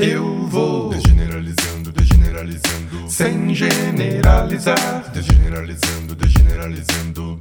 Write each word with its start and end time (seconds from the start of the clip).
Eu 0.00 0.48
vou 0.48 0.88
desgeneralizando, 0.88 1.92
desgeneralizando, 1.92 3.08
sem 3.08 3.54
generalizar, 3.54 5.12
desgeneralizando, 5.12 6.16
desgeneralizando. 6.16 7.40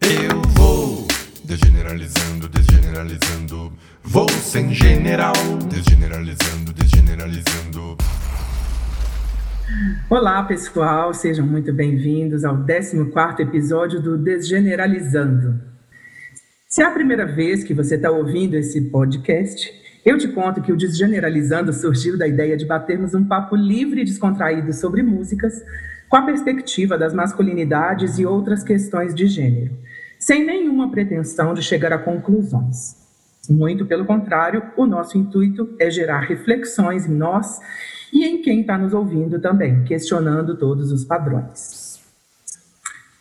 Eu 0.00 0.42
vou 0.48 1.06
desgeneralizando, 1.44 2.48
desgeneralizando, 2.48 3.72
vou 4.02 4.28
sem 4.30 4.74
general, 4.74 5.32
desgeneralizando, 5.70 6.72
desgeneralizando. 6.72 7.96
Olá, 10.10 10.42
pessoal, 10.42 11.14
sejam 11.14 11.46
muito 11.46 11.72
bem-vindos 11.72 12.44
ao 12.44 12.64
14 12.64 12.98
episódio 13.42 14.02
do 14.02 14.18
Desgeneralizando. 14.18 15.60
Se 16.68 16.82
é 16.82 16.84
a 16.84 16.90
primeira 16.90 17.26
vez 17.26 17.62
que 17.62 17.72
você 17.72 17.94
está 17.94 18.10
ouvindo 18.10 18.54
esse 18.54 18.80
podcast, 18.90 19.81
eu 20.04 20.18
te 20.18 20.28
conto 20.28 20.60
que 20.60 20.72
o 20.72 20.76
Desgeneralizando 20.76 21.72
surgiu 21.72 22.18
da 22.18 22.26
ideia 22.26 22.56
de 22.56 22.66
batermos 22.66 23.14
um 23.14 23.24
papo 23.24 23.54
livre 23.54 24.00
e 24.02 24.04
descontraído 24.04 24.72
sobre 24.72 25.02
músicas, 25.02 25.64
com 26.08 26.16
a 26.16 26.22
perspectiva 26.22 26.98
das 26.98 27.14
masculinidades 27.14 28.18
e 28.18 28.26
outras 28.26 28.64
questões 28.64 29.14
de 29.14 29.26
gênero, 29.26 29.72
sem 30.18 30.44
nenhuma 30.44 30.90
pretensão 30.90 31.54
de 31.54 31.62
chegar 31.62 31.92
a 31.92 31.98
conclusões. 31.98 32.96
Muito 33.48 33.86
pelo 33.86 34.04
contrário, 34.04 34.62
o 34.76 34.86
nosso 34.86 35.16
intuito 35.16 35.74
é 35.78 35.90
gerar 35.90 36.20
reflexões 36.20 37.06
em 37.06 37.14
nós 37.14 37.60
e 38.12 38.24
em 38.24 38.42
quem 38.42 38.60
está 38.60 38.76
nos 38.76 38.92
ouvindo 38.92 39.40
também, 39.40 39.84
questionando 39.84 40.56
todos 40.56 40.92
os 40.92 41.04
padrões. 41.04 42.00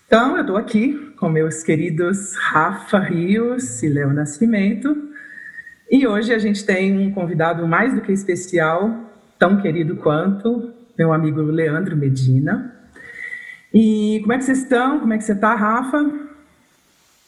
Então, 0.06 0.36
eu 0.36 0.42
estou 0.42 0.58
aqui 0.58 1.14
com 1.18 1.30
meus 1.30 1.64
queridos 1.64 2.36
Rafa 2.36 3.00
Rios 3.00 3.82
e 3.82 3.88
Léo 3.88 4.12
Nascimento 4.12 5.11
e 5.92 6.08
hoje 6.08 6.34
a 6.34 6.40
gente 6.40 6.64
tem 6.64 6.98
um 6.98 7.12
convidado 7.12 7.68
mais 7.68 7.94
do 7.94 8.00
que 8.00 8.14
especial, 8.14 8.90
tão 9.38 9.62
querido 9.62 9.98
quanto 9.98 10.72
meu 10.98 11.12
amigo 11.12 11.42
Leandro 11.42 11.98
Medina. 11.98 12.74
E 13.74 14.20
como 14.22 14.32
é 14.32 14.38
que 14.38 14.46
vocês 14.46 14.60
estão? 14.60 15.02
Como 15.02 15.14
é 15.14 15.18
que 15.18 15.24
você 15.26 15.34
está, 15.34 15.54
Rafa? 15.54 16.00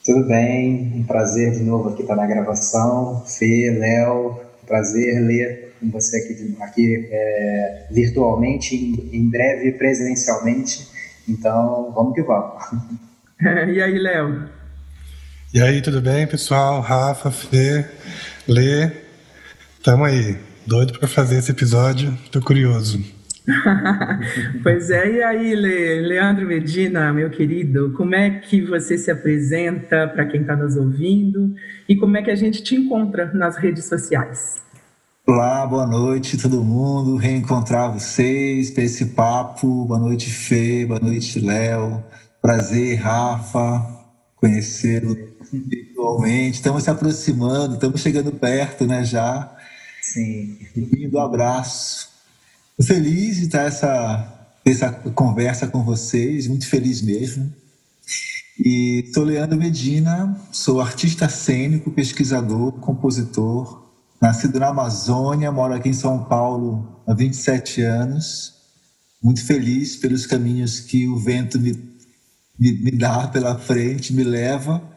Tudo 0.04 0.26
bem, 0.26 0.92
um 0.96 1.04
prazer 1.04 1.52
de 1.52 1.62
novo 1.62 1.90
aqui 1.90 2.02
estar 2.02 2.16
na 2.16 2.26
gravação. 2.26 3.22
Fê, 3.26 3.76
Léo, 3.78 4.40
prazer 4.66 5.20
ler 5.20 5.74
com 5.80 5.90
você 5.90 6.18
aqui, 6.18 6.56
aqui 6.60 7.08
é, 7.10 7.86
virtualmente, 7.90 8.74
em, 8.74 9.16
em 9.16 9.28
breve 9.28 9.72
presencialmente. 9.72 10.88
Então, 11.28 11.92
vamos 11.94 12.14
que 12.14 12.22
vamos. 12.22 12.62
e 13.74 13.82
aí, 13.82 13.98
Léo? 13.98 14.48
E 15.52 15.60
aí, 15.60 15.80
tudo 15.80 16.00
bem, 16.00 16.26
pessoal? 16.26 16.80
Rafa, 16.80 17.30
Fê. 17.30 17.86
Lê, 18.46 18.92
tamo 19.82 20.04
aí, 20.04 20.36
doido 20.66 20.98
para 20.98 21.08
fazer 21.08 21.38
esse 21.38 21.50
episódio, 21.50 22.12
tô 22.30 22.42
curioso. 22.42 23.02
pois 24.62 24.90
é, 24.90 25.12
e 25.12 25.22
aí, 25.22 25.54
Le, 25.54 26.02
Leandro 26.02 26.46
Medina, 26.46 27.10
meu 27.10 27.30
querido, 27.30 27.94
como 27.96 28.14
é 28.14 28.28
que 28.28 28.60
você 28.60 28.98
se 28.98 29.10
apresenta 29.10 30.08
para 30.08 30.26
quem 30.26 30.42
está 30.42 30.54
nos 30.54 30.76
ouvindo 30.76 31.54
e 31.88 31.96
como 31.96 32.18
é 32.18 32.22
que 32.22 32.30
a 32.30 32.36
gente 32.36 32.62
te 32.62 32.74
encontra 32.74 33.32
nas 33.32 33.56
redes 33.56 33.86
sociais? 33.86 34.62
Olá, 35.26 35.66
boa 35.66 35.86
noite 35.86 36.36
todo 36.36 36.62
mundo, 36.62 37.16
reencontrar 37.16 37.94
vocês 37.94 38.70
para 38.70 38.84
esse 38.84 39.06
papo. 39.06 39.86
Boa 39.86 39.98
noite, 39.98 40.28
Fê, 40.28 40.84
boa 40.84 41.00
noite, 41.00 41.40
Léo. 41.40 42.04
Prazer, 42.42 42.96
Rafa, 42.96 43.86
conhecê-lo 44.36 45.33
virtualmente, 45.52 46.56
estamos 46.56 46.82
se 46.82 46.90
aproximando, 46.90 47.74
estamos 47.74 48.00
chegando 48.00 48.32
perto, 48.32 48.86
né, 48.86 49.04
já. 49.04 49.54
Sim. 50.00 50.58
Lindo 50.76 51.18
abraço. 51.18 52.08
feliz 52.82 53.36
de 53.36 53.46
estar 53.46 53.62
essa, 53.62 54.48
essa 54.64 54.90
conversa 54.92 55.66
com 55.66 55.82
vocês, 55.82 56.46
muito 56.46 56.66
feliz 56.68 57.00
mesmo. 57.00 57.52
E 58.58 59.10
sou 59.12 59.24
Leandro 59.24 59.58
Medina, 59.58 60.38
sou 60.52 60.80
artista 60.80 61.28
cênico, 61.28 61.90
pesquisador, 61.90 62.72
compositor, 62.74 63.84
nascido 64.20 64.60
na 64.60 64.68
Amazônia, 64.68 65.50
moro 65.50 65.74
aqui 65.74 65.88
em 65.88 65.94
São 65.94 66.24
Paulo 66.24 67.02
há 67.06 67.14
27 67.14 67.82
anos. 67.82 68.54
Muito 69.22 69.44
feliz 69.44 69.96
pelos 69.96 70.26
caminhos 70.26 70.80
que 70.80 71.08
o 71.08 71.16
vento 71.16 71.58
me, 71.58 71.72
me, 72.58 72.72
me 72.72 72.90
dá 72.92 73.26
pela 73.26 73.58
frente, 73.58 74.12
me 74.12 74.22
leva 74.22 74.93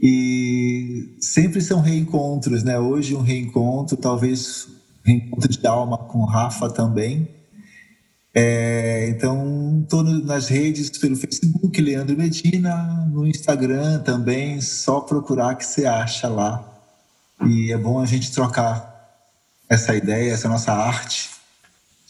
e 0.00 1.16
sempre 1.20 1.60
são 1.60 1.80
reencontros, 1.80 2.62
né? 2.62 2.78
Hoje 2.78 3.14
um 3.14 3.20
reencontro, 3.20 3.96
talvez 3.96 4.68
reencontro 5.04 5.48
de 5.48 5.66
alma 5.66 5.98
com 5.98 6.24
Rafa 6.24 6.68
também. 6.70 7.28
É, 8.34 9.08
então, 9.10 9.80
estou 9.82 10.02
nas 10.02 10.48
redes 10.48 10.88
pelo 10.98 11.16
Facebook, 11.16 11.80
Leandro 11.80 12.16
Medina, 12.16 13.06
no 13.12 13.26
Instagram 13.26 14.00
também, 14.00 14.60
só 14.60 15.00
procurar 15.00 15.54
que 15.56 15.66
você 15.66 15.84
acha 15.84 16.28
lá. 16.28 16.68
E 17.46 17.72
é 17.72 17.76
bom 17.76 18.00
a 18.00 18.06
gente 18.06 18.32
trocar 18.32 18.90
essa 19.68 19.94
ideia, 19.94 20.32
essa 20.32 20.48
nossa 20.48 20.72
arte 20.72 21.30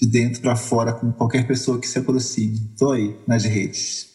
de 0.00 0.06
dentro 0.06 0.42
para 0.42 0.56
fora 0.56 0.92
com 0.92 1.12
qualquer 1.12 1.46
pessoa 1.46 1.80
que 1.80 1.88
se 1.88 1.98
aproxime. 1.98 2.70
Estou 2.72 2.92
aí 2.92 3.16
nas 3.26 3.44
redes. 3.44 4.11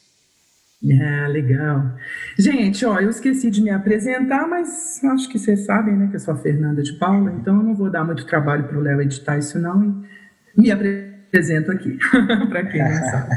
Ah, 0.83 1.27
legal. 1.27 1.95
Gente, 2.38 2.85
ó, 2.85 2.99
eu 2.99 3.09
esqueci 3.09 3.49
de 3.49 3.61
me 3.61 3.71
apresentar, 3.71 4.47
mas 4.47 5.03
acho 5.03 5.27
que 5.27 5.39
vocês 5.39 5.65
sabem, 5.65 5.95
né, 5.95 6.07
que 6.07 6.15
eu 6.15 6.19
sou 6.19 6.35
a 6.35 6.38
Fernanda 6.38 6.83
de 6.83 6.93
Paula, 6.93 7.31
então 7.31 7.57
eu 7.57 7.63
não 7.63 7.73
vou 7.73 7.89
dar 7.89 8.03
muito 8.03 8.25
trabalho 8.25 8.65
para 8.65 8.77
o 8.77 8.81
Léo 8.81 9.01
editar 9.01 9.39
isso 9.39 9.57
não 9.57 10.03
e 10.55 10.61
me 10.61 10.71
apresento 10.71 11.71
aqui, 11.71 11.97
para 12.47 12.63
quem 12.65 12.83
não 12.83 12.91
sabe. 12.91 13.35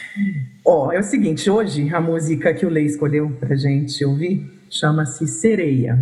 ó, 0.64 0.90
é 0.90 0.98
o 0.98 1.02
seguinte, 1.02 1.50
hoje 1.50 1.94
a 1.94 2.00
música 2.00 2.54
que 2.54 2.64
o 2.64 2.70
Lei 2.70 2.86
escolheu 2.86 3.30
para 3.38 3.54
gente 3.54 4.02
ouvir 4.02 4.50
chama-se 4.70 5.26
Sereia, 5.26 5.98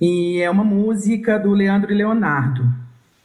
e 0.00 0.40
é 0.40 0.48
uma 0.48 0.62
música 0.62 1.36
do 1.36 1.50
Leandro 1.50 1.90
e 1.90 1.96
Leonardo. 1.96 2.62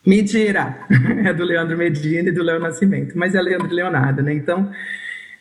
Mentira! 0.06 0.80
É 1.24 1.34
do 1.34 1.46
Leandro 1.46 1.78
Medina 1.78 2.30
e 2.30 2.32
do 2.34 2.44
Léo 2.44 2.60
Nascimento, 2.60 3.18
mas 3.18 3.34
é 3.34 3.42
Leandro 3.42 3.70
e 3.70 3.74
Leonardo, 3.74 4.22
né? 4.22 4.34
Então, 4.34 4.70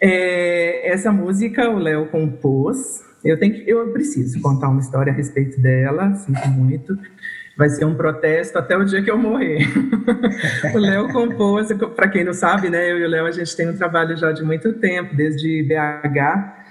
é, 0.02 0.90
essa 0.92 1.12
música 1.12 1.70
o 1.70 1.78
Léo 1.78 2.08
compôs. 2.08 3.04
Eu 3.24 3.38
tenho 3.38 3.54
que, 3.54 3.70
eu 3.70 3.92
preciso 3.92 4.40
contar 4.40 4.68
uma 4.68 4.80
história 4.80 5.12
a 5.12 5.14
respeito 5.14 5.60
dela, 5.60 6.12
sinto 6.16 6.48
muito. 6.48 6.98
Vai 7.56 7.68
ser 7.68 7.84
um 7.84 7.94
protesto 7.94 8.58
até 8.58 8.76
o 8.76 8.84
dia 8.84 9.00
que 9.00 9.10
eu 9.10 9.16
morrer. 9.16 9.64
o 10.74 10.78
Léo 10.78 11.12
compôs, 11.12 11.68
para 11.94 12.08
quem 12.08 12.24
não 12.24 12.32
sabe, 12.32 12.68
né? 12.68 12.90
Eu 12.90 12.98
e 12.98 13.04
o 13.04 13.08
Léo 13.08 13.26
a 13.26 13.30
gente 13.30 13.54
tem 13.54 13.68
um 13.68 13.76
trabalho 13.76 14.16
já 14.16 14.32
de 14.32 14.42
muito 14.42 14.72
tempo, 14.72 15.14
desde 15.14 15.62
BH 15.62 16.62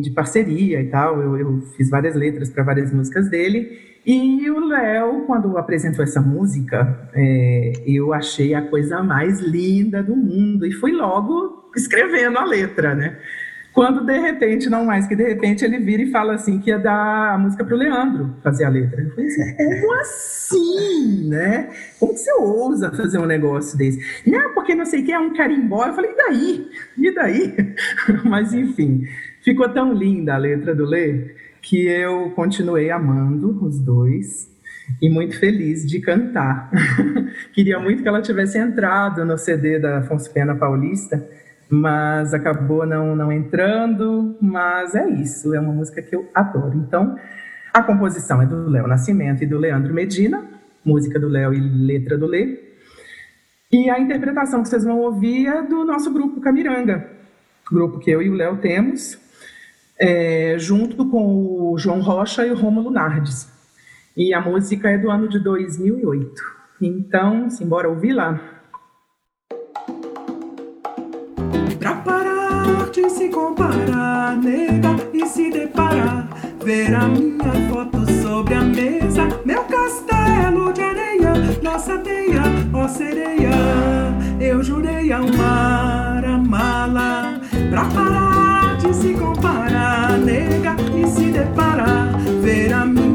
de 0.00 0.10
parceria 0.14 0.80
e 0.80 0.88
tal. 0.88 1.20
Eu, 1.20 1.36
eu 1.36 1.60
fiz 1.76 1.90
várias 1.90 2.14
letras 2.14 2.50
para 2.50 2.62
várias 2.62 2.92
músicas 2.92 3.28
dele. 3.28 3.80
E 4.06 4.48
o 4.48 4.60
Léo, 4.60 5.24
quando 5.26 5.58
apresentou 5.58 6.04
essa 6.04 6.20
música, 6.20 7.08
é, 7.14 7.72
eu 7.84 8.12
achei 8.12 8.54
a 8.54 8.62
coisa 8.62 9.02
mais 9.02 9.40
linda 9.40 10.02
do 10.04 10.14
mundo 10.14 10.64
e 10.64 10.72
fui 10.72 10.92
logo 10.92 11.63
escrevendo 11.76 12.38
a 12.38 12.44
letra, 12.44 12.94
né? 12.94 13.16
Quando 13.74 14.06
de 14.06 14.16
repente, 14.16 14.70
não 14.70 14.84
mais 14.84 15.08
que 15.08 15.16
de 15.16 15.24
repente, 15.24 15.64
ele 15.64 15.78
vira 15.80 16.00
e 16.00 16.10
fala 16.10 16.34
assim 16.34 16.60
que 16.60 16.70
ia 16.70 16.78
dar 16.78 17.34
a 17.34 17.38
música 17.38 17.64
para 17.64 17.74
o 17.74 17.78
Leandro 17.78 18.36
fazer 18.40 18.64
a 18.64 18.68
letra. 18.68 19.02
Eu 19.02 19.10
falei 19.10 19.26
assim, 19.26 19.56
como 19.56 19.94
assim, 19.94 21.28
né? 21.28 21.70
Como 21.98 22.12
que 22.14 22.20
você 22.20 22.32
ousa 22.34 22.92
fazer 22.92 23.18
um 23.18 23.26
negócio 23.26 23.76
desse? 23.76 23.98
Não, 24.24 24.54
porque 24.54 24.76
não 24.76 24.86
sei 24.86 25.02
o 25.02 25.04
que 25.04 25.12
é 25.12 25.18
um 25.18 25.34
carimbó. 25.34 25.86
Eu 25.86 25.94
falei, 25.94 26.12
e 26.12 26.16
daí? 26.16 26.70
E 26.96 27.14
daí? 27.14 27.56
Mas 28.24 28.54
enfim, 28.54 29.08
ficou 29.42 29.68
tão 29.68 29.92
linda 29.92 30.34
a 30.34 30.38
letra 30.38 30.72
do 30.72 30.84
Lê 30.84 31.34
que 31.60 31.84
eu 31.84 32.30
continuei 32.30 32.90
amando 32.90 33.58
os 33.64 33.80
dois 33.80 34.54
e 35.02 35.10
muito 35.10 35.36
feliz 35.38 35.84
de 35.84 35.98
cantar. 35.98 36.70
Queria 37.52 37.80
muito 37.80 38.02
que 38.02 38.08
ela 38.08 38.22
tivesse 38.22 38.56
entrado 38.56 39.24
no 39.24 39.36
CD 39.36 39.80
da 39.80 39.98
Afonso 39.98 40.32
Pena 40.32 40.54
Paulista, 40.54 41.26
mas 41.68 42.34
acabou 42.34 42.86
não, 42.86 43.14
não 43.16 43.32
entrando. 43.32 44.36
Mas 44.40 44.94
é 44.94 45.08
isso, 45.08 45.54
é 45.54 45.60
uma 45.60 45.72
música 45.72 46.02
que 46.02 46.14
eu 46.14 46.28
adoro. 46.34 46.76
Então, 46.76 47.16
a 47.72 47.82
composição 47.82 48.40
é 48.40 48.46
do 48.46 48.68
Léo 48.68 48.86
Nascimento 48.86 49.42
e 49.42 49.46
do 49.46 49.58
Leandro 49.58 49.92
Medina, 49.92 50.44
música 50.84 51.18
do 51.18 51.28
Léo 51.28 51.52
e 51.52 51.60
letra 51.60 52.16
do 52.16 52.26
Lê. 52.26 52.58
E 53.72 53.90
a 53.90 53.98
interpretação 53.98 54.62
que 54.62 54.68
vocês 54.68 54.84
vão 54.84 55.00
ouvir 55.00 55.48
é 55.48 55.62
do 55.62 55.84
nosso 55.84 56.12
grupo 56.12 56.40
Camiranga, 56.40 57.10
grupo 57.68 57.98
que 57.98 58.10
eu 58.10 58.22
e 58.22 58.30
o 58.30 58.34
Léo 58.34 58.58
temos, 58.58 59.18
é, 59.98 60.56
junto 60.58 61.08
com 61.08 61.72
o 61.72 61.78
João 61.78 62.00
Rocha 62.00 62.46
e 62.46 62.52
o 62.52 62.54
Rômulo 62.54 62.90
Nardes. 62.90 63.52
E 64.16 64.32
a 64.32 64.40
música 64.40 64.88
é 64.90 64.96
do 64.96 65.10
ano 65.10 65.28
de 65.28 65.40
2008. 65.40 66.40
Então, 66.80 67.50
simbora 67.50 67.88
ouvir 67.88 68.12
lá. 68.12 68.53
Pra 71.84 71.96
parar 71.96 72.88
de 72.90 73.10
se 73.10 73.28
comparar, 73.28 74.38
nega, 74.38 74.96
e 75.12 75.26
se 75.26 75.50
deparar, 75.50 76.26
ver 76.64 76.94
a 76.94 77.06
minha 77.08 77.68
foto 77.68 78.10
sobre 78.22 78.54
a 78.54 78.62
mesa, 78.62 79.28
meu 79.44 79.62
castelo 79.64 80.72
de 80.72 80.80
areia 80.80 81.34
nossa 81.62 81.98
teia, 81.98 82.42
ó 82.72 82.88
sereia. 82.88 83.50
Eu 84.40 84.62
jurei 84.62 85.12
ao 85.12 85.28
mar 85.36 86.24
amá-la 86.24 87.38
pra 87.68 87.84
parar 87.84 88.78
de 88.78 88.94
se 88.94 89.12
comparar, 89.12 90.16
nega, 90.16 90.76
e 90.96 91.06
se 91.06 91.26
deparar. 91.26 92.18
Ver 92.40 92.72
a 92.72 92.86
minha 92.86 93.13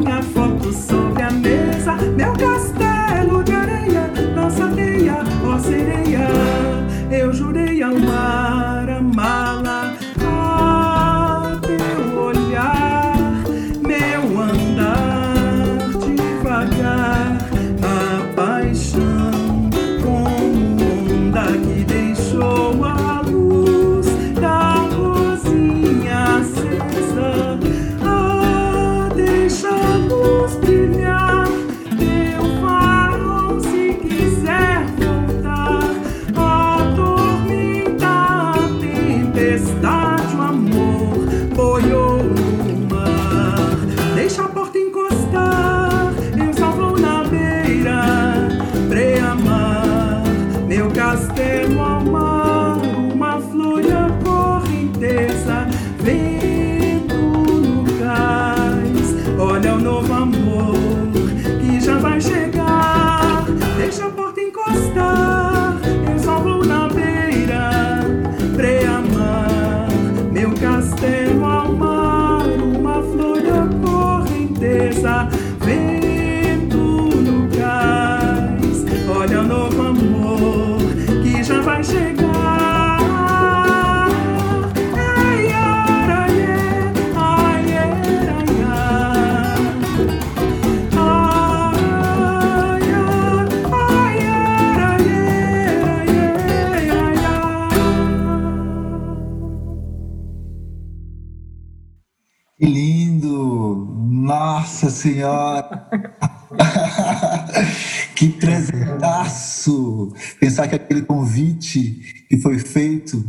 Senhora! 105.00 105.90
que 108.16 108.30
presentaço! 108.30 110.14
Pensar 110.40 110.68
que 110.68 110.76
aquele 110.76 111.04
convite 111.04 112.26
que 112.28 112.38
foi 112.38 112.60
feito 112.60 113.24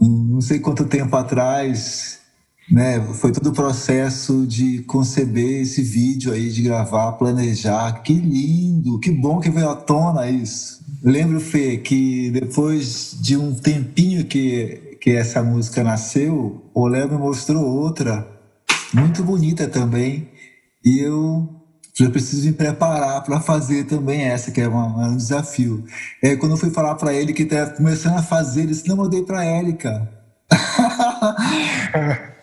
não 0.00 0.40
sei 0.40 0.58
quanto 0.58 0.84
tempo 0.84 1.16
atrás, 1.16 2.20
né? 2.70 3.00
Foi 3.14 3.32
todo 3.32 3.48
o 3.48 3.52
processo 3.52 4.46
de 4.46 4.82
conceber 4.82 5.62
esse 5.62 5.82
vídeo 5.82 6.32
aí, 6.32 6.50
de 6.50 6.62
gravar, 6.62 7.12
planejar. 7.12 8.02
Que 8.02 8.12
lindo! 8.12 9.00
Que 9.00 9.10
bom 9.10 9.40
que 9.40 9.50
veio 9.50 9.70
à 9.70 9.74
tona 9.74 10.28
isso. 10.28 10.84
Lembro, 11.02 11.40
Fê, 11.40 11.78
que 11.78 12.30
depois 12.30 13.16
de 13.20 13.36
um 13.36 13.54
tempinho 13.54 14.24
que, 14.24 14.98
que 15.00 15.10
essa 15.10 15.42
música 15.42 15.82
nasceu, 15.82 16.70
o 16.74 16.86
Léo 16.86 17.10
me 17.10 17.16
mostrou 17.16 17.64
outra, 17.64 18.26
muito 18.92 19.22
bonita 19.22 19.66
também. 19.66 20.28
E 20.86 21.00
eu 21.00 21.52
já 21.98 22.08
preciso 22.08 22.46
me 22.46 22.52
preparar 22.52 23.22
para 23.24 23.40
fazer 23.40 23.84
também 23.84 24.22
essa, 24.22 24.52
que 24.52 24.60
é, 24.60 24.68
uma- 24.68 25.04
é 25.04 25.08
um 25.08 25.16
desafio. 25.16 25.84
É, 26.22 26.36
quando 26.36 26.52
eu 26.52 26.56
fui 26.56 26.70
falar 26.70 26.94
para 26.94 27.12
ele 27.12 27.32
que 27.32 27.42
estava 27.42 27.70
começando 27.72 28.18
a 28.18 28.22
fazer, 28.22 28.60
ele 28.60 28.68
disse: 28.68 28.86
Não, 28.88 29.02
eu 29.02 29.08
dei 29.08 29.24
para 29.24 29.40
a 29.40 29.44
Érica. 29.44 30.08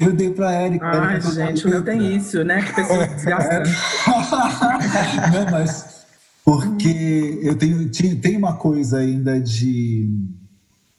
eu 0.00 0.12
dei 0.12 0.30
para 0.30 0.48
a 0.48 0.52
Érica. 0.52 0.86
Ai, 0.86 1.14
Érica 1.14 1.30
gente, 1.30 1.66
não 1.68 1.82
tem 1.82 2.16
isso, 2.16 2.42
né? 2.44 2.62
Que 2.62 2.74
pessoa 2.74 3.06
desgastante. 3.06 3.70
não, 5.32 5.50
mas 5.52 6.00
porque 6.44 7.38
eu 7.42 7.54
tenho, 7.56 7.88
tinha- 7.90 8.16
tem 8.16 8.36
uma 8.36 8.54
coisa 8.56 8.98
ainda 8.98 9.40
de 9.40 10.08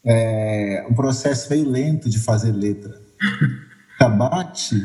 é, 0.05 0.85
um 0.89 0.93
processo 0.93 1.49
meio 1.49 1.69
lento 1.69 2.09
de 2.09 2.19
fazer 2.19 2.51
letra. 2.51 2.99
Bate 4.17 4.81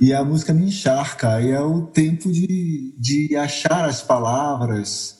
e 0.00 0.14
a 0.14 0.24
música 0.24 0.54
me 0.54 0.64
encharca. 0.64 1.34
Aí 1.34 1.50
é 1.50 1.60
o 1.60 1.82
tempo 1.82 2.32
de, 2.32 2.94
de 2.98 3.36
achar 3.36 3.84
as 3.84 4.00
palavras 4.00 5.18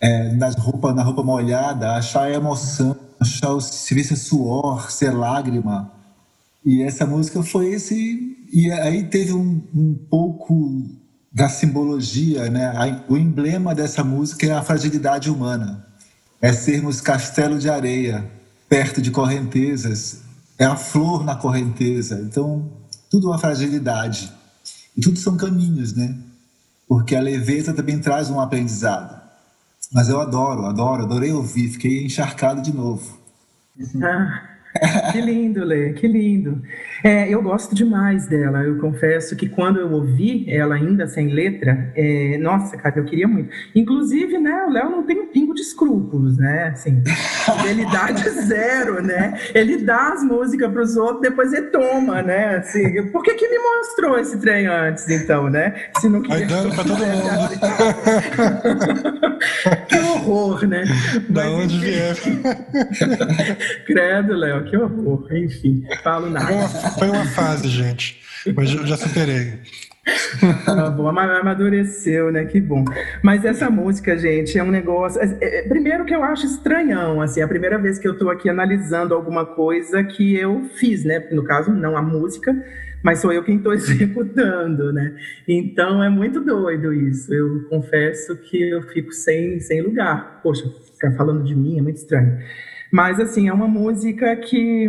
é, 0.00 0.32
nas 0.32 0.56
roupa, 0.56 0.94
na 0.94 1.02
roupa 1.02 1.22
molhada, 1.22 1.92
achar 1.92 2.22
a 2.22 2.30
emoção, 2.30 2.96
achar 3.20 3.52
o, 3.52 3.60
se 3.60 3.94
ver 3.94 4.02
se 4.02 4.14
é 4.14 4.16
suor, 4.16 4.90
se 4.90 5.04
é 5.04 5.10
lágrima. 5.10 5.92
E 6.64 6.82
essa 6.82 7.04
música 7.04 7.42
foi 7.42 7.72
esse. 7.72 8.36
E 8.50 8.72
aí 8.72 9.04
teve 9.04 9.34
um, 9.34 9.62
um 9.74 9.94
pouco 9.94 10.88
da 11.30 11.48
simbologia, 11.48 12.50
né? 12.50 13.04
O 13.08 13.16
emblema 13.16 13.74
dessa 13.74 14.02
música 14.02 14.46
é 14.46 14.52
a 14.52 14.62
fragilidade 14.62 15.30
humana. 15.30 15.86
É 16.40 16.52
sermos 16.52 17.00
castelo 17.00 17.58
de 17.58 17.68
areia, 17.68 18.28
perto 18.68 19.02
de 19.02 19.10
correntezas. 19.10 20.22
É 20.58 20.64
a 20.64 20.76
flor 20.76 21.24
na 21.24 21.36
correnteza. 21.36 22.20
Então, 22.20 22.81
tudo 23.12 23.28
uma 23.28 23.38
fragilidade. 23.38 24.32
E 24.96 25.00
tudo 25.02 25.18
são 25.18 25.36
caminhos, 25.36 25.94
né? 25.94 26.16
Porque 26.88 27.14
a 27.14 27.20
leveza 27.20 27.74
também 27.74 28.00
traz 28.00 28.30
um 28.30 28.40
aprendizado. 28.40 29.20
Mas 29.92 30.08
eu 30.08 30.18
adoro, 30.18 30.64
adoro, 30.64 31.02
adorei 31.02 31.30
ouvir, 31.30 31.68
fiquei 31.68 32.06
encharcado 32.06 32.62
de 32.62 32.72
novo. 32.72 33.18
Que 35.12 35.20
lindo, 35.20 35.64
Lê, 35.64 35.92
que 35.92 36.06
lindo. 36.06 36.62
É, 37.04 37.28
eu 37.28 37.42
gosto 37.42 37.74
demais 37.74 38.26
dela. 38.26 38.62
Eu 38.62 38.78
confesso 38.78 39.36
que 39.36 39.48
quando 39.48 39.78
eu 39.80 39.90
ouvi 39.92 40.46
ela 40.48 40.74
ainda 40.76 41.06
sem 41.06 41.28
letra, 41.28 41.92
é, 41.94 42.38
nossa, 42.38 42.76
cara, 42.76 42.98
eu 42.98 43.04
queria 43.04 43.28
muito. 43.28 43.50
Inclusive, 43.74 44.38
né, 44.38 44.64
o 44.66 44.70
Léo 44.70 44.90
não 44.90 45.02
tem 45.02 45.20
um 45.20 45.26
pingo 45.26 45.54
de 45.54 45.60
escrúpulos, 45.60 46.38
né? 46.38 46.68
Assim, 46.72 47.02
fidelidade 47.04 48.22
zero, 48.46 49.02
né? 49.02 49.38
Ele 49.54 49.78
dá 49.78 50.12
as 50.14 50.22
músicas 50.22 50.72
para 50.72 50.82
os 50.82 50.96
outros, 50.96 51.20
depois 51.22 51.52
ele 51.52 51.66
toma, 51.66 52.22
né? 52.22 52.56
Assim, 52.56 53.02
por 53.10 53.22
que 53.22 53.34
que 53.34 53.48
me 53.48 53.58
mostrou 53.58 54.18
esse 54.18 54.38
trem 54.38 54.66
antes, 54.66 55.08
então, 55.08 55.50
né? 55.50 55.74
Se 55.98 56.08
não 56.08 56.22
queria. 56.22 56.46
dando 56.46 56.74
pra 56.74 56.84
todo 56.84 56.98
mundo. 57.04 57.42
que 59.88 59.98
horror, 59.98 60.66
né? 60.66 60.84
Da 61.28 61.44
Mas, 61.44 61.52
onde 61.52 61.78
vier. 61.78 62.16
Credo, 63.86 64.34
Léo, 64.34 64.61
que 64.62 64.76
horror. 64.76 65.26
Enfim, 65.32 65.84
falo 66.02 66.24
Foi 66.24 66.30
nada. 66.32 66.52
uma, 66.52 66.68
foi 66.68 67.08
uma 67.08 67.24
fase, 67.26 67.68
gente. 67.68 68.20
Mas 68.56 68.72
eu 68.74 68.86
já 68.86 68.96
superei. 68.96 69.60
Tá 70.64 70.90
bom, 70.90 71.06
ama- 71.08 71.38
amadureceu, 71.38 72.32
né? 72.32 72.44
Que 72.44 72.60
bom. 72.60 72.84
Mas 73.22 73.44
essa 73.44 73.70
música, 73.70 74.18
gente, 74.18 74.58
é 74.58 74.62
um 74.64 74.70
negócio. 74.70 75.20
é- 75.22 75.38
é- 75.40 75.68
primeiro 75.68 76.04
que 76.04 76.12
eu 76.14 76.24
acho 76.24 76.44
estranhão, 76.44 77.20
assim, 77.22 77.40
é 77.40 77.44
a 77.44 77.48
primeira 77.48 77.78
vez 77.78 77.98
que 78.00 78.08
eu 78.08 78.18
tô 78.18 78.28
aqui 78.28 78.48
analisando 78.48 79.14
alguma 79.14 79.46
coisa 79.46 80.02
que 80.02 80.34
eu 80.36 80.64
fiz, 80.74 81.04
né? 81.04 81.20
No 81.30 81.44
caso, 81.44 81.70
não 81.72 81.96
a 81.96 82.02
música, 82.02 82.52
mas 83.00 83.20
sou 83.20 83.32
eu 83.32 83.44
quem 83.44 83.58
estou 83.58 83.72
executando, 83.74 84.92
né? 84.92 85.14
Então 85.46 86.02
é 86.02 86.08
muito 86.08 86.40
doido 86.40 86.92
isso. 86.92 87.32
Eu 87.32 87.68
confesso 87.68 88.34
que 88.36 88.60
eu 88.60 88.82
fico 88.82 89.12
sem, 89.12 89.60
sem 89.60 89.82
lugar. 89.82 90.40
Poxa, 90.42 90.64
ficar 90.94 91.12
falando 91.12 91.44
de 91.44 91.54
mim 91.54 91.78
é 91.78 91.82
muito 91.82 91.98
estranho. 91.98 92.38
Mas, 92.92 93.18
assim, 93.18 93.48
é 93.48 93.52
uma 93.52 93.66
música 93.66 94.36
que 94.36 94.88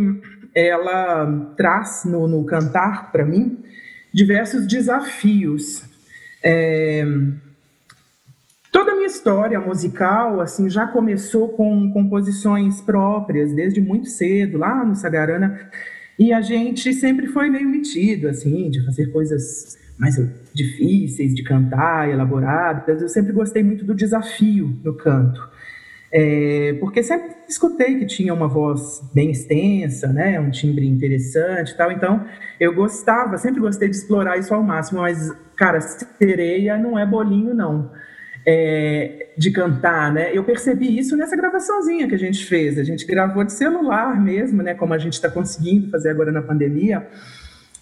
ela 0.54 1.54
traz 1.58 2.04
no, 2.06 2.28
no 2.28 2.46
cantar, 2.46 3.12
para 3.12 3.26
mim, 3.26 3.64
diversos 4.14 4.68
desafios. 4.68 5.84
É, 6.44 7.06
Toda 8.74 8.92
a 8.92 8.96
minha 8.96 9.06
história 9.06 9.60
musical 9.60 10.42
assim 10.42 10.68
já 10.68 10.88
começou 10.88 11.50
com 11.50 11.92
composições 11.92 12.82
próprias 12.82 13.54
desde 13.54 13.80
muito 13.80 14.10
cedo, 14.10 14.58
lá 14.58 14.84
no 14.84 14.96
Sagarana. 14.96 15.70
E 16.18 16.34
a 16.34 16.42
gente 16.42 16.92
sempre 16.92 17.28
foi 17.28 17.52
meio 17.52 17.70
metido, 17.70 18.28
assim, 18.28 18.72
de 18.72 18.84
fazer 18.84 19.12
coisas 19.12 19.78
mais 19.96 20.16
difíceis 20.52 21.36
de 21.36 21.44
cantar, 21.44 22.10
elaboradas. 22.10 23.00
Eu 23.00 23.10
sempre 23.10 23.32
gostei 23.32 23.62
muito 23.62 23.86
do 23.86 23.94
desafio 23.94 24.76
no 24.84 24.96
canto. 24.96 25.40
É, 26.16 26.78
porque 26.80 27.02
sempre 27.02 27.36
escutei 27.50 27.98
que 27.98 28.06
tinha 28.06 28.36
uma 28.36 28.48
voz 28.48 29.02
bem 29.16 29.32
extensa, 29.32 30.14
né, 30.14 30.40
um 30.40 30.52
timbre 30.52 30.86
interessante 30.86 31.72
e 31.72 31.76
tal, 31.76 31.92
então 31.92 32.24
eu 32.60 32.72
gostava, 32.76 33.36
sempre 33.40 33.60
gostei 33.60 33.90
de 33.90 33.96
explorar 33.96 34.38
isso 34.38 34.54
ao 34.54 34.62
máximo, 34.62 35.02
mas, 35.02 35.36
cara, 35.56 35.82
sereia 35.82 36.78
não 36.78 37.00
é 37.00 37.04
bolinho, 37.04 37.56
não, 37.56 37.90
é, 38.46 39.30
de 39.36 39.50
cantar, 39.50 40.14
né, 40.14 40.30
eu 40.38 40.44
percebi 40.44 41.00
isso 41.00 41.18
nessa 41.18 41.36
gravaçãozinha 41.36 42.08
que 42.08 42.14
a 42.14 42.20
gente 42.20 42.46
fez, 42.46 42.78
a 42.78 42.84
gente 42.84 43.08
gravou 43.08 43.44
de 43.44 43.54
celular 43.54 44.22
mesmo, 44.22 44.62
né, 44.62 44.76
como 44.76 44.94
a 44.94 45.00
gente 45.00 45.14
está 45.14 45.32
conseguindo 45.32 45.90
fazer 45.90 46.12
agora 46.12 46.32
na 46.32 46.44
pandemia, 46.44 47.08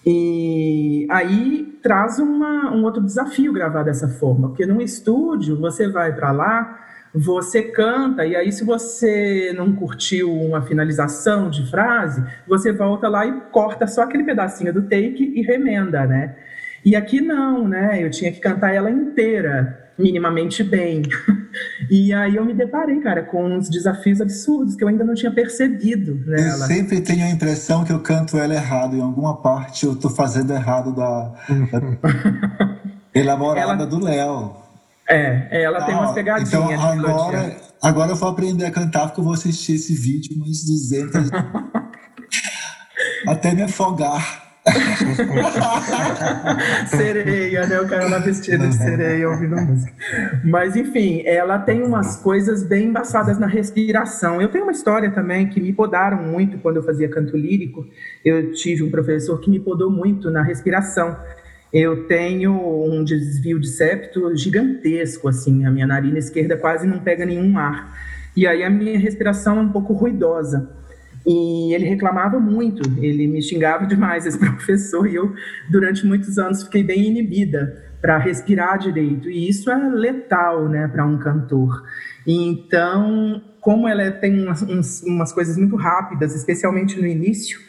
e 0.05 1.05
aí 1.09 1.77
traz 1.83 2.17
uma, 2.17 2.73
um 2.73 2.85
outro 2.85 3.03
desafio 3.03 3.51
gravar 3.51 3.83
dessa 3.83 4.07
forma, 4.07 4.47
porque 4.47 4.65
no 4.65 4.81
estúdio 4.81 5.59
você 5.59 5.89
vai 5.89 6.15
para 6.15 6.31
lá, 6.31 6.90
você 7.13 7.61
canta, 7.63 8.25
e 8.25 8.35
aí, 8.35 8.51
se 8.51 8.63
você 8.63 9.53
não 9.55 9.73
curtiu 9.73 10.31
uma 10.33 10.61
finalização 10.61 11.49
de 11.49 11.69
frase, 11.69 12.23
você 12.47 12.71
volta 12.71 13.09
lá 13.09 13.25
e 13.25 13.41
corta 13.51 13.85
só 13.85 14.03
aquele 14.03 14.23
pedacinho 14.23 14.73
do 14.73 14.83
take 14.83 15.33
e 15.35 15.41
remenda, 15.41 16.05
né? 16.05 16.35
E 16.83 16.95
aqui 16.95 17.21
não, 17.21 17.67
né? 17.67 18.03
Eu 18.03 18.09
tinha 18.09 18.31
que 18.31 18.39
cantar 18.39 18.73
ela 18.73 18.89
inteira, 18.89 19.91
minimamente 19.97 20.63
bem. 20.63 21.03
E 21.89 22.13
aí 22.13 22.37
eu 22.37 22.45
me 22.45 22.53
deparei, 22.53 23.01
cara, 23.01 23.23
com 23.23 23.43
uns 23.43 23.67
desafios 23.67 24.21
absurdos 24.21 24.73
que 24.73 24.83
eu 24.85 24.87
ainda 24.87 25.03
não 25.03 25.13
tinha 25.13 25.29
percebido 25.29 26.15
nela. 26.25 26.63
Eu 26.63 26.67
sempre 26.67 27.01
tenho 27.01 27.25
a 27.25 27.29
impressão 27.29 27.83
que 27.83 27.91
eu 27.91 27.99
canto 27.99 28.37
ela 28.37 28.53
errado. 28.53 28.95
Em 28.95 29.01
alguma 29.01 29.41
parte 29.41 29.85
eu 29.85 29.93
tô 29.97 30.09
fazendo 30.09 30.53
errado 30.53 30.95
da, 30.95 31.33
da 31.69 32.79
elaborada 33.13 33.83
ela... 33.83 33.85
do 33.85 33.99
Léo. 34.01 34.60
É, 35.11 35.63
ela 35.63 35.85
tem 35.85 35.93
umas 35.93 36.13
pegadinhas. 36.13 36.53
Então 36.53 36.71
agora, 36.71 37.57
agora 37.81 38.11
eu 38.11 38.15
vou 38.15 38.29
aprender 38.29 38.63
a 38.65 38.71
cantar 38.71 39.07
porque 39.07 39.19
eu 39.19 39.25
vou 39.25 39.33
assistir 39.33 39.75
esse 39.75 39.93
vídeo 39.93 40.37
umas 40.37 40.63
200 40.63 41.29
até 43.27 43.53
me 43.53 43.63
afogar. 43.63 44.39
sereia, 46.85 47.65
né? 47.65 47.81
O 47.81 47.87
cara 47.87 48.07
lá 48.07 48.19
vestido 48.19 48.67
de 48.67 48.75
sereia 48.75 49.27
ouvindo 49.27 49.55
música. 49.55 49.91
Mas 50.45 50.75
enfim, 50.75 51.23
ela 51.25 51.57
tem 51.57 51.81
umas 51.81 52.17
coisas 52.17 52.61
bem 52.61 52.89
embaçadas 52.89 53.39
na 53.39 53.47
respiração. 53.47 54.39
Eu 54.39 54.49
tenho 54.49 54.65
uma 54.65 54.71
história 54.71 55.09
também 55.09 55.49
que 55.49 55.59
me 55.59 55.73
podaram 55.73 56.21
muito 56.21 56.59
quando 56.59 56.77
eu 56.77 56.83
fazia 56.83 57.09
canto 57.09 57.35
lírico. 57.35 57.87
Eu 58.23 58.53
tive 58.53 58.83
um 58.83 58.91
professor 58.91 59.39
que 59.39 59.49
me 59.49 59.59
podou 59.59 59.89
muito 59.89 60.29
na 60.29 60.43
respiração 60.43 61.17
eu 61.73 62.05
tenho 62.05 62.53
um 62.53 63.03
desvio 63.03 63.59
de 63.59 63.67
septo 63.67 64.35
gigantesco, 64.35 65.29
assim, 65.29 65.65
a 65.65 65.71
minha 65.71 65.87
narina 65.87 66.17
esquerda 66.17 66.57
quase 66.57 66.85
não 66.85 66.99
pega 66.99 67.25
nenhum 67.25 67.57
ar. 67.57 67.97
E 68.35 68.45
aí 68.45 68.63
a 68.63 68.69
minha 68.69 68.99
respiração 68.99 69.57
é 69.57 69.61
um 69.61 69.69
pouco 69.69 69.93
ruidosa. 69.93 70.69
E 71.25 71.73
ele 71.73 71.85
reclamava 71.85 72.39
muito, 72.39 72.81
ele 73.01 73.27
me 73.27 73.41
xingava 73.41 73.85
demais, 73.85 74.25
esse 74.25 74.37
professor, 74.39 75.07
e 75.07 75.15
eu, 75.15 75.33
durante 75.69 76.05
muitos 76.05 76.37
anos, 76.37 76.63
fiquei 76.63 76.83
bem 76.83 77.07
inibida 77.07 77.85
para 78.01 78.17
respirar 78.17 78.79
direito. 78.79 79.29
E 79.29 79.47
isso 79.47 79.69
é 79.69 79.77
letal, 79.89 80.67
né, 80.67 80.87
para 80.87 81.05
um 81.05 81.17
cantor. 81.19 81.83
Então, 82.25 83.41
como 83.61 83.87
ela 83.87 84.11
tem 84.11 84.43
umas, 84.43 85.03
umas 85.03 85.31
coisas 85.31 85.55
muito 85.57 85.75
rápidas, 85.75 86.35
especialmente 86.35 86.99
no 86.99 87.07
início, 87.07 87.59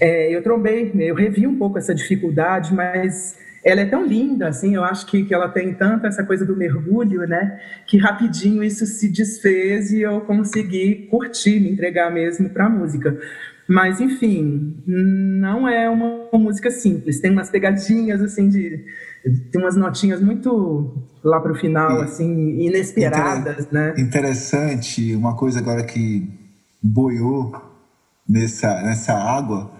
é, 0.00 0.34
eu 0.34 0.42
trombei, 0.42 0.92
eu 0.98 1.14
revi 1.14 1.46
um 1.46 1.56
pouco 1.56 1.78
essa 1.78 1.94
dificuldade, 1.94 2.74
mas 2.74 3.38
ela 3.66 3.80
é 3.80 3.84
tão 3.84 4.06
linda, 4.06 4.46
assim, 4.46 4.76
eu 4.76 4.84
acho 4.84 5.04
que, 5.06 5.24
que 5.24 5.34
ela 5.34 5.48
tem 5.48 5.74
tanto 5.74 6.06
essa 6.06 6.22
coisa 6.22 6.46
do 6.46 6.54
mergulho, 6.54 7.26
né, 7.26 7.60
que 7.84 7.98
rapidinho 7.98 8.62
isso 8.62 8.86
se 8.86 9.08
desfez 9.08 9.90
e 9.90 10.02
eu 10.02 10.20
consegui 10.20 11.08
curtir, 11.10 11.58
me 11.58 11.72
entregar 11.72 12.08
mesmo 12.12 12.48
para 12.48 12.66
a 12.66 12.70
música. 12.70 13.18
Mas, 13.68 14.00
enfim, 14.00 14.76
não 14.86 15.68
é 15.68 15.90
uma, 15.90 16.28
uma, 16.32 16.38
música 16.38 16.70
simples, 16.70 17.18
tem 17.18 17.32
umas 17.32 17.50
pegadinhas, 17.50 18.22
assim, 18.22 18.48
de... 18.48 18.84
tem 19.50 19.60
umas 19.60 19.74
notinhas 19.74 20.22
muito 20.22 21.02
lá 21.24 21.40
para 21.40 21.50
o 21.50 21.56
final, 21.56 22.00
assim, 22.02 22.60
inesperadas, 22.60 23.66
Inter 23.66 23.72
né? 23.72 23.94
Interessante, 23.98 25.16
uma 25.16 25.34
coisa 25.34 25.58
agora 25.58 25.82
que 25.82 26.30
boiou 26.80 27.60
nessa, 28.28 28.80
nessa 28.82 29.14
água 29.14 29.72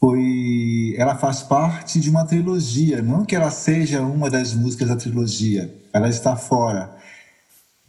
foi 0.00 0.94
ela 0.96 1.16
faz 1.16 1.42
parte 1.42 2.00
de 2.00 2.08
uma 2.08 2.24
trilogia, 2.24 3.02
não 3.02 3.24
que 3.24 3.34
ela 3.34 3.50
seja 3.50 4.00
uma 4.00 4.30
das 4.30 4.54
músicas 4.54 4.88
da 4.88 4.96
trilogia, 4.96 5.74
ela 5.92 6.08
está 6.08 6.36
fora. 6.36 6.96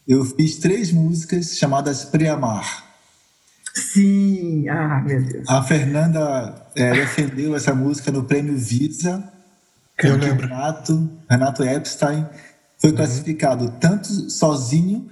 Eu 0.07 0.25
fiz 0.25 0.57
três 0.57 0.91
músicas 0.91 1.57
chamadas 1.57 2.03
Preamar. 2.03 2.85
Sim, 3.75 4.67
ah, 4.67 5.01
meu 5.05 5.23
Deus. 5.23 5.47
A 5.47 5.61
Fernanda 5.61 6.67
é, 6.75 6.91
defendeu 6.91 7.55
essa 7.55 7.75
música 7.75 8.11
no 8.11 8.23
prêmio 8.23 8.57
Visa. 8.57 9.23
Eu 9.99 10.17
lembro. 10.17 10.47
Renato, 10.47 11.09
Renato 11.29 11.63
Epstein 11.63 12.25
foi 12.79 12.89
uhum. 12.89 12.95
classificado 12.95 13.69
tanto 13.79 14.07
sozinho 14.31 15.07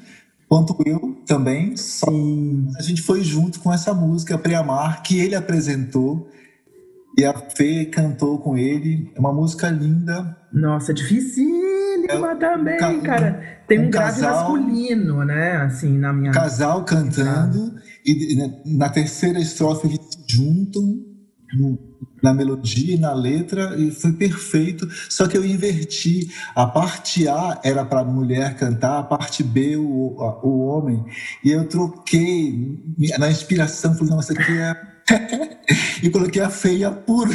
quanto 0.50 0.76
eu 0.86 1.22
também. 1.28 1.78
Sim. 1.78 2.72
A 2.78 2.82
gente 2.82 3.04
foi 3.04 3.24
junto 3.24 3.60
com 3.60 3.72
essa 3.72 3.94
música 3.94 4.38
Preamar 4.38 5.04
que 5.04 5.20
ele 5.20 5.36
apresentou 5.36 6.32
e 7.18 7.26
a 7.26 7.34
Fê 7.34 7.86
cantou 7.86 8.38
com 8.38 8.56
ele. 8.56 9.12
É 9.16 9.20
uma 9.20 9.34
música 9.34 9.70
linda. 9.70 10.38
Nossa, 10.54 10.94
dificílima 10.94 12.32
é, 12.32 12.36
também, 12.36 12.84
um, 12.84 13.02
cara. 13.02 13.60
Tem 13.68 13.80
um, 13.80 13.88
um 13.88 13.90
grave 13.90 14.22
casal, 14.22 14.52
masculino, 14.52 15.26
né? 15.26 15.58
Assim, 15.58 15.98
na 15.98 16.14
minha. 16.14 16.32
Casal 16.32 16.86
cantando. 16.86 17.74
E 18.06 18.36
né, 18.36 18.62
na 18.66 18.90
terceira 18.90 19.40
estrofe 19.40 19.88
eles 19.88 20.00
se 20.00 20.24
juntam 20.28 20.84
no, 21.58 21.80
na 22.22 22.36
melodia 22.36 22.94
e 22.94 23.00
na 23.00 23.14
letra. 23.14 23.76
E 23.76 23.90
foi 23.90 24.14
perfeito. 24.14 24.88
Só 25.10 25.28
que 25.28 25.36
eu 25.36 25.44
inverti. 25.44 26.30
A 26.56 26.68
parte 26.68 27.28
A 27.28 27.60
era 27.64 27.84
para 27.84 28.02
a 28.02 28.06
mulher 28.06 28.56
cantar, 28.58 29.00
a 29.00 29.04
parte 29.04 29.44
B 29.44 29.76
o, 29.76 30.16
o 30.44 30.60
homem. 30.68 31.04
E 31.44 31.50
eu 31.50 31.68
troquei. 31.68 32.80
Na 33.18 33.28
inspiração, 33.28 33.96
falei, 33.96 34.14
nossa, 34.14 34.34
aqui 34.34 34.56
é 34.56 34.97
e 36.04 36.10
coloquei 36.10 36.42
a 36.42 36.50
feia 36.50 36.92
pura. 36.92 37.32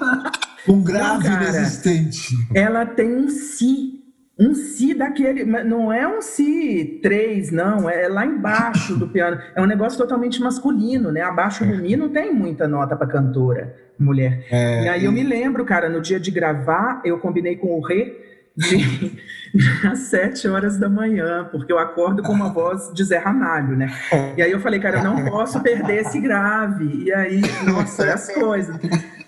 um 0.68 0.82
grave 0.82 1.28
não, 1.28 1.36
cara, 1.36 1.48
inexistente. 1.48 2.34
Ela 2.54 2.86
tem 2.86 3.14
um 3.14 3.28
si. 3.28 4.00
Um 4.38 4.54
si 4.54 4.94
daquele. 4.94 5.44
Não 5.44 5.92
é 5.92 6.06
um 6.08 6.22
si 6.22 7.00
três, 7.02 7.50
não. 7.50 7.88
É 7.88 8.08
lá 8.08 8.24
embaixo 8.24 8.96
do 8.96 9.08
piano. 9.08 9.38
É 9.54 9.60
um 9.60 9.66
negócio 9.66 9.98
totalmente 9.98 10.40
masculino, 10.40 11.12
né? 11.12 11.20
Abaixo 11.20 11.64
do 11.64 11.76
mi 11.76 11.96
não 11.96 12.08
tem 12.08 12.34
muita 12.34 12.66
nota 12.66 12.96
para 12.96 13.06
cantora, 13.06 13.76
mulher. 13.98 14.46
É, 14.50 14.84
e 14.84 14.88
aí 14.88 15.04
eu 15.04 15.12
me 15.12 15.22
lembro, 15.22 15.64
cara, 15.64 15.88
no 15.88 16.00
dia 16.00 16.18
de 16.18 16.30
gravar, 16.30 17.02
eu 17.04 17.18
combinei 17.18 17.56
com 17.56 17.78
o 17.78 17.80
Rê 17.80 18.31
de, 18.56 19.18
às 19.86 19.98
sete 20.00 20.48
horas 20.48 20.78
da 20.78 20.88
manhã, 20.88 21.48
porque 21.50 21.72
eu 21.72 21.78
acordo 21.78 22.22
com 22.22 22.32
uma 22.32 22.48
voz 22.48 22.92
de 22.92 23.04
Zé 23.04 23.18
Ramalho, 23.18 23.76
né? 23.76 23.92
E 24.36 24.42
aí 24.42 24.50
eu 24.50 24.60
falei, 24.60 24.80
cara, 24.80 24.98
eu 24.98 25.04
não 25.04 25.24
posso 25.30 25.60
perder 25.60 26.02
esse 26.02 26.20
grave. 26.20 27.04
E 27.04 27.12
aí, 27.12 27.40
nossa, 27.64 28.06
é 28.06 28.12
as 28.12 28.28
coisas. 28.34 28.76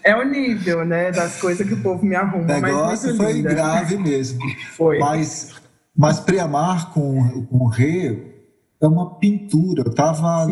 É 0.02 0.14
o 0.14 0.22
nível, 0.22 0.84
né, 0.84 1.10
das 1.10 1.40
coisas 1.40 1.66
que 1.66 1.74
o 1.74 1.82
povo 1.82 2.04
me 2.04 2.14
arruma. 2.14 2.56
O 2.56 2.60
negócio 2.60 3.16
foi 3.16 3.32
linda. 3.34 3.54
grave 3.54 3.96
mesmo. 3.96 4.38
Foi. 4.76 4.98
Mas, 4.98 5.54
mas 5.96 6.20
Preamar 6.20 6.92
com, 6.92 7.46
com 7.46 7.64
o 7.64 7.68
Rê 7.68 8.34
é 8.80 8.86
uma 8.86 9.18
pintura. 9.18 9.82
Eu 9.86 9.90
estava 9.90 10.46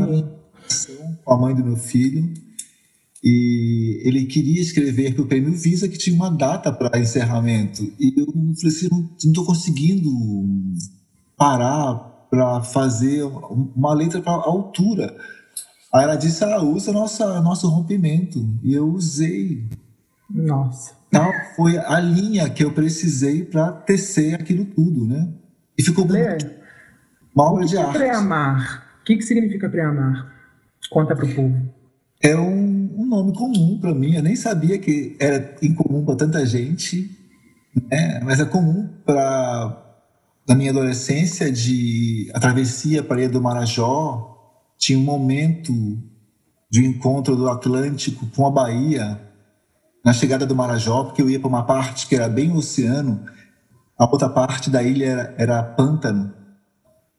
com 1.24 1.34
a 1.34 1.36
mãe 1.36 1.54
do 1.54 1.64
meu 1.64 1.76
filho 1.76 2.32
e 3.22 4.00
ele 4.04 4.24
queria 4.26 4.60
escrever 4.60 5.14
para 5.14 5.22
o 5.22 5.26
prêmio 5.26 5.52
Visa, 5.52 5.88
que 5.88 5.96
tinha 5.96 6.16
uma 6.16 6.30
data 6.30 6.72
para 6.72 6.98
encerramento. 6.98 7.82
E 7.98 8.20
eu 8.20 8.26
falei 8.26 8.76
assim: 8.76 8.88
não 8.90 9.10
estou 9.16 9.44
conseguindo 9.44 10.10
parar 11.36 11.94
para 12.30 12.62
fazer 12.62 13.22
uma 13.22 13.94
letra 13.94 14.20
para 14.20 14.32
a 14.32 14.46
altura. 14.46 15.14
Aí 15.94 16.02
ela 16.02 16.16
disse: 16.16 16.42
ah, 16.42 16.60
usa 16.62 16.92
nossa, 16.92 17.40
nosso 17.40 17.68
rompimento. 17.68 18.44
E 18.62 18.74
eu 18.74 18.88
usei. 18.88 19.68
Nossa. 20.28 20.94
Então, 21.08 21.30
foi 21.54 21.76
a 21.76 22.00
linha 22.00 22.48
que 22.48 22.64
eu 22.64 22.72
precisei 22.72 23.44
para 23.44 23.70
tecer 23.70 24.34
aquilo 24.34 24.64
tudo, 24.64 25.06
né? 25.06 25.28
E 25.76 25.82
ficou 25.82 26.06
muito 26.06 26.62
uma 27.34 27.50
obra 27.50 27.64
de 27.64 27.76
é 27.76 27.80
arte. 27.80 27.92
Pré-amar. 27.92 28.86
O 29.00 29.04
que, 29.04 29.16
que 29.16 29.22
significa 29.22 29.68
pré-amar? 29.68 30.32
Conta 30.90 31.16
para 31.16 31.24
o 31.24 31.34
povo. 31.34 31.74
É 32.20 32.36
um 32.36 32.71
nome 33.12 33.32
comum 33.34 33.78
para 33.78 33.94
mim. 33.94 34.14
Eu 34.14 34.22
nem 34.22 34.34
sabia 34.34 34.78
que 34.78 35.16
era 35.20 35.56
incomum 35.62 36.04
para 36.04 36.16
tanta 36.16 36.44
gente, 36.46 37.10
né? 37.90 38.20
mas 38.24 38.40
é 38.40 38.44
comum 38.44 38.88
para 39.04 39.78
na 40.48 40.54
minha 40.54 40.70
adolescência 40.70 41.52
de 41.52 42.30
a 42.34 42.40
travessia 42.40 43.02
para 43.02 43.24
a 43.24 43.28
do 43.28 43.40
Marajó 43.40 44.32
tinha 44.76 44.98
um 44.98 45.02
momento 45.02 45.72
de 46.68 46.80
um 46.80 46.84
encontro 46.84 47.36
do 47.36 47.48
Atlântico 47.48 48.26
com 48.34 48.46
a 48.46 48.50
Bahia, 48.50 49.20
na 50.04 50.12
chegada 50.12 50.44
do 50.44 50.56
Marajó, 50.56 51.04
porque 51.04 51.22
eu 51.22 51.30
ia 51.30 51.38
para 51.38 51.48
uma 51.48 51.64
parte 51.64 52.08
que 52.08 52.16
era 52.16 52.28
bem 52.28 52.50
oceano, 52.50 53.24
a 53.96 54.04
outra 54.04 54.28
parte 54.28 54.70
da 54.70 54.82
ilha 54.82 55.06
era, 55.06 55.34
era 55.38 55.62
pântano, 55.62 56.34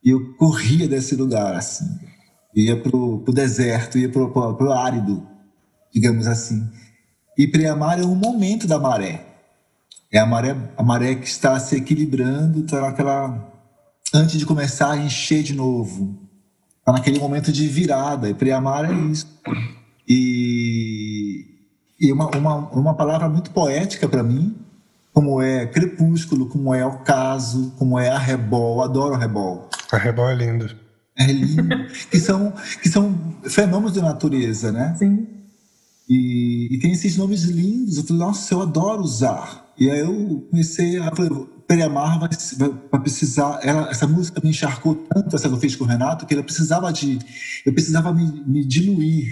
e 0.04 0.10
eu 0.10 0.34
corria 0.36 0.88
desse 0.88 1.16
lugar, 1.16 1.56
assim. 1.56 1.86
ia 2.54 2.82
para 2.82 2.98
o 2.98 3.24
deserto, 3.32 3.98
ia 3.98 4.10
para 4.10 4.22
o 4.22 4.72
árido, 4.74 5.26
digamos 5.94 6.28
assim. 6.28 6.68
E 7.38 7.48
Priamar 7.48 8.00
é 8.00 8.04
um 8.04 8.16
momento 8.16 8.68
da 8.68 8.80
maré. 8.80 9.26
É 10.12 10.20
a 10.20 10.26
maré, 10.26 10.56
a 10.78 10.84
maré 10.84 11.16
que 11.16 11.28
está 11.28 11.60
se 11.60 11.76
equilibrando, 11.76 12.60
está 12.62 12.82
naquela 12.82 13.52
antes 14.14 14.38
de 14.38 14.46
começar 14.46 14.92
a 14.92 14.98
encher 14.98 15.42
de 15.42 15.54
novo. 15.56 16.20
Está 16.80 16.92
naquele 16.92 17.20
momento 17.20 17.52
de 17.52 17.68
virada. 17.68 18.30
E 18.30 18.34
Priamar 18.34 18.86
é 18.86 18.94
isso. 18.94 19.28
E, 20.08 21.46
e 22.00 22.12
uma, 22.12 22.30
uma, 22.36 22.56
uma 22.70 22.94
palavra 22.94 23.28
muito 23.28 23.52
poética 23.52 24.08
para 24.08 24.22
mim, 24.22 24.56
como 25.14 25.42
é 25.42 25.66
crepúsculo, 25.66 26.48
como 26.48 26.74
é 26.74 26.86
ocaso, 26.86 27.74
como 27.78 27.98
é 27.98 28.10
arrebol. 28.10 28.84
Adoro 28.84 29.16
arrebol. 29.16 29.70
Arrebol 29.92 30.30
é 30.30 30.36
lindo. 30.36 30.76
É 31.18 31.26
lindo. 31.26 31.88
que, 32.12 32.20
são, 32.20 32.54
que 32.82 32.90
são 32.90 33.18
fenômenos 33.44 33.94
da 33.94 34.02
natureza, 34.02 34.72
né? 34.72 34.96
Sim. 34.98 35.28
E, 36.13 36.67
e, 36.70 36.77
tem 36.77 36.91
esses 36.91 37.17
nomes 37.17 37.41
lindos. 37.43 37.98
Eu 37.98 38.03
falei, 38.03 38.22
nossa, 38.22 38.53
eu 38.53 38.62
adoro 38.62 39.01
usar. 39.01 39.65
E 39.79 39.89
aí 39.89 40.00
eu 40.00 40.46
comecei 40.51 41.00
a. 41.00 41.15
Falei, 41.15 41.32
Periamar 41.67 42.20
vai, 42.20 42.29
vai, 42.91 43.01
precisar. 43.01 43.60
Ela, 43.63 43.89
essa 43.89 44.05
música 44.05 44.39
me 44.43 44.51
encharcou 44.51 44.93
tanto, 44.93 45.36
essa 45.36 45.48
que 45.48 45.55
eu 45.55 45.60
fiz 45.60 45.75
com 45.75 45.86
o 45.86 45.88
Renato, 45.88 46.27
que 46.27 46.36
ela 46.36 46.43
precisava 46.43 46.93
de. 46.93 47.17
Eu 47.65 47.74
precisava 47.74 48.13
me, 48.13 48.43
me 48.46 48.63
diluir. 48.63 49.27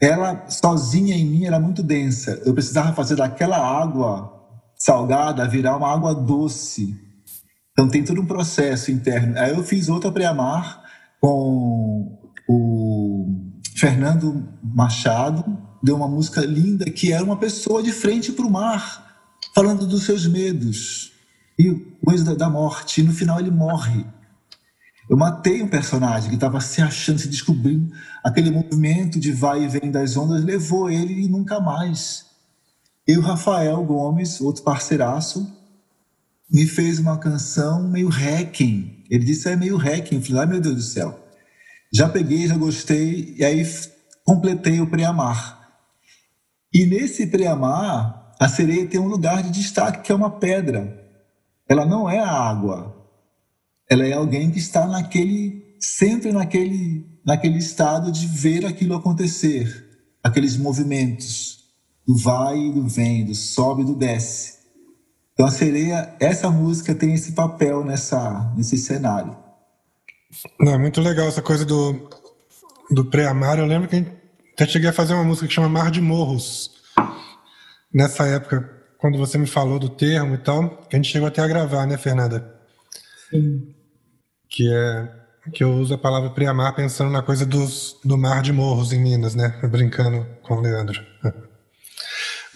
Ela 0.00 0.48
sozinha 0.48 1.14
em 1.14 1.26
mim 1.26 1.44
era 1.44 1.60
muito 1.60 1.82
densa. 1.82 2.40
Eu 2.46 2.54
precisava 2.54 2.94
fazer 2.94 3.16
daquela 3.16 3.58
água 3.58 4.32
salgada 4.74 5.46
virar 5.46 5.76
uma 5.76 5.92
água 5.92 6.14
doce. 6.14 6.98
Então 7.72 7.88
tem 7.88 8.02
todo 8.02 8.22
um 8.22 8.26
processo 8.26 8.90
interno. 8.90 9.38
Aí 9.38 9.50
eu 9.50 9.62
fiz 9.62 9.90
outra 9.90 10.10
Preamar 10.10 10.82
com 11.20 12.18
o 12.48 13.26
Fernando 13.74 14.48
Machado, 14.62 15.44
deu 15.82 15.96
uma 15.96 16.08
música 16.08 16.40
linda 16.40 16.84
que 16.86 17.12
era 17.12 17.24
uma 17.24 17.36
pessoa 17.36 17.82
de 17.82 17.92
frente 17.92 18.32
para 18.32 18.46
o 18.46 18.50
mar, 18.50 19.24
falando 19.54 19.86
dos 19.86 20.04
seus 20.04 20.26
medos 20.26 21.12
e 21.58 21.72
coisa 22.04 22.34
da 22.34 22.48
morte. 22.48 23.00
E 23.00 23.04
no 23.04 23.12
final 23.12 23.38
ele 23.38 23.50
morre. 23.50 24.04
Eu 25.08 25.16
matei 25.16 25.62
um 25.62 25.68
personagem 25.68 26.28
que 26.28 26.34
estava 26.34 26.60
se 26.60 26.82
achando, 26.82 27.20
se 27.20 27.28
descobrindo. 27.28 27.92
Aquele 28.24 28.50
movimento 28.50 29.20
de 29.20 29.30
vai 29.30 29.64
e 29.64 29.68
vem 29.68 29.90
das 29.90 30.16
ondas 30.16 30.44
levou 30.44 30.90
ele 30.90 31.24
e 31.24 31.28
nunca 31.28 31.60
mais. 31.60 32.26
E 33.06 33.16
o 33.16 33.20
Rafael 33.20 33.82
Gomes, 33.84 34.40
outro 34.40 34.64
parceiraço, 34.64 35.48
me 36.50 36.66
fez 36.66 36.98
uma 36.98 37.18
canção 37.18 37.88
meio 37.88 38.08
hacking. 38.08 39.04
Ele 39.08 39.24
disse, 39.24 39.48
é 39.48 39.54
meio 39.54 39.76
hacking. 39.76 40.16
Eu 40.16 40.22
falei, 40.22 40.40
ai 40.40 40.46
meu 40.46 40.60
Deus 40.60 40.74
do 40.74 40.82
céu. 40.82 41.26
Já 41.92 42.08
peguei, 42.08 42.48
já 42.48 42.56
gostei, 42.56 43.34
e 43.38 43.44
aí 43.44 43.64
completei 44.24 44.80
o 44.80 44.88
Preamar. 44.88 45.55
E 46.76 46.84
nesse 46.84 47.26
Preamar, 47.26 48.34
a 48.38 48.50
sereia 48.50 48.86
tem 48.86 49.00
um 49.00 49.08
lugar 49.08 49.42
de 49.42 49.50
destaque, 49.50 50.02
que 50.02 50.12
é 50.12 50.14
uma 50.14 50.28
pedra. 50.28 51.08
Ela 51.66 51.86
não 51.86 52.06
é 52.06 52.18
a 52.18 52.30
água. 52.30 52.94
Ela 53.88 54.06
é 54.06 54.12
alguém 54.12 54.50
que 54.50 54.58
está 54.58 54.86
naquele, 54.86 55.74
sempre 55.80 56.32
naquele, 56.32 57.06
naquele 57.24 57.56
estado 57.56 58.12
de 58.12 58.26
ver 58.26 58.66
aquilo 58.66 58.94
acontecer, 58.94 59.86
aqueles 60.22 60.58
movimentos 60.58 61.64
do 62.06 62.14
vai 62.14 62.58
e 62.58 62.72
do 62.72 62.86
vem, 62.86 63.24
do 63.24 63.34
sobe 63.34 63.80
e 63.80 63.86
do 63.86 63.94
desce. 63.94 64.58
Então 65.32 65.46
a 65.46 65.50
sereia, 65.50 66.14
essa 66.20 66.50
música 66.50 66.94
tem 66.94 67.14
esse 67.14 67.32
papel 67.32 67.86
nessa, 67.86 68.52
nesse 68.54 68.76
cenário. 68.76 69.34
Não, 70.60 70.74
é 70.74 70.78
muito 70.78 71.00
legal 71.00 71.26
essa 71.26 71.40
coisa 71.40 71.64
do, 71.64 72.10
do 72.90 73.06
pré-amar. 73.06 73.58
Eu 73.58 73.64
lembro 73.64 73.88
que 73.88 74.25
até 74.56 74.66
cheguei 74.66 74.88
a 74.88 74.92
fazer 74.92 75.12
uma 75.12 75.22
música 75.22 75.46
que 75.46 75.52
chama 75.52 75.68
Mar 75.68 75.90
de 75.90 76.00
Morros. 76.00 76.70
Nessa 77.92 78.26
época, 78.26 78.66
quando 78.96 79.18
você 79.18 79.36
me 79.36 79.46
falou 79.46 79.78
do 79.78 79.90
termo 79.90 80.34
e 80.34 80.38
tal, 80.38 80.78
que 80.88 80.96
a 80.96 80.98
gente 80.98 81.12
chegou 81.12 81.28
até 81.28 81.42
a 81.42 81.46
gravar, 81.46 81.86
né, 81.86 81.98
Fernanda? 81.98 82.58
Sim. 83.30 83.74
Que 84.48 84.72
é 84.72 85.12
que 85.52 85.62
eu 85.62 85.74
uso 85.74 85.94
a 85.94 85.98
palavra 85.98 86.30
pré-amar 86.30 86.74
pensando 86.74 87.10
na 87.10 87.22
coisa 87.22 87.44
dos, 87.44 88.00
do 88.02 88.16
mar 88.16 88.42
de 88.42 88.52
morros 88.52 88.92
em 88.92 88.98
Minas, 88.98 89.34
né? 89.34 89.60
Brincando 89.70 90.26
com 90.42 90.54
o 90.54 90.60
Leandro. 90.60 91.04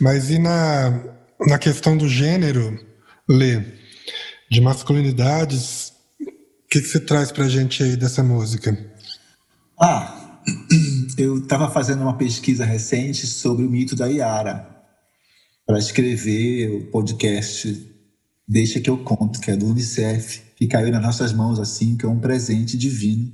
Mas 0.01 0.31
e 0.31 0.39
na, 0.39 1.05
na 1.47 1.59
questão 1.59 1.97
do 1.97 2.09
gênero, 2.09 2.83
Lê, 3.29 3.63
de 4.51 4.61
masculinidades, 4.61 5.93
o 6.19 6.69
que, 6.69 6.81
que 6.81 6.89
você 6.89 6.99
traz 6.99 7.31
pra 7.31 7.47
gente 7.47 7.83
aí 7.83 7.95
dessa 7.95 8.23
música? 8.23 8.77
Ah, 9.79 10.41
eu 11.17 11.39
estava 11.39 11.71
fazendo 11.71 12.03
uma 12.03 12.17
pesquisa 12.17 12.65
recente 12.65 13.27
sobre 13.27 13.65
o 13.65 13.71
mito 13.71 13.97
da 13.97 14.07
Iara 14.07 14.69
para 15.67 15.79
escrever 15.79 16.71
o 16.71 16.91
podcast 16.91 17.91
Deixa 18.53 18.81
que 18.81 18.91
eu 18.91 18.99
conto, 18.99 19.41
que 19.41 19.49
é 19.49 19.57
do 19.57 19.67
Unicef, 19.67 20.43
que 20.57 20.67
caiu 20.67 20.91
nas 20.91 21.01
nossas 21.01 21.33
mãos 21.33 21.61
assim, 21.61 21.97
que 21.97 22.05
é 22.05 22.09
um 22.09 22.19
presente 22.19 22.77
divino. 22.77 23.31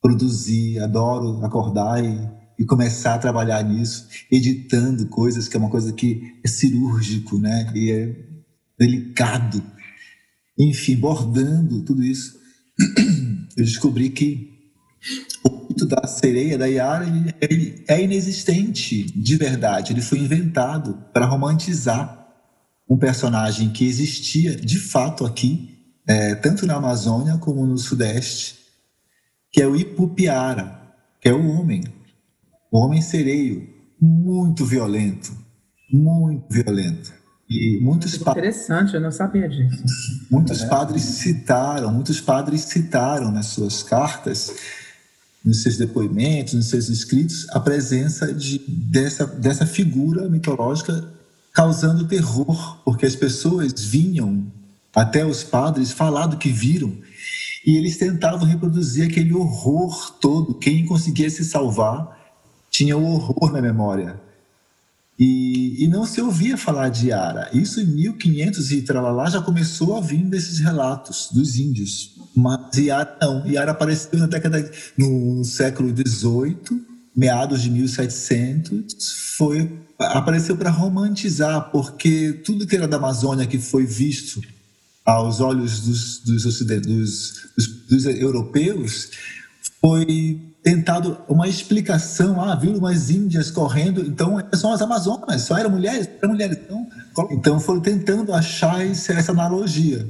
Produzir, 0.00 0.78
adoro 0.78 1.44
acordar 1.44 2.02
e, 2.02 2.18
e 2.58 2.64
começar 2.64 3.16
a 3.16 3.18
trabalhar 3.18 3.62
nisso, 3.62 4.08
editando 4.32 5.06
coisas 5.08 5.46
que 5.46 5.58
é 5.58 5.60
uma 5.60 5.68
coisa 5.68 5.92
que 5.92 6.40
é 6.42 6.48
cirúrgico, 6.48 7.38
né? 7.38 7.70
E 7.74 7.90
é 7.90 8.16
delicado. 8.78 9.62
Enfim, 10.58 10.96
bordando 10.96 11.82
tudo 11.82 12.02
isso, 12.02 12.38
eu 13.58 13.62
descobri 13.62 14.08
que 14.08 14.72
o 15.44 15.59
mito 15.80 15.86
da 15.86 16.06
sereia, 16.06 16.58
da 16.58 16.66
Yara, 16.66 17.06
ele 17.40 17.84
é 17.88 18.02
inexistente 18.02 19.04
de 19.18 19.36
verdade. 19.36 19.92
Ele 19.92 20.02
foi 20.02 20.18
inventado 20.18 20.98
para 21.12 21.26
romantizar 21.26 22.28
um 22.88 22.96
personagem 22.96 23.70
que 23.70 23.86
existia 23.86 24.56
de 24.56 24.78
fato 24.78 25.24
aqui, 25.24 25.78
é, 26.06 26.34
tanto 26.34 26.66
na 26.66 26.74
Amazônia 26.74 27.38
como 27.38 27.64
no 27.64 27.78
Sudeste, 27.78 28.58
que 29.52 29.62
é 29.62 29.66
o 29.66 29.76
Ipupiara, 29.76 30.80
que 31.20 31.28
é 31.28 31.32
o 31.32 31.48
homem, 31.48 31.84
o 32.70 32.78
homem 32.78 33.00
sereio, 33.00 33.68
muito 34.00 34.64
violento, 34.64 35.32
muito 35.92 36.46
violento. 36.50 37.12
E 37.48 37.80
muitos 37.82 38.14
Interessante, 38.14 38.94
eu 38.94 39.00
não 39.00 39.10
sabia 39.10 39.48
disso. 39.48 39.82
Muitos 40.30 40.62
é. 40.62 40.68
padres 40.68 41.02
citaram, 41.02 41.92
muitos 41.92 42.20
padres 42.20 42.60
citaram 42.62 43.32
nas 43.32 43.46
suas 43.46 43.82
cartas 43.82 44.54
nos 45.44 45.62
seus 45.62 45.76
depoimentos, 45.76 46.54
nos 46.54 46.66
seus 46.66 46.88
escritos, 46.88 47.46
a 47.50 47.60
presença 47.60 48.32
de, 48.32 48.60
dessa, 48.68 49.26
dessa 49.26 49.66
figura 49.66 50.28
mitológica 50.28 51.08
causando 51.52 52.06
terror, 52.06 52.78
porque 52.84 53.06
as 53.06 53.16
pessoas 53.16 53.72
vinham 53.72 54.46
até 54.94 55.24
os 55.24 55.42
padres 55.42 55.92
falar 55.92 56.26
do 56.26 56.36
que 56.36 56.50
viram 56.50 56.94
e 57.64 57.76
eles 57.76 57.96
tentavam 57.96 58.46
reproduzir 58.46 59.06
aquele 59.06 59.34
horror 59.34 60.12
todo. 60.20 60.54
Quem 60.54 60.86
conseguia 60.86 61.28
se 61.28 61.44
salvar 61.44 62.18
tinha 62.70 62.96
o 62.96 63.04
horror 63.04 63.52
na 63.52 63.60
memória. 63.60 64.20
E, 65.18 65.84
e 65.84 65.88
não 65.88 66.06
se 66.06 66.22
ouvia 66.22 66.56
falar 66.56 66.88
de 66.88 67.08
Yara. 67.08 67.50
Isso 67.52 67.80
em 67.80 67.84
1500 67.84 68.72
e 68.72 68.82
tralalá 68.82 69.28
já 69.28 69.42
começou 69.42 69.96
a 69.96 70.00
vir 70.00 70.24
desses 70.24 70.60
relatos 70.60 71.28
dos 71.30 71.58
índios. 71.58 72.16
Mas 72.34 72.76
Yara 72.76 73.16
não. 73.20 73.46
Yara 73.46 73.72
apareceu 73.72 74.18
na 74.18 74.26
década 74.26 74.70
no 74.96 75.44
século 75.44 75.94
XVIII, 75.94 76.84
meados 77.14 77.62
de 77.62 77.70
1700, 77.70 79.34
foi 79.36 79.70
apareceu 79.98 80.56
para 80.56 80.70
romantizar, 80.70 81.70
porque 81.70 82.40
tudo 82.44 82.66
que 82.66 82.74
era 82.76 82.88
da 82.88 82.96
Amazônia 82.96 83.46
que 83.46 83.58
foi 83.58 83.84
visto 83.84 84.40
aos 85.04 85.40
olhos 85.40 85.80
dos, 85.80 86.18
dos, 86.20 86.42
dos, 86.44 87.84
dos, 87.88 88.06
europeus 88.06 89.10
foi 89.80 90.40
tentado 90.62 91.18
uma 91.28 91.48
explicação. 91.48 92.40
Ah, 92.40 92.54
viram 92.54 92.78
umas 92.78 93.10
índias 93.10 93.50
correndo, 93.50 94.02
então 94.02 94.36
são 94.54 94.72
as 94.72 94.80
Amazonas, 94.80 95.42
só 95.42 95.56
eram 95.58 95.70
mulheres, 95.70 96.08
eram 96.22 96.32
mulheres. 96.32 96.58
Então, 96.64 96.88
então 97.30 97.60
foram 97.60 97.80
tentando 97.80 98.32
achar 98.32 98.84
essa 98.84 99.32
analogia. 99.32 100.06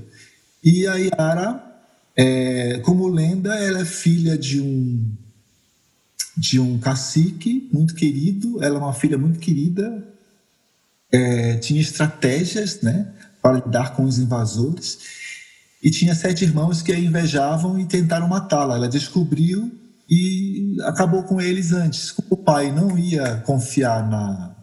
E 0.62 0.86
a 0.86 0.94
Yara, 0.96 1.69
é, 2.22 2.78
como 2.80 3.08
lenda, 3.08 3.54
ela 3.54 3.80
é 3.80 3.84
filha 3.86 4.36
de 4.36 4.60
um 4.60 5.10
de 6.36 6.60
um 6.60 6.78
cacique 6.78 7.66
muito 7.72 7.94
querido. 7.94 8.62
Ela 8.62 8.76
é 8.76 8.78
uma 8.78 8.92
filha 8.92 9.16
muito 9.16 9.38
querida. 9.38 10.06
É, 11.10 11.56
tinha 11.56 11.80
estratégias, 11.80 12.82
né, 12.82 13.10
para 13.40 13.56
lidar 13.64 13.94
com 13.94 14.04
os 14.04 14.18
invasores. 14.18 14.98
E 15.82 15.90
tinha 15.90 16.14
sete 16.14 16.44
irmãos 16.44 16.82
que 16.82 16.92
a 16.92 16.98
invejavam 16.98 17.80
e 17.80 17.86
tentaram 17.86 18.28
matá-la. 18.28 18.76
Ela 18.76 18.88
descobriu 18.88 19.72
e 20.06 20.76
acabou 20.82 21.22
com 21.22 21.40
eles 21.40 21.72
antes. 21.72 22.14
O 22.28 22.36
pai 22.36 22.70
não 22.70 22.98
ia 22.98 23.38
confiar 23.46 24.06
na, 24.06 24.54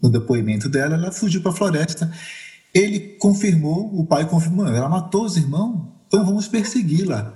no 0.00 0.08
depoimento 0.08 0.68
dela, 0.68 0.94
ela 0.94 1.10
fugiu 1.10 1.42
para 1.42 1.50
a 1.50 1.56
floresta. 1.56 2.12
Ele 2.72 3.00
confirmou, 3.18 3.92
o 3.98 4.06
pai 4.06 4.28
confirmou, 4.28 4.68
ela 4.68 4.88
matou 4.88 5.24
os 5.24 5.36
irmãos, 5.36 5.93
então 6.14 6.24
vamos 6.24 6.46
persegui-la. 6.46 7.34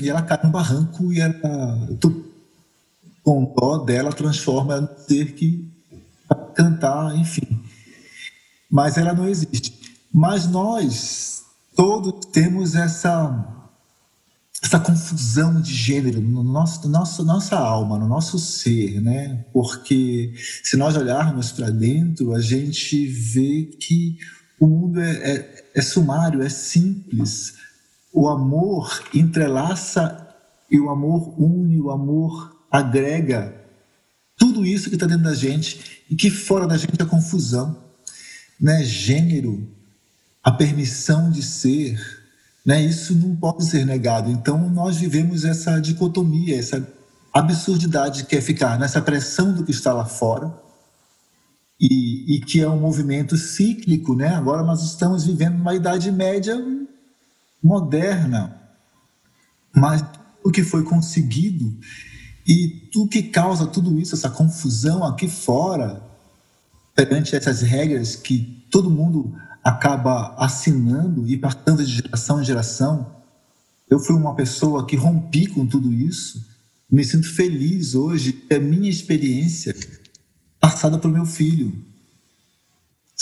E 0.00 0.08
ela 0.08 0.22
cai 0.22 0.38
no 0.44 0.50
barranco 0.50 1.12
e 1.12 1.20
ela, 1.20 1.88
com 3.24 3.52
dó 3.56 3.78
dela, 3.78 4.12
transforma 4.12 4.74
ela 4.74 4.82
no 4.82 5.04
ser 5.04 5.32
que 5.34 5.68
cantar, 6.54 7.16
enfim. 7.16 7.60
Mas 8.70 8.96
ela 8.96 9.12
não 9.12 9.28
existe. 9.28 9.96
Mas 10.12 10.46
nós 10.46 11.42
todos 11.74 12.26
temos 12.26 12.76
essa 12.76 13.48
essa 14.62 14.78
confusão 14.78 15.60
de 15.60 15.74
gênero 15.74 16.20
no 16.20 16.44
nosso, 16.44 16.86
no 16.86 16.92
nosso 16.92 17.24
nossa 17.24 17.58
alma, 17.58 17.98
no 17.98 18.06
nosso 18.06 18.38
ser, 18.38 19.00
né? 19.00 19.44
Porque 19.52 20.34
se 20.62 20.76
nós 20.76 20.96
olharmos 20.96 21.50
para 21.50 21.68
dentro, 21.68 22.32
a 22.32 22.40
gente 22.40 23.06
vê 23.06 23.64
que 23.64 24.18
o 24.60 24.68
mundo 24.68 25.00
é, 25.00 25.10
é, 25.10 25.64
é 25.74 25.82
sumário, 25.82 26.42
é 26.42 26.48
simples. 26.48 27.60
O 28.12 28.28
amor 28.28 29.02
entrelaça 29.14 30.28
e 30.70 30.78
o 30.78 30.90
amor 30.90 31.34
une, 31.38 31.80
o 31.80 31.90
amor 31.90 32.56
agrega 32.70 33.54
tudo 34.36 34.64
isso 34.64 34.88
que 34.88 34.96
está 34.96 35.06
dentro 35.06 35.24
da 35.24 35.34
gente 35.34 36.02
e 36.10 36.16
que 36.16 36.30
fora 36.30 36.66
da 36.66 36.76
gente 36.76 37.00
é 37.00 37.04
confusão, 37.04 37.76
né? 38.60 38.82
Gênero, 38.82 39.68
a 40.42 40.50
permissão 40.50 41.30
de 41.30 41.42
ser, 41.42 42.00
né? 42.66 42.82
Isso 42.82 43.14
não 43.14 43.36
pode 43.36 43.64
ser 43.64 43.86
negado. 43.86 44.30
Então, 44.30 44.68
nós 44.70 44.96
vivemos 44.96 45.44
essa 45.44 45.80
dicotomia, 45.80 46.58
essa 46.58 46.86
absurdidade 47.32 48.24
que 48.24 48.36
é 48.36 48.40
ficar 48.40 48.78
nessa 48.78 49.00
pressão 49.00 49.54
do 49.54 49.64
que 49.64 49.70
está 49.70 49.92
lá 49.92 50.04
fora 50.04 50.52
e, 51.80 52.36
e 52.36 52.40
que 52.40 52.60
é 52.60 52.68
um 52.68 52.80
movimento 52.80 53.36
cíclico. 53.36 54.14
Né? 54.14 54.28
Agora 54.28 54.62
nós 54.62 54.82
estamos 54.82 55.24
vivendo 55.24 55.56
uma 55.56 55.74
Idade 55.74 56.10
Média 56.10 56.60
moderna, 57.62 58.60
mas 59.74 60.04
o 60.44 60.50
que 60.50 60.62
foi 60.62 60.82
conseguido 60.82 61.78
e 62.46 62.90
o 62.96 63.06
que 63.06 63.22
causa 63.22 63.66
tudo 63.66 63.98
isso, 64.00 64.14
essa 64.14 64.28
confusão 64.28 65.04
aqui 65.04 65.28
fora, 65.28 66.02
perante 66.94 67.36
essas 67.36 67.62
regras 67.62 68.16
que 68.16 68.66
todo 68.70 68.90
mundo 68.90 69.34
acaba 69.62 70.34
assinando 70.36 71.28
e 71.28 71.36
passando 71.36 71.84
de 71.84 71.92
geração 71.92 72.40
em 72.40 72.44
geração. 72.44 73.14
Eu 73.88 73.98
fui 73.98 74.16
uma 74.16 74.34
pessoa 74.34 74.86
que 74.86 74.96
rompi 74.96 75.46
com 75.46 75.66
tudo 75.66 75.92
isso. 75.92 76.44
Me 76.90 77.04
sinto 77.04 77.32
feliz 77.32 77.94
hoje 77.94 78.44
é 78.50 78.58
minha 78.58 78.90
experiência 78.90 79.74
passada 80.60 80.98
para 80.98 81.08
o 81.08 81.12
meu 81.12 81.24
filho. 81.24 81.72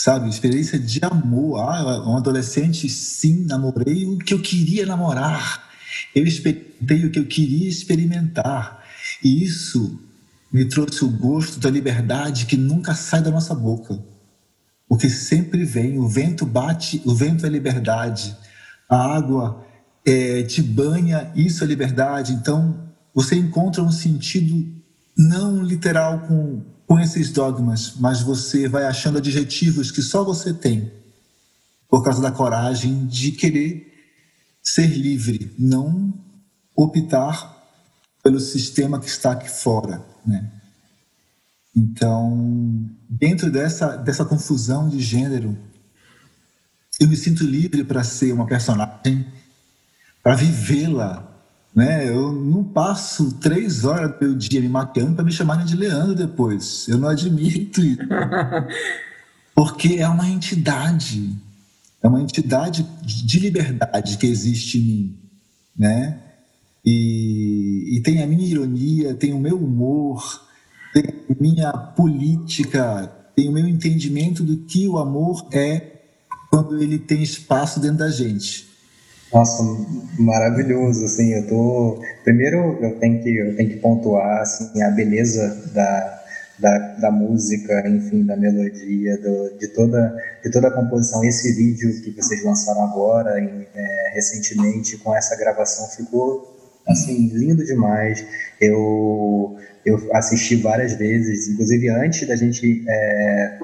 Sabe, 0.02 0.28
experiência 0.28 0.78
de 0.78 1.00
amor. 1.04 1.60
Ah, 1.60 2.02
um 2.08 2.16
adolescente, 2.16 2.88
sim, 2.88 3.44
namorei 3.44 4.06
o 4.06 4.16
que 4.18 4.32
eu 4.32 4.40
queria 4.40 4.86
namorar. 4.86 5.68
Eu 6.14 6.26
experimentei 6.26 7.04
o 7.04 7.10
que 7.10 7.18
eu 7.18 7.26
queria 7.26 7.68
experimentar. 7.68 8.82
E 9.22 9.44
isso 9.44 10.00
me 10.52 10.64
trouxe 10.64 11.04
o 11.04 11.10
gosto 11.10 11.60
da 11.60 11.70
liberdade 11.70 12.46
que 12.46 12.56
nunca 12.56 12.94
sai 12.94 13.22
da 13.22 13.30
nossa 13.30 13.54
boca 13.54 14.02
porque 14.90 15.08
sempre 15.08 15.64
vem, 15.64 16.00
o 16.00 16.08
vento 16.08 16.44
bate, 16.44 17.00
o 17.04 17.14
vento 17.14 17.46
é 17.46 17.48
liberdade, 17.48 18.36
a 18.88 19.14
água 19.14 19.64
é, 20.04 20.42
te 20.42 20.60
banha, 20.60 21.30
isso 21.36 21.62
é 21.62 21.66
liberdade. 21.68 22.32
Então, 22.32 22.76
você 23.14 23.36
encontra 23.36 23.84
um 23.84 23.92
sentido 23.92 24.66
não 25.16 25.62
literal 25.62 26.18
com, 26.26 26.64
com 26.90 26.98
esses 26.98 27.30
dogmas, 27.30 27.94
mas 28.00 28.20
você 28.20 28.66
vai 28.66 28.84
achando 28.84 29.18
adjetivos 29.18 29.92
que 29.92 30.02
só 30.02 30.24
você 30.24 30.52
tem, 30.52 30.90
por 31.88 32.02
causa 32.02 32.20
da 32.20 32.32
coragem 32.32 33.06
de 33.06 33.30
querer 33.30 33.96
ser 34.60 34.88
livre, 34.88 35.54
não 35.56 36.12
optar 36.74 37.64
pelo 38.24 38.40
sistema 38.40 38.98
que 38.98 39.06
está 39.06 39.30
aqui 39.30 39.48
fora, 39.48 40.04
né? 40.26 40.50
Então, 41.76 42.90
dentro 43.08 43.52
dessa, 43.52 43.94
dessa 43.94 44.24
confusão 44.24 44.88
de 44.88 45.00
gênero, 45.00 45.56
eu 46.98 47.06
me 47.06 47.16
sinto 47.16 47.44
livre 47.44 47.84
para 47.84 48.02
ser 48.02 48.32
uma 48.32 48.48
personagem, 48.48 49.28
para 50.24 50.34
vivê-la. 50.34 51.29
Né? 51.74 52.08
Eu 52.08 52.32
não 52.32 52.64
passo 52.64 53.32
três 53.34 53.84
horas 53.84 54.14
meu 54.20 54.34
dia 54.34 54.60
me 54.60 54.68
maquiando 54.68 55.14
para 55.14 55.24
me 55.24 55.32
chamarem 55.32 55.64
de 55.64 55.76
Leandro 55.76 56.14
depois. 56.14 56.88
Eu 56.88 56.98
não 56.98 57.08
admito 57.08 57.80
isso. 57.80 58.00
Porque 59.54 59.96
é 59.98 60.08
uma 60.08 60.28
entidade, 60.28 61.36
é 62.02 62.08
uma 62.08 62.20
entidade 62.20 62.86
de 63.02 63.38
liberdade 63.38 64.16
que 64.16 64.26
existe 64.26 64.78
em 64.78 64.82
mim. 64.82 65.18
Né? 65.76 66.18
E, 66.84 67.96
e 67.96 68.00
tem 68.00 68.22
a 68.22 68.26
minha 68.26 68.46
ironia, 68.46 69.14
tem 69.14 69.32
o 69.32 69.38
meu 69.38 69.62
humor, 69.62 70.42
tem 70.94 71.04
minha 71.38 71.72
política, 71.72 73.12
tem 73.36 73.48
o 73.48 73.52
meu 73.52 73.68
entendimento 73.68 74.42
do 74.42 74.56
que 74.56 74.88
o 74.88 74.98
amor 74.98 75.46
é 75.52 76.00
quando 76.50 76.82
ele 76.82 76.98
tem 76.98 77.22
espaço 77.22 77.78
dentro 77.78 77.98
da 77.98 78.10
gente. 78.10 78.69
Nossa, 79.32 79.62
maravilhoso, 80.18 81.04
assim, 81.04 81.32
eu 81.34 81.46
tô... 81.46 82.02
Primeiro, 82.24 82.78
eu 82.82 82.98
tenho 82.98 83.22
que, 83.22 83.36
eu 83.36 83.56
tenho 83.56 83.70
que 83.70 83.76
pontuar, 83.76 84.40
assim, 84.40 84.82
a 84.82 84.90
beleza 84.90 85.70
da, 85.72 86.22
da, 86.58 86.78
da 86.96 87.10
música, 87.10 87.88
enfim, 87.88 88.24
da 88.24 88.36
melodia, 88.36 89.16
do, 89.18 89.56
de, 89.58 89.68
toda, 89.68 90.16
de 90.42 90.50
toda 90.50 90.68
a 90.68 90.72
composição. 90.72 91.22
Esse 91.24 91.52
vídeo 91.54 92.02
que 92.02 92.10
vocês 92.10 92.44
lançaram 92.44 92.82
agora, 92.82 93.40
em, 93.40 93.66
é, 93.74 94.12
recentemente, 94.14 94.96
com 94.98 95.14
essa 95.14 95.36
gravação, 95.36 95.86
ficou, 95.88 96.56
assim, 96.88 97.28
lindo 97.28 97.64
demais. 97.64 98.24
Eu 98.60 99.56
eu 99.84 99.98
assisti 100.14 100.56
várias 100.56 100.94
vezes, 100.94 101.48
inclusive 101.48 101.88
antes 101.88 102.28
da 102.28 102.36
gente 102.36 102.84
é, 102.86 103.58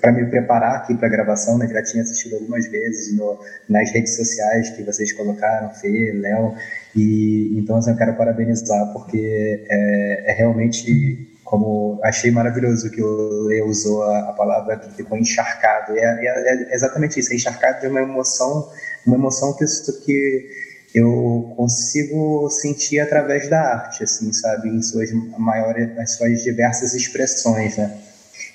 para 0.00 0.12
me 0.12 0.26
preparar 0.26 0.76
aqui 0.76 0.94
para 0.94 1.06
a 1.06 1.10
gravação, 1.10 1.58
né, 1.58 1.68
já 1.68 1.82
tinha 1.82 2.02
assistido 2.02 2.34
algumas 2.34 2.66
vezes 2.66 3.16
no, 3.16 3.38
nas 3.68 3.90
redes 3.90 4.16
sociais 4.16 4.70
que 4.70 4.82
vocês 4.82 5.12
colocaram, 5.12 5.70
Fê, 5.70 6.12
Léo, 6.12 6.54
e 6.94 7.58
então 7.58 7.76
assim, 7.76 7.90
eu 7.90 7.96
quero 7.96 8.14
parabenizar 8.14 8.92
porque 8.92 9.64
é, 9.68 10.32
é 10.32 10.34
realmente 10.34 11.28
como 11.48 11.98
achei 12.04 12.30
maravilhoso 12.30 12.90
que 12.90 13.02
o 13.02 13.44
Lê 13.44 13.62
usou 13.62 14.02
a, 14.02 14.28
a, 14.28 14.32
palavra 14.34 14.76
que 14.76 14.94
ficou 14.94 15.16
encharcado, 15.16 15.96
é, 15.96 16.02
é, 16.02 16.70
é 16.70 16.74
exatamente 16.74 17.18
isso, 17.18 17.32
é 17.32 17.36
encharcado 17.36 17.80
de 17.80 17.86
uma 17.86 18.02
emoção, 18.02 18.70
uma 19.06 19.16
emoção 19.16 19.56
que, 19.56 19.64
que 20.04 20.50
eu 20.94 21.54
consigo 21.56 22.50
sentir 22.50 23.00
através 23.00 23.48
da 23.48 23.60
arte, 23.60 24.04
assim, 24.04 24.30
sabe, 24.32 24.68
em 24.68 24.82
suas 24.82 25.10
maiores, 25.38 25.96
as 25.98 26.16
suas 26.16 26.42
diversas 26.42 26.92
expressões, 26.94 27.78
né? 27.78 27.96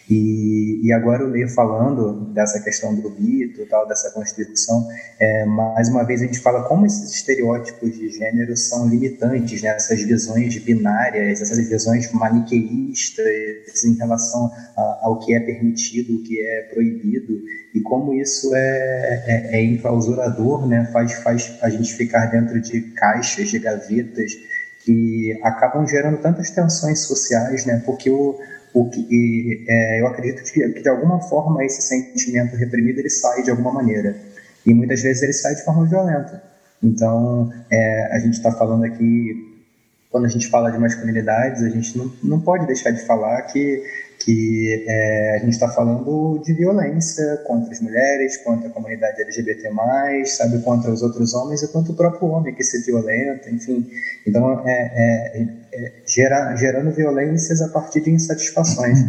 E, 0.10 0.82
e 0.84 0.92
agora 0.92 1.24
eu 1.24 1.30
meio 1.30 1.48
falando 1.50 2.26
dessa 2.34 2.60
questão 2.60 2.94
do 2.94 3.10
mito, 3.10 3.66
tal, 3.68 3.88
dessa 3.88 4.12
constituição, 4.12 4.86
é, 5.18 5.46
mais 5.46 5.88
uma 5.88 6.04
vez 6.04 6.22
a 6.22 6.26
gente 6.26 6.40
fala 6.40 6.64
como 6.68 6.86
esses 6.86 7.10
estereótipos 7.10 7.94
de 7.94 8.10
gênero 8.10 8.56
são 8.58 8.90
limitantes, 8.90 9.62
né? 9.62 9.70
essas 9.70 10.02
visões 10.02 10.58
binárias, 10.58 11.42
essas 11.42 11.58
visões 11.70 12.12
maniqueístas 12.12 13.84
em 13.86 13.96
relação 13.96 14.52
a, 14.76 15.00
ao 15.04 15.20
que 15.20 15.34
é 15.34 15.40
permitido, 15.40 16.16
o 16.16 16.24
que 16.24 16.42
é 16.46 16.64
proibido, 16.74 17.42
e 17.74 17.80
como 17.80 18.14
isso 18.14 18.54
é, 18.54 19.24
é, 19.26 19.58
é 19.58 19.64
enclausurador, 19.64 20.68
né? 20.68 20.90
faz, 20.92 21.14
faz 21.14 21.58
a 21.62 21.70
gente 21.70 21.94
ficar 21.94 22.26
dentro 22.26 22.60
de 22.60 22.82
caixas, 22.92 23.50
de 23.50 23.58
gavetas, 23.58 24.34
que 24.84 25.40
acabam 25.42 25.88
gerando 25.88 26.18
tantas 26.18 26.50
tensões 26.50 27.00
sociais, 27.00 27.66
né? 27.66 27.82
porque 27.86 28.10
o 28.10 28.38
o 28.74 28.90
que 28.90 29.66
é, 29.68 30.02
eu 30.02 30.08
acredito 30.08 30.44
que, 30.44 30.68
que, 30.70 30.82
de 30.82 30.90
alguma 30.90 31.22
forma 31.22 31.64
esse 31.64 31.82
sentimento 31.82 32.56
reprimido 32.56 33.00
ele 33.00 33.10
sai 33.10 33.44
de 33.44 33.52
alguma 33.52 33.72
maneira. 33.72 34.16
E 34.66 34.74
muitas 34.74 35.02
vezes 35.04 35.22
ele 35.22 35.34
sai 35.34 35.56
de 35.56 35.64
forma 35.64 35.86
violenta. 35.86 36.42
Então 36.82 37.52
é, 37.70 38.16
a 38.16 38.20
gente 38.20 38.34
está 38.34 38.52
falando 38.52 38.84
aqui 38.84 39.52
quando 40.10 40.26
a 40.26 40.30
gente 40.30 40.48
fala 40.48 40.72
de 40.72 40.78
masculinidades 40.78 41.64
a 41.64 41.70
gente 41.70 41.98
não, 41.98 42.12
não 42.24 42.40
pode 42.40 42.68
deixar 42.68 42.92
de 42.92 43.04
falar 43.06 43.42
que 43.44 43.84
que 44.24 44.86
é, 44.88 45.36
a 45.36 45.40
gente 45.40 45.54
está 45.54 45.68
falando 45.68 46.40
de 46.46 46.54
violência 46.54 47.42
contra 47.46 47.72
as 47.72 47.82
mulheres, 47.82 48.38
contra 48.38 48.70
a 48.70 48.72
comunidade 48.72 49.22
LGBT+, 49.22 49.70
sabe, 50.26 50.62
contra 50.62 50.92
os 50.92 51.02
outros 51.02 51.34
homens 51.34 51.62
e 51.62 51.68
contra 51.68 51.92
o 51.92 51.96
próprio 51.96 52.30
homem 52.30 52.56
que 52.56 52.64
se 52.64 52.86
violenta, 52.86 53.50
enfim. 53.50 53.86
Então, 54.26 54.66
é, 54.66 54.72
é, 54.72 55.48
é 55.74 55.92
gera, 56.06 56.56
gerando 56.56 56.92
violências 56.92 57.62
a 57.62 57.68
partir 57.68 58.02
de 58.02 58.12
insatisfações. 58.12 59.00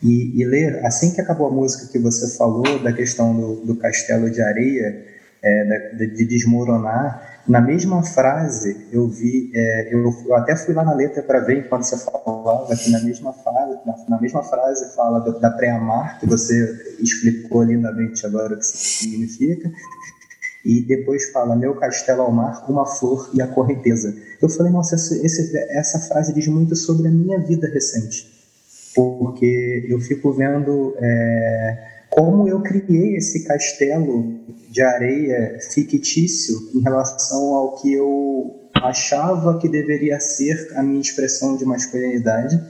E, 0.00 0.40
e, 0.40 0.44
ler, 0.44 0.84
assim 0.86 1.12
que 1.12 1.20
acabou 1.20 1.48
a 1.48 1.50
música 1.50 1.90
que 1.90 1.98
você 1.98 2.36
falou 2.36 2.82
da 2.82 2.92
questão 2.92 3.34
do, 3.34 3.56
do 3.64 3.76
castelo 3.76 4.30
de 4.30 4.40
areia, 4.42 5.04
é, 5.42 5.94
de 5.96 6.24
desmoronar, 6.24 7.31
na 7.46 7.60
mesma 7.60 8.02
frase, 8.04 8.86
eu 8.92 9.08
vi, 9.08 9.50
é, 9.52 9.94
eu, 9.94 10.04
eu, 10.26 10.34
até 10.36 10.54
fui 10.54 10.72
lá 10.74 10.84
na 10.84 10.94
letra 10.94 11.22
para 11.22 11.40
ver 11.40 11.58
enquanto 11.58 11.82
você 11.82 11.98
falava 11.98 12.74
que 12.76 12.90
na 12.90 13.00
mesma 13.00 13.32
frase, 13.32 13.78
na, 13.84 13.96
na 14.08 14.20
mesma 14.20 14.42
frase 14.44 14.94
fala 14.94 15.20
da 15.40 15.50
pré-amar, 15.50 16.20
que 16.20 16.26
você 16.26 16.96
explicou 17.00 17.64
lindamente 17.64 18.24
agora 18.24 18.54
o 18.54 18.58
que 18.58 18.66
significa, 18.66 19.72
e 20.64 20.80
depois 20.82 21.30
fala 21.32 21.56
meu 21.56 21.74
castelo 21.74 22.22
ao 22.22 22.30
mar, 22.30 22.64
uma 22.68 22.86
flor 22.86 23.28
e 23.34 23.42
a 23.42 23.48
correnteza. 23.48 24.14
Eu 24.40 24.48
falei, 24.48 24.70
nossa, 24.70 24.94
esse, 24.94 25.56
essa 25.70 25.98
frase 25.98 26.32
diz 26.32 26.46
muito 26.46 26.76
sobre 26.76 27.08
a 27.08 27.10
minha 27.10 27.40
vida 27.40 27.66
recente, 27.66 28.32
porque 28.94 29.84
eu 29.88 29.98
fico 29.98 30.32
vendo 30.32 30.94
é, 30.98 31.91
como 32.12 32.46
eu 32.46 32.60
criei 32.60 33.16
esse 33.16 33.44
castelo 33.44 34.38
de 34.70 34.82
areia 34.82 35.58
fictício 35.72 36.58
em 36.74 36.80
relação 36.80 37.54
ao 37.54 37.80
que 37.80 37.92
eu 37.94 38.68
achava 38.74 39.58
que 39.58 39.66
deveria 39.66 40.20
ser 40.20 40.72
a 40.76 40.82
minha 40.82 41.00
expressão 41.00 41.56
de 41.56 41.64
masculinidade. 41.64 42.60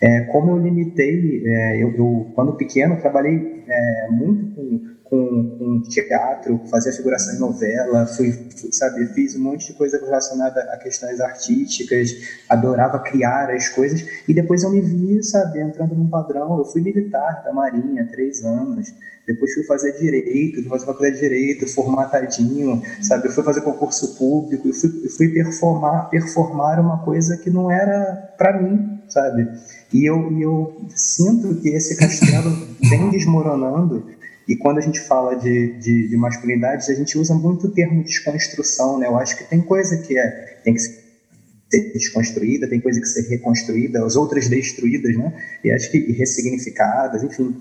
É, 0.00 0.22
como 0.22 0.50
eu 0.50 0.58
limitei, 0.58 1.42
é, 1.46 1.82
eu, 1.82 1.94
eu, 1.94 2.32
quando 2.34 2.56
pequeno 2.56 2.98
trabalhei 2.98 3.62
é, 3.68 4.08
muito 4.10 4.52
com 4.56 4.91
com, 5.12 5.58
com 5.58 5.82
teatro, 5.82 6.58
fazia 6.70 6.90
figuração 6.90 7.34
em 7.34 7.38
novela, 7.38 8.06
fui, 8.06 8.32
sabe, 8.70 9.04
fiz 9.08 9.36
um 9.36 9.42
monte 9.42 9.66
de 9.66 9.74
coisa 9.74 10.00
relacionada 10.02 10.58
a 10.72 10.78
questões 10.78 11.20
artísticas, 11.20 12.16
adorava 12.48 12.98
criar 12.98 13.50
as 13.50 13.68
coisas, 13.68 14.06
e 14.26 14.32
depois 14.32 14.62
eu 14.62 14.70
me 14.70 14.80
vi, 14.80 15.22
sabe, 15.22 15.60
entrando 15.60 15.94
num 15.94 16.08
padrão. 16.08 16.56
Eu 16.56 16.64
fui 16.64 16.80
militar 16.80 17.42
da 17.44 17.52
Marinha, 17.52 18.08
três 18.10 18.42
anos, 18.42 18.94
depois 19.26 19.52
fui 19.52 19.64
fazer 19.64 19.92
direito, 19.98 20.62
fui 20.62 20.70
fazer 20.70 20.86
faculdade 20.86 21.16
de 21.16 21.20
direito, 21.20 21.68
formatadinho, 21.68 22.82
sabe, 23.02 23.28
eu 23.28 23.32
fui 23.32 23.44
fazer 23.44 23.60
concurso 23.60 24.16
público, 24.16 24.66
eu 24.66 24.72
fui, 24.72 25.02
eu 25.04 25.10
fui 25.10 25.28
performar, 25.28 26.08
performar 26.08 26.80
uma 26.80 27.04
coisa 27.04 27.36
que 27.36 27.50
não 27.50 27.70
era 27.70 28.32
para 28.38 28.62
mim, 28.62 28.98
sabe. 29.10 29.46
E 29.92 30.08
eu, 30.08 30.32
e 30.32 30.40
eu 30.40 30.86
sinto 30.96 31.54
que 31.56 31.68
esse 31.68 31.98
castelo 31.98 32.50
vem 32.80 33.10
desmoronando 33.10 34.21
e 34.46 34.56
quando 34.56 34.78
a 34.78 34.80
gente 34.80 35.00
fala 35.00 35.36
de, 35.36 35.72
de, 35.78 36.08
de 36.08 36.16
masculinidade, 36.16 36.90
a 36.90 36.94
gente 36.94 37.16
usa 37.16 37.34
muito 37.34 37.66
o 37.66 37.70
termo 37.70 38.02
desconstrução, 38.02 38.98
né? 38.98 39.06
Eu 39.06 39.16
acho 39.16 39.36
que 39.36 39.44
tem 39.44 39.60
coisa 39.60 39.96
que 39.98 40.18
é, 40.18 40.60
tem 40.64 40.74
que 40.74 40.80
ser 40.80 41.92
desconstruída, 41.92 42.68
tem 42.68 42.80
coisa 42.80 43.00
que 43.00 43.06
ser 43.06 43.28
reconstruída, 43.28 44.04
as 44.04 44.16
outras 44.16 44.48
destruídas, 44.48 45.16
né? 45.16 45.32
E 45.62 45.70
acho 45.70 45.90
que 45.90 45.98
ressignificadas, 46.12 47.22
enfim. 47.22 47.56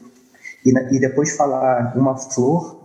E, 0.66 0.72
e 0.96 1.00
depois 1.00 1.36
falar 1.36 1.96
uma 1.96 2.18
flor 2.18 2.81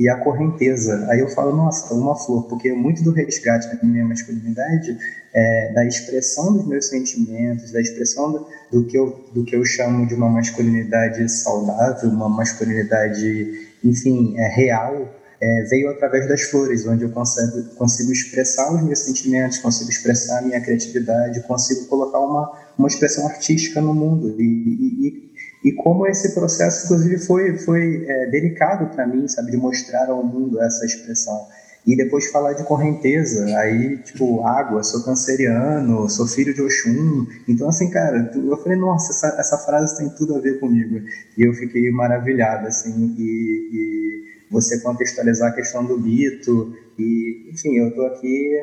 e 0.00 0.08
a 0.08 0.16
correnteza. 0.16 1.06
Aí 1.10 1.20
eu 1.20 1.28
falo, 1.28 1.54
nossa, 1.54 1.92
uma 1.92 2.16
flor, 2.16 2.44
porque 2.44 2.72
muito 2.72 3.04
do 3.04 3.12
resgate 3.12 3.68
da 3.68 3.86
minha 3.86 4.02
masculinidade 4.02 4.96
é 5.34 5.72
da 5.74 5.84
expressão 5.84 6.54
dos 6.54 6.66
meus 6.66 6.86
sentimentos, 6.86 7.70
da 7.70 7.82
expressão 7.82 8.32
do, 8.32 8.46
do, 8.72 8.86
que 8.86 8.96
eu, 8.96 9.22
do 9.34 9.44
que 9.44 9.54
eu 9.54 9.62
chamo 9.62 10.06
de 10.06 10.14
uma 10.14 10.30
masculinidade 10.30 11.28
saudável, 11.30 12.08
uma 12.08 12.30
masculinidade, 12.30 13.68
enfim, 13.84 14.34
é, 14.38 14.48
real, 14.48 15.06
é, 15.38 15.62
veio 15.64 15.90
através 15.90 16.26
das 16.26 16.44
flores, 16.44 16.86
onde 16.86 17.04
eu 17.04 17.10
consigo, 17.10 17.62
consigo 17.74 18.10
expressar 18.10 18.74
os 18.74 18.82
meus 18.82 19.00
sentimentos, 19.00 19.58
consigo 19.58 19.90
expressar 19.90 20.38
a 20.38 20.42
minha 20.42 20.62
criatividade, 20.62 21.42
consigo 21.42 21.84
colocar 21.88 22.20
uma, 22.20 22.50
uma 22.78 22.88
expressão 22.88 23.26
artística 23.26 23.82
no 23.82 23.92
mundo. 23.92 24.34
E, 24.40 24.44
e, 24.44 25.06
e 25.06 25.29
como 25.72 26.06
esse 26.06 26.34
processo, 26.34 26.86
inclusive, 26.86 27.18
foi, 27.18 27.58
foi 27.58 28.04
é, 28.06 28.26
delicado 28.26 28.86
para 28.94 29.06
mim, 29.06 29.28
sabe, 29.28 29.50
de 29.50 29.56
mostrar 29.58 30.08
ao 30.08 30.24
mundo 30.24 30.60
essa 30.60 30.84
expressão. 30.86 31.46
E 31.86 31.96
depois 31.96 32.30
falar 32.30 32.52
de 32.52 32.64
correnteza, 32.64 33.44
aí, 33.58 33.98
tipo, 33.98 34.42
água, 34.42 34.82
sou 34.82 35.02
canceriano, 35.02 36.08
sou 36.08 36.26
filho 36.26 36.54
de 36.54 36.60
Oxum. 36.60 37.26
Então, 37.48 37.68
assim, 37.68 37.90
cara, 37.90 38.30
eu 38.34 38.56
falei, 38.58 38.78
nossa, 38.78 39.12
essa, 39.12 39.40
essa 39.40 39.58
frase 39.58 39.96
tem 39.96 40.08
tudo 40.10 40.36
a 40.36 40.40
ver 40.40 40.60
comigo. 40.60 41.00
E 41.36 41.42
eu 41.42 41.54
fiquei 41.54 41.90
maravilhado, 41.90 42.66
assim, 42.66 43.14
e, 43.18 43.68
e 43.72 44.24
você 44.50 44.80
contextualizar 44.80 45.50
a 45.50 45.54
questão 45.54 45.84
do 45.84 45.98
mito. 45.98 46.74
E, 46.98 47.50
enfim, 47.52 47.76
eu 47.78 47.94
tô 47.94 48.02
aqui 48.06 48.62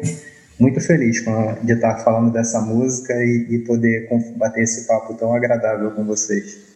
muito 0.60 0.80
feliz 0.80 1.24
de 1.64 1.74
estar 1.74 1.98
falando 2.04 2.32
dessa 2.32 2.62
música 2.62 3.14
e, 3.14 3.48
e 3.50 3.60
poder 3.60 4.10
bater 4.36 4.64
esse 4.64 4.88
papo 4.88 5.16
tão 5.16 5.34
agradável 5.34 5.92
com 5.92 6.04
vocês. 6.06 6.67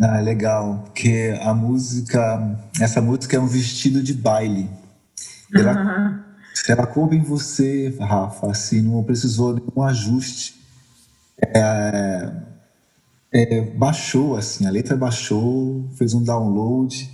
Ah, 0.00 0.20
legal, 0.20 0.82
porque 0.86 1.38
a 1.40 1.54
música, 1.54 2.58
essa 2.80 3.00
música 3.00 3.36
é 3.36 3.40
um 3.40 3.46
vestido 3.46 4.02
de 4.02 4.12
baile. 4.12 4.68
Ela, 5.54 5.72
uhum. 6.10 6.20
ela 6.68 6.86
coube 6.86 7.16
em 7.16 7.22
você, 7.22 7.94
Rafa, 8.00 8.50
assim, 8.50 8.82
não 8.82 9.04
precisou 9.04 9.54
de 9.54 9.62
um 9.74 9.82
ajuste. 9.82 10.60
É, 11.40 12.32
é, 13.32 13.60
baixou, 13.60 14.36
assim, 14.36 14.66
a 14.66 14.70
letra 14.70 14.96
baixou, 14.96 15.88
fez 15.96 16.12
um 16.12 16.24
download. 16.24 17.08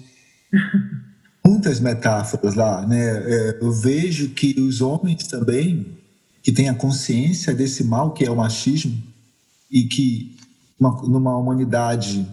Muitas 1.46 1.80
metáforas 1.80 2.54
lá, 2.54 2.86
né? 2.86 2.98
É, 2.98 3.58
eu 3.60 3.72
vejo 3.72 4.30
que 4.30 4.58
os 4.58 4.80
homens 4.80 5.26
também, 5.26 5.98
que 6.42 6.50
têm 6.50 6.70
a 6.70 6.74
consciência 6.74 7.54
desse 7.54 7.84
mal 7.84 8.12
que 8.12 8.24
é 8.24 8.30
o 8.30 8.36
machismo, 8.36 9.02
e 9.70 9.84
que 9.84 10.36
uma, 10.78 10.90
numa 11.02 11.36
humanidade 11.36 12.26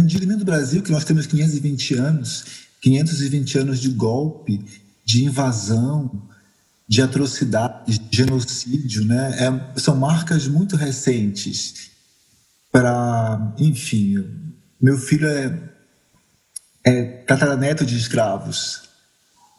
digo 0.00 0.24
nem 0.24 0.38
do 0.38 0.44
Brasil, 0.44 0.82
que 0.82 0.90
nós 0.90 1.04
temos 1.04 1.26
520 1.26 1.94
anos, 1.94 2.44
520 2.80 3.58
anos 3.58 3.78
de 3.78 3.90
golpe, 3.90 4.64
de 5.04 5.24
invasão, 5.24 6.28
de 6.88 7.02
atrocidade, 7.02 7.98
de 7.98 8.16
genocídio, 8.16 9.04
né? 9.04 9.36
É, 9.38 9.78
são 9.78 9.96
marcas 9.96 10.48
muito 10.48 10.76
recentes 10.76 11.90
para, 12.70 13.54
enfim, 13.58 14.24
meu 14.80 14.96
filho 14.96 15.28
é, 15.28 15.58
é 16.84 17.02
tataraneto 17.26 17.84
de 17.84 17.96
escravos, 17.96 18.82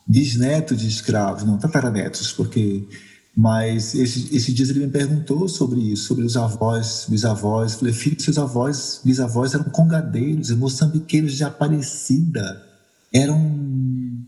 bisneto 0.06 0.76
de 0.76 0.88
escravos, 0.88 1.44
não 1.44 1.58
tataranetos, 1.58 2.32
porque 2.32 2.88
mas 3.36 3.96
esses 3.96 4.32
esse 4.32 4.54
dias 4.54 4.70
ele 4.70 4.86
me 4.86 4.92
perguntou 4.92 5.50
sobre 5.50 5.80
isso, 5.80 6.06
sobre 6.06 6.24
os 6.24 6.38
avós, 6.38 7.08
bisavós. 7.10 7.74
Falei, 7.76 7.92
filho, 7.92 8.22
seus 8.22 8.38
avós, 8.38 9.02
bisavós 9.04 9.56
eram 9.56 9.66
congadeiros, 9.66 10.52
moçambiqueiros 10.52 11.34
de 11.34 11.44
Aparecida. 11.44 12.64
Eram. 13.12 14.24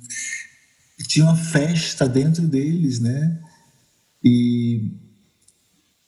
Tinha 1.08 1.26
uma 1.26 1.36
festa 1.36 2.10
dentro 2.10 2.48
deles, 2.48 3.00
né? 3.00 3.40
E. 4.24 4.92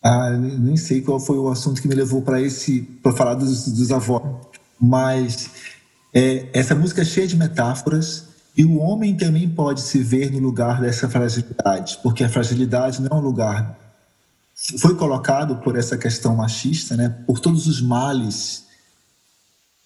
Ah, 0.01 0.31
nem 0.31 0.77
sei 0.77 1.01
qual 1.01 1.19
foi 1.19 1.37
o 1.37 1.49
assunto 1.49 1.81
que 1.81 1.87
me 1.87 1.95
levou 1.95 2.23
para 2.23 2.41
esse. 2.41 2.81
para 3.03 3.11
falar 3.11 3.35
dos, 3.35 3.67
dos 3.67 3.91
avós. 3.91 4.23
Mas 4.79 5.51
é, 6.13 6.49
essa 6.51 6.73
música 6.73 7.03
é 7.03 7.05
cheia 7.05 7.27
de 7.27 7.35
metáforas 7.35 8.26
e 8.57 8.65
o 8.65 8.79
homem 8.79 9.15
também 9.15 9.47
pode 9.47 9.81
se 9.81 9.99
ver 9.99 10.31
no 10.31 10.39
lugar 10.39 10.81
dessa 10.81 11.07
fragilidade, 11.07 11.99
porque 12.01 12.23
a 12.23 12.29
fragilidade 12.29 12.99
não 12.99 13.09
é 13.15 13.21
um 13.21 13.23
lugar. 13.23 13.77
Foi 14.79 14.95
colocado 14.95 15.57
por 15.57 15.77
essa 15.77 15.95
questão 15.95 16.35
machista, 16.35 16.97
né, 16.97 17.09
por 17.27 17.39
todos 17.39 17.67
os 17.67 17.79
males. 17.79 18.65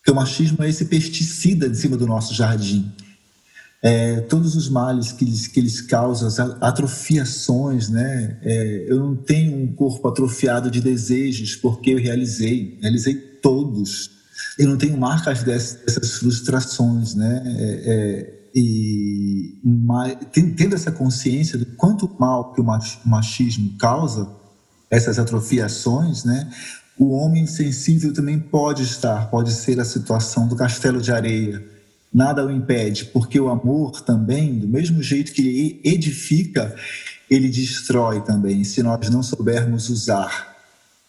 Que 0.06 0.10
o 0.10 0.16
machismo 0.16 0.64
é 0.64 0.70
esse 0.70 0.86
pesticida 0.86 1.70
de 1.70 1.78
cima 1.78 1.98
do 1.98 2.08
nosso 2.08 2.34
jardim. 2.34 2.90
É, 3.84 4.22
todos 4.22 4.56
os 4.56 4.70
males 4.70 5.12
que 5.12 5.26
eles, 5.26 5.48
que 5.48 5.60
eles 5.60 5.82
causam, 5.82 6.28
as 6.30 6.40
atrofiações, 6.40 7.90
né? 7.90 8.38
É, 8.42 8.86
eu 8.88 9.00
não 9.00 9.16
tenho 9.16 9.58
um 9.58 9.74
corpo 9.74 10.08
atrofiado 10.08 10.72
de 10.72 10.80
desejos 10.80 11.56
porque 11.56 11.90
eu 11.92 11.98
realizei, 11.98 12.78
realizei 12.82 13.16
todos. 13.16 14.12
Eu 14.58 14.70
não 14.70 14.78
tenho 14.78 14.98
marcas 14.98 15.44
dessas, 15.44 16.20
frustrações, 16.20 17.16
né? 17.16 17.42
É, 17.46 18.41
e 18.54 19.60
tendo 20.58 20.76
essa 20.76 20.92
consciência 20.92 21.58
do 21.58 21.66
quanto 21.66 22.10
mal 22.20 22.54
que 22.54 22.62
o 22.62 22.66
machismo 23.06 23.78
causa, 23.78 24.30
essas 24.90 25.18
atrofiações, 25.18 26.24
né? 26.24 26.52
O 27.00 27.12
homem 27.12 27.48
sensível 27.48 28.14
também 28.14 28.40
pode 28.40 28.84
estar, 28.84 29.30
pode 29.30 29.54
ser 29.54 29.80
a 29.80 29.86
situação 29.86 30.48
do 30.48 30.56
castelo 30.56 31.02
de 31.02 31.12
areia. 31.12 31.66
Nada 32.14 32.46
o 32.46 32.52
impede, 32.52 33.06
porque 33.06 33.40
o 33.40 33.50
amor 33.50 34.02
também, 34.02 34.60
do 34.60 34.68
mesmo 34.68 35.02
jeito 35.02 35.32
que 35.32 35.42
ele 35.42 35.82
edifica, 35.84 36.76
ele 37.30 37.48
destrói 37.48 38.22
também, 38.22 38.64
se 38.66 38.84
nós 38.84 39.10
não 39.10 39.24
soubermos 39.24 39.90
usar. 39.90 40.52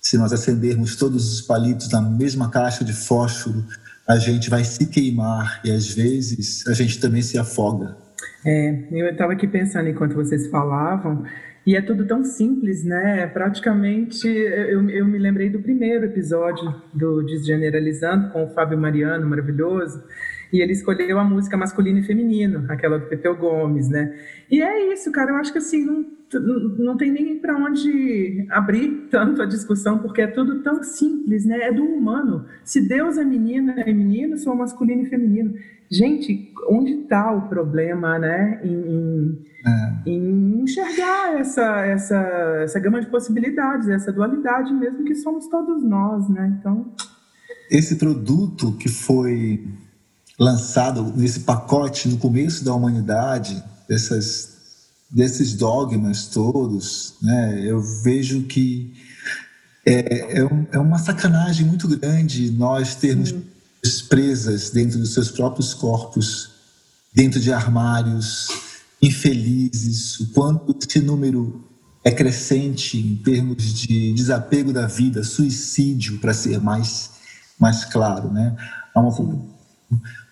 Se 0.01 0.17
nós 0.17 0.33
acendermos 0.33 0.97
todos 0.97 1.33
os 1.33 1.41
palitos 1.41 1.89
na 1.89 2.01
mesma 2.01 2.49
caixa 2.49 2.85
de 2.85 2.93
fósforo, 2.93 3.65
a 4.09 4.17
gente 4.17 4.51
vai 4.51 4.65
se 4.65 4.87
queimar 4.87 5.61
e 5.65 5.71
às 5.71 5.95
vezes 5.95 6.67
a 6.67 6.73
gente 6.73 7.01
também 7.01 7.23
se 7.23 7.39
afoga. 7.39 7.97
É, 8.45 8.85
eu 8.91 9.11
estava 9.11 9.33
aqui 9.33 9.47
pensando 9.47 9.89
enquanto 9.89 10.15
vocês 10.15 10.49
falavam, 10.49 11.25
e 11.65 11.77
é 11.77 11.81
tudo 11.81 12.05
tão 12.05 12.25
simples, 12.25 12.83
né? 12.83 13.27
Praticamente, 13.29 14.27
eu, 14.27 14.89
eu 14.91 15.07
me 15.07 15.17
lembrei 15.17 15.49
do 15.49 15.61
primeiro 15.61 16.07
episódio 16.07 16.75
do 16.93 17.23
Desgeneralizando 17.23 18.31
com 18.31 18.45
o 18.45 18.49
Fábio 18.49 18.77
Mariano, 18.77 19.29
maravilhoso. 19.29 20.03
E 20.53 20.61
ele 20.61 20.73
escolheu 20.73 21.19
a 21.19 21.25
música 21.25 21.57
masculino 21.57 22.01
e 22.01 22.03
feminino, 22.03 22.67
aquela 22.69 22.99
do 22.99 23.07
Pepeu 23.07 23.37
Gomes, 23.37 23.89
né? 23.89 24.13
E 24.51 24.61
é 24.61 24.93
isso, 24.93 25.11
cara. 25.13 25.31
Eu 25.31 25.37
acho 25.37 25.53
que 25.53 25.59
assim 25.59 25.85
não, 25.85 26.05
não 26.41 26.97
tem 26.97 27.11
nem 27.11 27.39
para 27.39 27.57
onde 27.57 28.47
abrir 28.51 29.09
tanto 29.11 29.43
a 29.43 29.47
discussão, 29.47 29.99
porque 29.99 30.23
é 30.23 30.27
tudo 30.27 30.63
tão 30.63 30.83
simples, 30.83 31.45
né? 31.45 31.69
É 31.69 31.73
do 31.73 31.85
humano. 31.85 32.47
Se 32.65 32.81
Deus 32.81 33.19
é 33.19 33.25
menina 33.25 33.75
é 33.81 33.93
menino, 33.93 34.39
sou 34.39 34.55
masculino 34.55 35.03
e 35.03 35.07
feminino. 35.07 35.55
Gente, 35.91 36.53
onde 36.69 36.93
está 36.93 37.31
o 37.33 37.49
problema, 37.49 38.19
né? 38.19 38.61
Em, 38.65 38.73
em, 38.73 39.39
é. 39.67 40.11
em, 40.11 40.63
enxergar 40.63 41.39
essa, 41.39 41.85
essa, 41.85 42.17
essa 42.63 42.81
gama 42.81 43.01
de 43.01 43.09
possibilidades, 43.09 43.89
essa 43.89 44.13
dualidade 44.13 44.73
mesmo 44.73 45.05
que 45.05 45.15
somos 45.15 45.47
todos 45.49 45.83
nós, 45.85 46.29
né? 46.29 46.57
Então. 46.59 46.93
Esse 47.71 47.97
produto 47.97 48.73
que 48.79 48.89
foi 48.89 49.65
lançado 50.39 51.13
nesse 51.17 51.41
pacote 51.41 52.09
no 52.09 52.19
começo 52.19 52.65
da 52.65 52.75
humanidade, 52.75 53.63
dessas, 53.89 54.52
desses 55.13 55.55
dogmas 55.55 56.27
todos, 56.27 57.15
né, 57.21 57.61
eu 57.65 57.81
vejo 57.81 58.45
que 58.45 58.95
é, 59.85 60.39
é, 60.39 60.45
um, 60.45 60.67
é 60.73 60.79
uma 60.79 60.99
sacanagem 60.99 61.67
muito 61.67 61.87
grande 61.89 62.51
nós 62.51 62.95
termos 62.95 63.35
presas 64.09 64.71
dentro 64.71 64.99
dos 64.99 65.13
seus 65.13 65.31
próprios 65.31 65.75
corpos, 65.75 66.51
dentro 67.13 67.41
de 67.41 67.53
armários, 67.53 68.49
infelizes, 69.03 70.21
o 70.21 70.29
quanto 70.29 70.77
esse 70.81 71.01
número 71.01 71.63
é 72.05 72.11
crescente 72.11 72.97
em 72.99 73.17
termos 73.17 73.75
de 73.75 74.13
desapego 74.15 74.73
da 74.73 74.87
vida, 74.87 75.23
suicídio, 75.23 76.19
para 76.19 76.33
ser 76.33 76.61
mais, 76.61 77.11
mais 77.59 77.85
claro, 77.85 78.33
né? 78.33 78.57
Há 78.95 79.01
uma, 79.01 79.11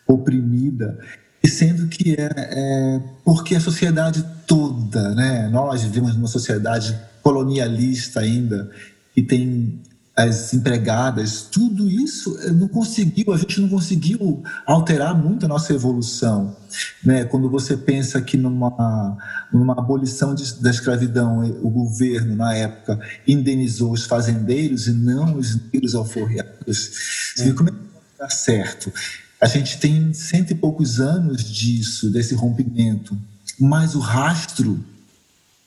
oprimida, 0.07 0.99
e 1.43 1.49
sendo 1.49 1.89
que 1.89 2.15
é, 2.15 2.31
é, 2.37 3.01
porque 3.25 3.55
a 3.55 3.61
sociedade 3.61 4.25
toda, 4.47 5.15
né? 5.15 5.49
Nós 5.49 5.83
vivemos 5.83 6.15
numa 6.15 6.29
sociedade 6.29 6.99
colonialista 7.23 8.21
ainda, 8.21 8.71
que 9.15 9.23
tem 9.23 9.81
as 10.17 10.53
empregadas, 10.53 11.43
tudo 11.43 11.89
isso 11.89 12.37
não 12.53 12.69
conseguiu, 12.69 13.33
a 13.33 13.39
gente 13.39 13.61
não 13.61 13.69
conseguiu 13.69 14.43
alterar 14.67 15.15
muito 15.17 15.47
a 15.47 15.49
nossa 15.49 15.73
evolução. 15.73 16.55
Né? 17.03 17.25
Quando 17.25 17.49
você 17.49 17.77
pensa 17.77 18.21
que 18.21 18.37
numa, 18.37 19.17
numa 19.53 19.73
abolição 19.73 20.35
de, 20.35 20.61
da 20.61 20.71
escravidão, 20.71 21.45
o 21.63 21.71
governo, 21.71 22.37
na 22.37 22.55
época, 22.55 23.01
indenizou 23.27 23.93
os 23.93 24.05
fazendeiros 24.05 24.87
e 24.89 24.93
não 24.93 25.37
os 25.37 25.57
negros 25.73 25.95
alforriados, 25.95 26.91
vê 27.39 27.53
como 27.53 27.71
é 27.71 27.73
que 27.73 27.79
dá 28.19 28.29
certo. 28.29 28.93
A 29.41 29.47
gente 29.47 29.79
tem 29.79 30.13
cento 30.13 30.51
e 30.51 30.55
poucos 30.55 31.01
anos 31.01 31.43
disso, 31.43 32.11
desse 32.11 32.35
rompimento, 32.35 33.19
mas 33.59 33.95
o 33.95 33.99
rastro 33.99 34.85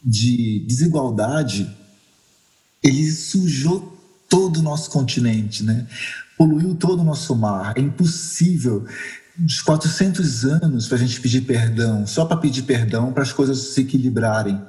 de 0.03 0.59
desigualdade 0.67 1.69
ele 2.83 3.09
sujou 3.11 3.97
todo 4.29 4.57
o 4.57 4.61
nosso 4.61 4.91
continente, 4.91 5.63
né? 5.63 5.87
Poluiu 6.37 6.75
todo 6.75 6.99
o 6.99 7.03
nosso 7.03 7.35
mar. 7.35 7.73
É 7.77 7.81
impossível 7.81 8.85
uns 9.39 9.61
400 9.61 10.45
anos 10.45 10.87
para 10.87 10.97
a 10.97 10.99
gente 10.99 11.19
pedir 11.21 11.41
perdão, 11.41 12.05
só 12.05 12.25
para 12.25 12.37
pedir 12.37 12.63
perdão 12.63 13.13
para 13.13 13.23
as 13.23 13.31
coisas 13.31 13.57
se 13.57 13.81
equilibrarem, 13.81 14.61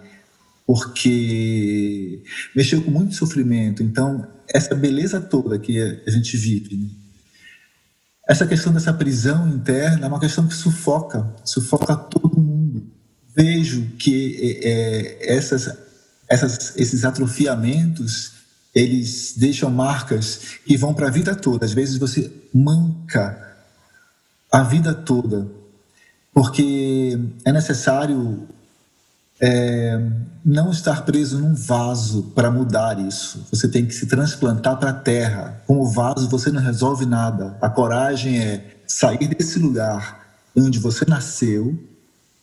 porque 0.67 2.23
mexeu 2.55 2.83
com 2.83 2.91
muito 2.91 3.15
sofrimento. 3.15 3.83
Então, 3.83 4.27
essa 4.49 4.75
beleza 4.75 5.21
toda 5.21 5.59
que 5.59 5.81
a 6.07 6.11
gente 6.11 6.37
vive, 6.37 6.77
né? 6.77 6.89
Essa 8.27 8.47
questão 8.47 8.73
dessa 8.73 8.93
prisão 8.93 9.49
interna 9.49 10.07
é 10.07 10.09
uma 10.09 10.21
questão 10.21 10.47
que 10.47 10.55
sufoca, 10.55 11.35
sufoca 11.45 11.95
todo 11.95 12.41
mundo. 12.41 12.87
Vejo 13.37 13.91
que 13.99 14.61
é, 14.63 14.69
é, 14.69 15.37
essas, 15.37 15.77
essas, 16.29 16.77
esses 16.77 17.05
atrofiamentos 17.05 18.33
eles 18.75 19.35
deixam 19.37 19.71
marcas 19.71 20.59
que 20.65 20.77
vão 20.77 20.95
para 20.95 21.09
a 21.09 21.11
vida 21.11 21.35
toda. 21.35 21.65
Às 21.65 21.73
vezes 21.73 21.97
você 21.97 22.33
manca 22.53 23.57
a 24.51 24.63
vida 24.63 24.95
toda, 24.95 25.47
porque 26.33 27.19
é 27.45 27.53
necessário 27.53 28.49
é, 29.41 29.99
não 30.45 30.71
estar 30.71 31.05
preso 31.05 31.39
num 31.39 31.55
vaso 31.55 32.33
para 32.35 32.51
mudar 32.51 32.99
isso. 32.99 33.47
Você 33.51 33.69
tem 33.69 33.85
que 33.85 33.95
se 33.95 34.07
transplantar 34.07 34.77
para 34.79 34.91
a 34.91 34.95
terra. 34.95 35.63
Com 35.67 35.79
o 35.79 35.87
vaso 35.87 36.29
você 36.29 36.51
não 36.51 36.63
resolve 36.63 37.07
nada. 37.07 37.57
A 37.61 37.69
coragem 37.69 38.39
é 38.39 38.77
sair 38.87 39.29
desse 39.29 39.59
lugar 39.59 40.23
onde 40.57 40.79
você 40.79 41.05
nasceu, 41.09 41.77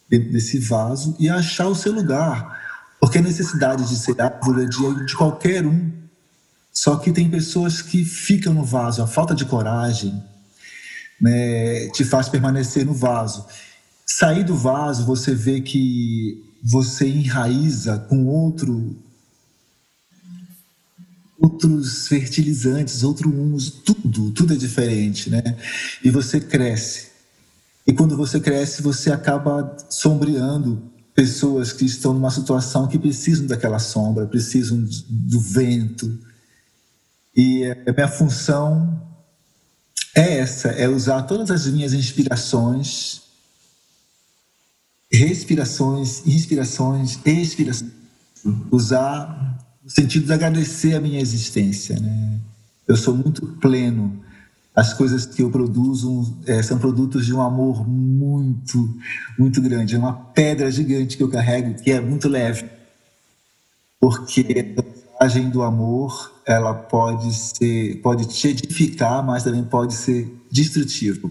desse 0.09 0.59
vaso, 0.59 1.15
e 1.17 1.29
achar 1.29 1.67
o 1.67 1.75
seu 1.75 1.93
lugar. 1.93 2.59
Porque 2.99 3.19
a 3.19 3.21
necessidade 3.21 3.87
de 3.87 3.95
ser 3.95 4.21
árvore 4.21 4.65
é 4.65 4.67
de, 4.67 5.05
de 5.05 5.15
qualquer 5.15 5.65
um. 5.65 5.91
Só 6.73 6.97
que 6.97 7.11
tem 7.11 7.29
pessoas 7.29 7.81
que 7.81 8.03
ficam 8.03 8.53
no 8.53 8.65
vaso. 8.65 9.01
A 9.01 9.07
falta 9.07 9.33
de 9.33 9.45
coragem 9.45 10.21
né, 11.19 11.87
te 11.89 12.03
faz 12.03 12.27
permanecer 12.27 12.85
no 12.85 12.93
vaso. 12.93 13.45
Sair 14.05 14.43
do 14.43 14.55
vaso, 14.55 15.05
você 15.05 15.33
vê 15.33 15.61
que 15.61 16.50
você 16.63 17.07
enraiza 17.07 17.97
com 17.97 18.27
outro 18.27 18.95
outros 21.39 22.07
fertilizantes, 22.07 23.03
outro 23.03 23.35
uso, 23.35 23.81
tudo, 23.83 24.29
tudo 24.29 24.53
é 24.53 24.55
diferente, 24.55 25.27
né? 25.27 25.41
E 26.03 26.11
você 26.11 26.39
cresce. 26.39 27.07
E 27.87 27.91
quando 27.91 28.15
você 28.15 28.39
cresce, 28.39 28.83
você 28.83 29.11
acaba 29.11 29.75
sombreando 29.89 30.83
pessoas 31.15 31.73
que 31.73 31.83
estão 31.83 32.13
numa 32.13 32.29
situação 32.29 32.87
que 32.87 32.99
precisam 32.99 33.47
daquela 33.47 33.79
sombra, 33.79 34.27
precisam 34.27 34.87
do 35.09 35.39
vento. 35.39 36.19
E 37.35 37.65
a 37.87 37.91
minha 37.91 38.07
função 38.07 39.01
é 40.15 40.37
essa, 40.37 40.67
é 40.69 40.87
usar 40.87 41.23
todas 41.23 41.49
as 41.49 41.65
minhas 41.65 41.93
inspirações 41.93 43.30
respirações, 45.11 46.25
inspirações, 46.25 47.19
expirações. 47.25 47.91
Usar 48.71 49.59
no 49.83 49.89
sentido 49.89 50.25
de 50.25 50.33
agradecer 50.33 50.95
a 50.95 51.01
minha 51.01 51.19
existência. 51.19 51.99
Né? 51.99 52.39
Eu 52.87 52.95
sou 52.95 53.15
muito 53.15 53.45
pleno. 53.59 54.23
As 54.73 54.93
coisas 54.93 55.25
que 55.25 55.43
eu 55.43 55.51
produzo 55.51 56.37
é, 56.45 56.63
são 56.63 56.79
produtos 56.79 57.25
de 57.25 57.33
um 57.33 57.41
amor 57.41 57.87
muito, 57.87 58.97
muito 59.37 59.61
grande. 59.61 59.95
É 59.95 59.99
uma 59.99 60.13
pedra 60.13 60.71
gigante 60.71 61.17
que 61.17 61.23
eu 61.23 61.29
carrego, 61.29 61.73
que 61.81 61.91
é 61.91 61.99
muito 61.99 62.29
leve. 62.29 62.65
Porque 63.99 64.75
a 65.19 65.25
mensagem 65.25 65.49
do 65.49 65.61
amor, 65.61 66.41
ela 66.45 66.73
pode 66.73 67.33
ser, 67.33 68.01
pode 68.01 68.27
te 68.27 68.47
edificar, 68.47 69.23
mas 69.23 69.43
também 69.43 69.63
pode 69.63 69.93
ser 69.93 70.33
destrutiva. 70.49 71.29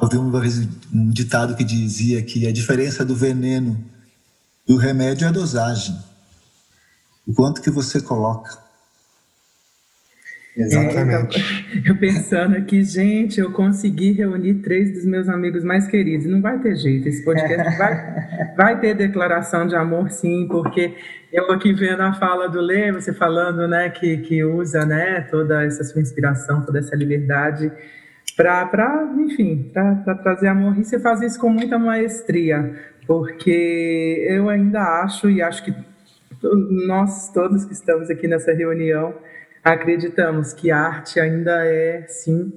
Eu 0.00 0.08
vi 0.08 0.16
uma 0.16 0.40
vez 0.40 0.58
um 0.92 1.10
ditado 1.10 1.56
que 1.56 1.64
dizia 1.64 2.22
que 2.22 2.46
a 2.46 2.52
diferença 2.52 3.04
do 3.04 3.14
veneno 3.14 3.82
do 4.66 4.76
remédio 4.76 5.24
é 5.24 5.28
a 5.28 5.32
dosagem. 5.32 5.96
O 7.26 7.34
quanto 7.34 7.60
que 7.60 7.70
você 7.70 8.00
coloca. 8.00 8.50
Exatamente. 10.56 11.38
É, 11.38 11.82
eu 11.90 11.96
pensando 11.96 12.56
aqui, 12.56 12.84
gente, 12.84 13.40
eu 13.40 13.52
consegui 13.52 14.12
reunir 14.12 14.54
três 14.54 14.92
dos 14.92 15.04
meus 15.04 15.28
amigos 15.28 15.64
mais 15.64 15.86
queridos. 15.86 16.26
Não 16.26 16.40
vai 16.40 16.58
ter 16.58 16.76
jeito, 16.76 17.08
esse 17.08 17.24
podcast 17.24 17.70
vai, 17.78 18.54
vai 18.56 18.80
ter 18.80 18.94
declaração 18.94 19.66
de 19.66 19.74
amor, 19.74 20.10
sim, 20.10 20.46
porque 20.48 20.94
eu 21.32 21.50
aqui 21.52 21.72
vendo 21.72 22.02
a 22.02 22.12
fala 22.12 22.48
do 22.48 22.60
Lê, 22.60 22.92
você 22.92 23.12
falando, 23.12 23.66
né, 23.68 23.90
que, 23.90 24.18
que 24.18 24.44
usa, 24.44 24.84
né, 24.84 25.20
toda 25.22 25.64
essa 25.64 25.84
sua 25.84 26.02
inspiração, 26.02 26.64
toda 26.64 26.78
essa 26.78 26.96
liberdade 26.96 27.70
para, 28.36 29.12
enfim, 29.18 29.70
para 29.72 30.14
trazer 30.16 30.48
amor. 30.48 30.78
E 30.78 30.84
você 30.84 30.98
faz 30.98 31.20
isso 31.22 31.38
com 31.38 31.48
muita 31.48 31.78
maestria, 31.78 32.74
porque 33.06 34.26
eu 34.28 34.48
ainda 34.48 34.80
acho, 35.02 35.28
e 35.28 35.42
acho 35.42 35.64
que 35.64 35.74
nós 36.86 37.30
todos 37.32 37.64
que 37.64 37.72
estamos 37.72 38.08
aqui 38.08 38.26
nessa 38.26 38.52
reunião 38.52 39.14
acreditamos 39.62 40.52
que 40.52 40.70
a 40.70 40.78
arte 40.78 41.20
ainda 41.20 41.64
é, 41.66 42.06
sim, 42.08 42.52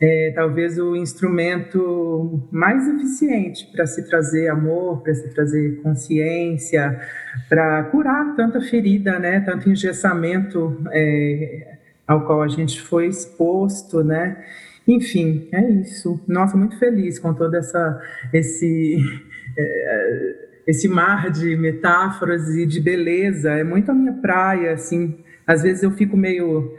é, 0.00 0.32
talvez 0.34 0.78
o 0.78 0.94
instrumento 0.94 2.46
mais 2.50 2.86
eficiente 2.88 3.70
para 3.72 3.86
se 3.86 4.06
trazer 4.08 4.48
amor, 4.48 5.02
para 5.02 5.14
se 5.14 5.32
trazer 5.32 5.80
consciência, 5.82 7.00
para 7.48 7.84
curar 7.84 8.34
tanta 8.36 8.60
ferida, 8.60 9.18
né, 9.18 9.40
tanto 9.40 9.70
engessamento 9.70 10.84
é, 10.92 11.78
ao 12.06 12.26
qual 12.26 12.42
a 12.42 12.48
gente 12.48 12.82
foi 12.82 13.06
exposto, 13.06 14.04
né? 14.04 14.44
Enfim, 14.86 15.48
é 15.52 15.68
isso. 15.70 16.20
Nossa, 16.28 16.56
muito 16.56 16.78
feliz 16.78 17.18
com 17.18 17.32
todo 17.32 17.54
essa, 17.54 18.00
esse, 18.32 18.98
é, 19.56 20.34
esse 20.66 20.88
mar 20.88 21.30
de 21.30 21.56
metáforas 21.56 22.48
e 22.54 22.66
de 22.66 22.80
beleza. 22.80 23.50
É 23.50 23.64
muito 23.64 23.90
a 23.90 23.94
minha 23.94 24.12
praia, 24.12 24.72
assim. 24.72 25.18
Às 25.46 25.62
vezes 25.62 25.82
eu 25.82 25.90
fico 25.90 26.16
meio 26.16 26.74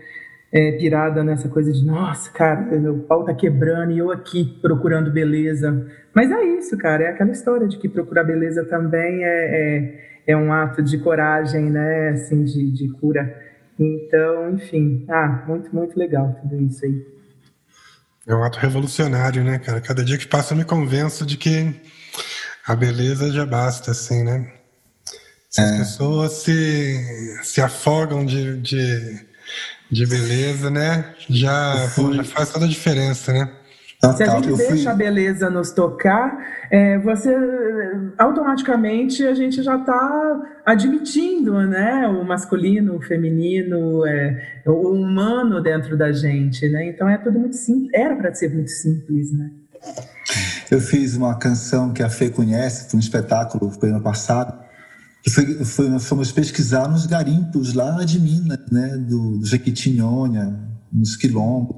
é, 0.52 0.72
pirada 0.74 1.24
nessa 1.24 1.50
coisa 1.50 1.72
de, 1.72 1.86
nossa, 1.86 2.32
cara, 2.32 2.62
o 2.92 3.00
pau 3.00 3.26
tá 3.26 3.34
quebrando 3.34 3.92
e 3.92 3.98
eu 3.98 4.12
aqui 4.12 4.58
procurando 4.62 5.12
beleza. 5.12 5.86
Mas 6.14 6.32
é 6.32 6.44
isso, 6.44 6.78
cara, 6.78 7.04
é 7.04 7.10
aquela 7.10 7.32
história 7.32 7.68
de 7.68 7.78
que 7.78 7.90
procurar 7.90 8.24
beleza 8.24 8.64
também 8.64 9.24
é, 9.24 9.28
é, 9.28 10.32
é 10.34 10.38
um 10.38 10.54
ato 10.54 10.82
de 10.82 10.98
coragem, 11.00 11.70
né, 11.70 12.10
assim, 12.10 12.44
de, 12.44 12.72
de 12.72 12.88
cura. 12.94 13.36
Então, 13.78 14.52
enfim, 14.52 15.06
ah, 15.10 15.44
muito, 15.46 15.76
muito 15.76 16.00
legal 16.00 16.40
tudo 16.42 16.62
isso 16.62 16.86
aí. 16.86 17.15
É 18.28 18.34
um 18.34 18.44
ato 18.44 18.60
revolucionário, 18.60 19.44
né, 19.44 19.60
cara? 19.60 19.80
Cada 19.80 20.04
dia 20.04 20.18
que 20.18 20.28
passa 20.28 20.54
eu 20.54 20.58
me 20.58 20.66
convenço 20.66 21.26
de 21.26 21.38
que 21.38 21.74
a 22.66 22.76
beleza 22.76 23.32
já 23.32 23.46
basta, 23.46 23.92
assim, 23.92 24.24
né? 24.24 24.52
Se 25.50 25.62
as 25.62 25.72
é. 25.72 25.78
pessoas 25.78 26.32
se, 26.34 27.40
se 27.44 27.62
afogam 27.62 28.26
de, 28.26 28.58
de 28.58 29.26
de 29.92 30.06
beleza, 30.06 30.70
né? 30.70 31.14
Já, 31.30 31.92
pô, 31.96 32.14
já 32.14 32.24
faz 32.24 32.50
toda 32.50 32.66
a 32.66 32.70
diferença, 32.70 33.32
né? 33.32 33.52
Se 34.14 34.24
a 34.24 34.28
gente 34.28 34.54
deixa 34.54 34.76
fui... 34.76 34.88
a 34.88 34.94
beleza 34.94 35.50
nos 35.50 35.72
tocar, 35.72 36.38
é, 36.70 36.98
você 37.00 37.36
automaticamente 38.18 39.24
a 39.26 39.34
gente 39.34 39.62
já 39.64 39.78
está 39.78 40.62
admitindo, 40.66 41.54
né, 41.68 42.08
o 42.08 42.24
masculino, 42.26 42.96
o 42.98 43.02
feminino, 43.02 44.06
é, 44.06 44.62
o 44.66 44.92
humano 44.92 45.62
dentro 45.62 45.98
da 45.98 46.12
gente, 46.12 46.68
né? 46.70 46.90
Então 46.90 47.08
é 47.08 47.18
tudo 47.18 47.40
muito 47.40 47.56
simples. 47.56 47.92
Era 47.94 48.16
para 48.16 48.34
ser 48.34 48.54
muito 48.54 48.72
simples, 48.72 49.32
né? 49.32 49.52
Eu 50.72 50.82
fiz 50.82 51.16
uma 51.16 51.38
canção 51.38 51.94
que 51.94 52.02
a 52.02 52.10
Fê 52.10 52.30
conhece, 52.30 52.90
foi 52.90 52.98
um 52.98 53.00
espetáculo, 53.00 53.70
foi 53.72 53.90
ano 53.90 54.02
passado 54.02 54.66
foi, 55.30 55.66
foi, 55.66 56.00
fomos 56.00 56.32
pesquisar 56.32 56.88
nos 56.88 57.06
garimpos 57.06 57.74
lá 57.74 58.04
de 58.04 58.20
Minas, 58.20 58.60
né, 58.72 58.96
do, 58.98 59.40
do 59.40 59.46
Jequitinhonha, 59.46 60.60
nos 60.92 61.16
quilombos. 61.16 61.76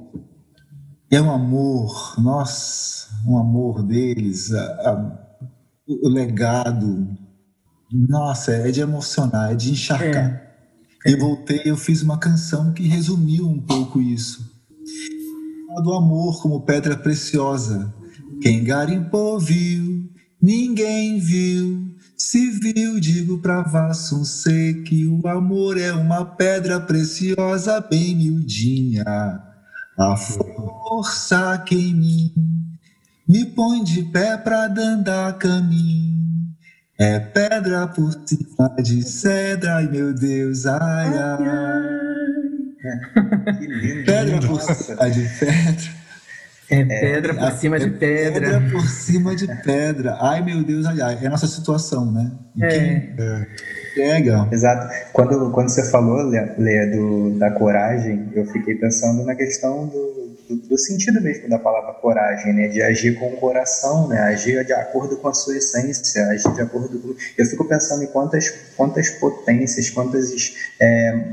É 1.09 1.21
um 1.21 1.31
amor, 1.31 2.15
nossa, 2.17 3.07
um 3.25 3.37
amor 3.37 3.83
deles, 3.83 4.51
a, 4.53 4.61
a, 4.61 5.39
o 5.87 6.09
legado, 6.09 7.07
nossa, 7.91 8.51
é 8.51 8.71
de 8.71 8.81
emocionar, 8.81 9.51
é 9.51 9.55
de 9.55 9.71
encharcar. 9.71 10.41
É. 11.05 11.13
Eu 11.13 11.19
voltei, 11.19 11.61
eu 11.63 11.77
fiz 11.77 12.01
uma 12.01 12.17
canção 12.17 12.73
que 12.73 12.83
resumiu 12.83 13.47
um 13.47 13.59
pouco 13.59 14.01
isso. 14.01 14.45
Do 15.83 15.93
amor 15.93 16.41
como 16.41 16.61
pedra 16.61 16.97
preciosa. 16.97 17.93
Quem 18.41 18.63
garimpou 18.63 19.39
viu, 19.39 20.09
ninguém 20.41 21.19
viu 21.19 21.87
se 22.17 22.49
viu, 22.49 22.99
digo 22.99 23.37
pra 23.37 23.61
Vassuncê 23.61 24.81
que 24.83 25.05
o 25.05 25.27
amor 25.27 25.77
é 25.77 25.93
uma 25.93 26.25
pedra 26.25 26.79
preciosa, 26.79 27.79
bem 27.79 28.15
miudinha. 28.15 29.05
A 29.97 30.15
força 30.15 31.57
que 31.65 31.75
em 31.75 31.93
mim 31.95 32.33
me 33.27 33.45
põe 33.45 33.83
de 33.83 34.03
pé 34.03 34.37
pra 34.37 34.65
andar 34.65 35.37
caminho. 35.39 36.15
É 36.99 37.19
pedra 37.19 37.87
por 37.87 38.11
cima 38.25 38.75
de 38.81 39.01
cedra, 39.03 39.77
ai 39.77 39.87
meu 39.87 40.13
Deus, 40.13 40.65
ai 40.65 41.17
ai. 41.17 41.77
Que 43.57 43.67
lindo, 43.67 44.05
pedra 44.05 44.39
por 44.47 44.61
cima 44.61 45.09
de 45.09 45.29
pedra. 45.39 45.97
É 46.69 46.83
pedra 46.83 47.33
por 47.33 47.43
é, 47.43 47.51
cima 47.51 47.79
de 47.79 47.89
pedra. 47.89 48.41
Pedra 48.41 48.71
por 48.71 48.87
cima 48.87 49.35
de 49.35 49.47
pedra. 49.63 50.17
Ai, 50.19 50.43
meu 50.43 50.63
Deus, 50.63 50.85
ai, 50.85 51.01
ai. 51.01 51.17
É 51.21 51.27
a 51.27 51.29
nossa 51.29 51.47
situação, 51.47 52.11
né? 52.11 52.31
É. 52.61 52.75
é. 52.77 53.47
Legal. 53.97 54.47
Exato. 54.51 54.93
Quando, 55.11 55.51
quando 55.51 55.69
você 55.69 55.89
falou, 55.89 56.21
Lea, 56.57 56.87
do, 56.91 57.31
da 57.37 57.51
coragem, 57.51 58.29
eu 58.33 58.45
fiquei 58.45 58.75
pensando 58.75 59.23
na 59.23 59.35
questão 59.35 59.87
do, 59.87 60.35
do, 60.47 60.55
do, 60.67 60.77
sentido 60.77 61.19
mesmo 61.21 61.49
da 61.49 61.57
palavra 61.57 61.93
coragem, 61.93 62.53
né? 62.53 62.67
De 62.67 62.81
agir 62.81 63.17
com 63.17 63.27
o 63.27 63.37
coração, 63.37 64.07
né? 64.07 64.19
Agir 64.19 64.63
de 64.63 64.73
acordo 64.73 65.17
com 65.17 65.27
a 65.27 65.33
sua 65.33 65.57
essência, 65.57 66.23
agir 66.27 66.53
de 66.53 66.61
acordo 66.61 66.99
com... 66.99 67.15
Eu 67.37 67.45
fico 67.45 67.65
pensando 67.65 68.03
em 68.03 68.07
quantas, 68.07 68.49
quantas 68.75 69.09
potências, 69.09 69.89
quantas 69.89 70.53
é, 70.79 71.25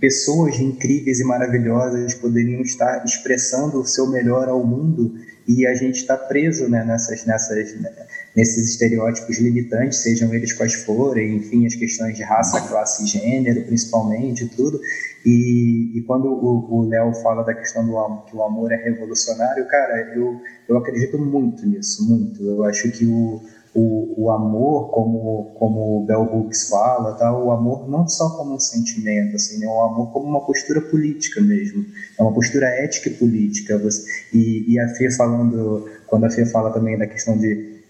pessoas 0.00 0.58
incríveis 0.58 1.20
e 1.20 1.24
maravilhosas 1.24 2.14
poderiam 2.14 2.62
estar 2.62 3.04
expressando 3.04 3.80
o 3.80 3.86
seu 3.86 4.06
melhor 4.08 4.48
ao 4.48 4.64
mundo 4.64 5.12
e 5.46 5.66
a 5.66 5.74
gente 5.74 5.96
está 5.96 6.16
preso 6.16 6.68
né, 6.68 6.84
nessas, 6.84 7.24
nessas, 7.24 7.74
nesses 8.34 8.70
estereótipos 8.70 9.38
limitantes, 9.38 9.98
sejam 9.98 10.34
eles 10.34 10.52
quais 10.52 10.74
forem, 10.74 11.36
enfim, 11.36 11.66
as 11.66 11.74
questões 11.74 12.16
de 12.16 12.22
raça, 12.22 12.60
classe 12.62 13.04
e 13.04 13.06
gênero, 13.06 13.64
principalmente, 13.64 14.46
tudo. 14.48 14.80
E, 15.24 15.92
e 15.94 16.02
quando 16.02 16.26
o 16.26 16.88
Léo 16.88 17.12
fala 17.14 17.42
da 17.42 17.54
questão 17.54 17.86
do 17.86 17.96
amor, 17.98 18.24
que 18.24 18.36
o 18.36 18.42
amor 18.42 18.72
é 18.72 18.76
revolucionário, 18.76 19.66
cara, 19.68 20.14
eu, 20.16 20.40
eu 20.68 20.78
acredito 20.78 21.18
muito 21.18 21.66
nisso, 21.66 22.08
muito. 22.08 22.42
Eu 22.42 22.64
acho 22.64 22.90
que 22.90 23.04
o, 23.04 23.40
o, 23.74 24.24
o 24.24 24.30
amor, 24.30 24.90
como, 24.90 25.54
como 25.58 26.02
o 26.02 26.06
Bell 26.06 26.22
Hooks 26.22 26.68
fala, 26.68 27.14
tá? 27.14 27.36
o 27.36 27.50
amor 27.50 27.88
não 27.88 28.08
só 28.08 28.30
como 28.30 28.54
um 28.54 28.60
sentimento, 28.60 29.36
assim, 29.36 29.58
né? 29.58 29.66
o 29.66 29.80
amor 29.80 30.10
como 30.12 30.26
uma 30.26 30.44
postura 30.44 30.80
política 30.80 31.40
mesmo, 31.40 31.84
é 32.18 32.22
uma 32.22 32.32
postura 32.32 32.66
ética 32.66 33.08
e 33.08 33.14
política. 33.14 33.78
Você, 33.78 34.02
e, 34.32 34.72
e 34.72 34.78
a 34.78 34.88
Fê 34.88 35.10
falando, 35.10 35.88
quando 36.06 36.24
a 36.24 36.30
Fê 36.30 36.46
fala 36.46 36.70
também 36.70 36.98
da 36.98 37.06
questão 37.06 37.36
de 37.38 37.81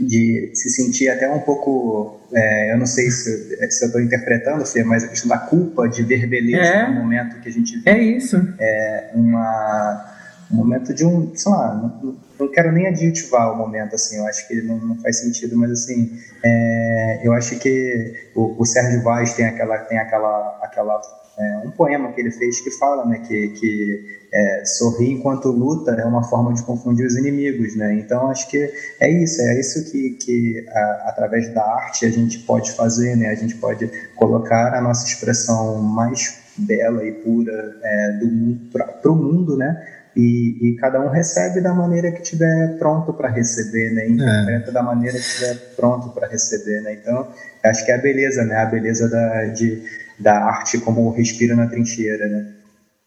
de 0.00 0.50
se 0.54 0.70
sentir 0.70 1.08
até 1.08 1.30
um 1.30 1.40
pouco, 1.40 2.20
é, 2.32 2.72
eu 2.72 2.78
não 2.78 2.86
sei 2.86 3.10
se, 3.10 3.70
se 3.70 3.84
eu 3.84 3.86
estou 3.86 4.00
interpretando, 4.00 4.64
Fê, 4.64 4.82
mas 4.82 5.04
a 5.04 5.08
questão 5.08 5.28
da 5.28 5.38
culpa 5.38 5.88
de 5.88 6.02
ver 6.02 6.26
beleza 6.26 6.62
é, 6.62 6.88
no 6.88 6.94
momento 6.94 7.40
que 7.40 7.48
a 7.48 7.52
gente 7.52 7.78
vê. 7.80 7.90
É 7.90 7.98
isso. 7.98 8.36
É 8.58 9.10
uma, 9.14 10.14
um 10.50 10.56
momento 10.56 10.94
de 10.94 11.04
um, 11.04 11.34
sei 11.34 11.52
lá, 11.52 11.74
não, 11.74 12.16
não 12.38 12.50
quero 12.50 12.72
nem 12.72 12.86
adjetivar 12.86 13.52
o 13.52 13.56
momento, 13.56 13.94
assim, 13.94 14.16
eu 14.16 14.26
acho 14.26 14.48
que 14.48 14.60
não, 14.62 14.78
não 14.78 14.96
faz 14.96 15.20
sentido, 15.20 15.56
mas 15.56 15.70
assim, 15.70 16.10
é, 16.42 17.20
eu 17.22 17.32
acho 17.32 17.58
que 17.58 18.30
o, 18.34 18.56
o 18.58 18.64
Sérgio 18.64 19.02
Vaz 19.02 19.34
tem 19.34 19.46
aquela, 19.46 19.78
tem 19.78 19.98
aquela, 19.98 20.58
aquela 20.62 21.00
é, 21.40 21.58
um 21.64 21.70
poema 21.70 22.12
que 22.12 22.20
ele 22.20 22.30
fez 22.30 22.60
que 22.60 22.70
fala, 22.70 23.06
né, 23.06 23.18
que, 23.26 23.48
que 23.48 24.20
é, 24.32 24.64
sorrir 24.64 25.12
enquanto 25.12 25.48
luta 25.48 25.92
é 25.92 26.04
uma 26.04 26.22
forma 26.22 26.52
de 26.52 26.62
confundir 26.62 27.06
os 27.06 27.16
inimigos, 27.16 27.74
né? 27.74 27.94
Então 27.94 28.30
acho 28.30 28.48
que 28.48 28.70
é 29.00 29.10
isso, 29.10 29.40
é 29.40 29.58
isso 29.58 29.90
que, 29.90 30.10
que 30.10 30.66
a, 30.68 31.08
através 31.08 31.52
da 31.52 31.64
arte 31.64 32.04
a 32.06 32.10
gente 32.10 32.40
pode 32.40 32.72
fazer, 32.72 33.16
né? 33.16 33.30
A 33.30 33.34
gente 33.34 33.56
pode 33.56 33.90
colocar 34.14 34.74
a 34.74 34.80
nossa 34.80 35.06
expressão 35.06 35.80
mais 35.82 36.38
bela 36.56 37.04
e 37.04 37.12
pura 37.12 37.76
é, 37.82 38.12
do 38.20 38.56
para 38.70 39.10
o 39.10 39.16
mundo, 39.16 39.56
né? 39.56 39.82
E, 40.14 40.58
e, 40.60 40.76
cada 40.76 41.00
um 41.00 41.08
recebe 41.08 41.60
da 41.60 41.72
maneira 41.72 42.10
que 42.10 42.20
tiver 42.20 42.76
pronto 42.78 43.12
para 43.12 43.28
receber, 43.28 43.92
né? 43.92 44.08
Interpreta 44.08 44.70
é. 44.70 44.72
da 44.72 44.82
maneira 44.82 45.16
que 45.16 45.24
tiver 45.24 45.54
pronto 45.76 46.10
para 46.10 46.26
receber, 46.26 46.82
né? 46.82 46.94
Então 46.94 47.28
acho 47.64 47.84
que 47.84 47.92
é 47.92 47.94
a 47.94 47.98
beleza, 47.98 48.44
né? 48.44 48.56
A 48.56 48.66
beleza 48.66 49.08
da, 49.08 49.46
de, 49.46 49.82
da 50.20 50.44
arte 50.44 50.78
como 50.78 51.10
respira 51.10 51.56
na 51.56 51.66
trincheira, 51.66 52.28
né? 52.28 52.54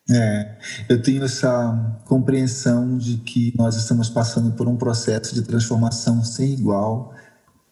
É, 0.09 0.57
eu 0.89 1.01
tenho 1.01 1.23
essa 1.23 2.01
compreensão 2.05 2.97
de 2.97 3.17
que 3.17 3.53
nós 3.57 3.75
estamos 3.77 4.09
passando 4.09 4.51
por 4.51 4.67
um 4.67 4.75
processo 4.75 5.33
de 5.33 5.43
transformação 5.43 6.23
sem 6.23 6.53
igual. 6.53 7.13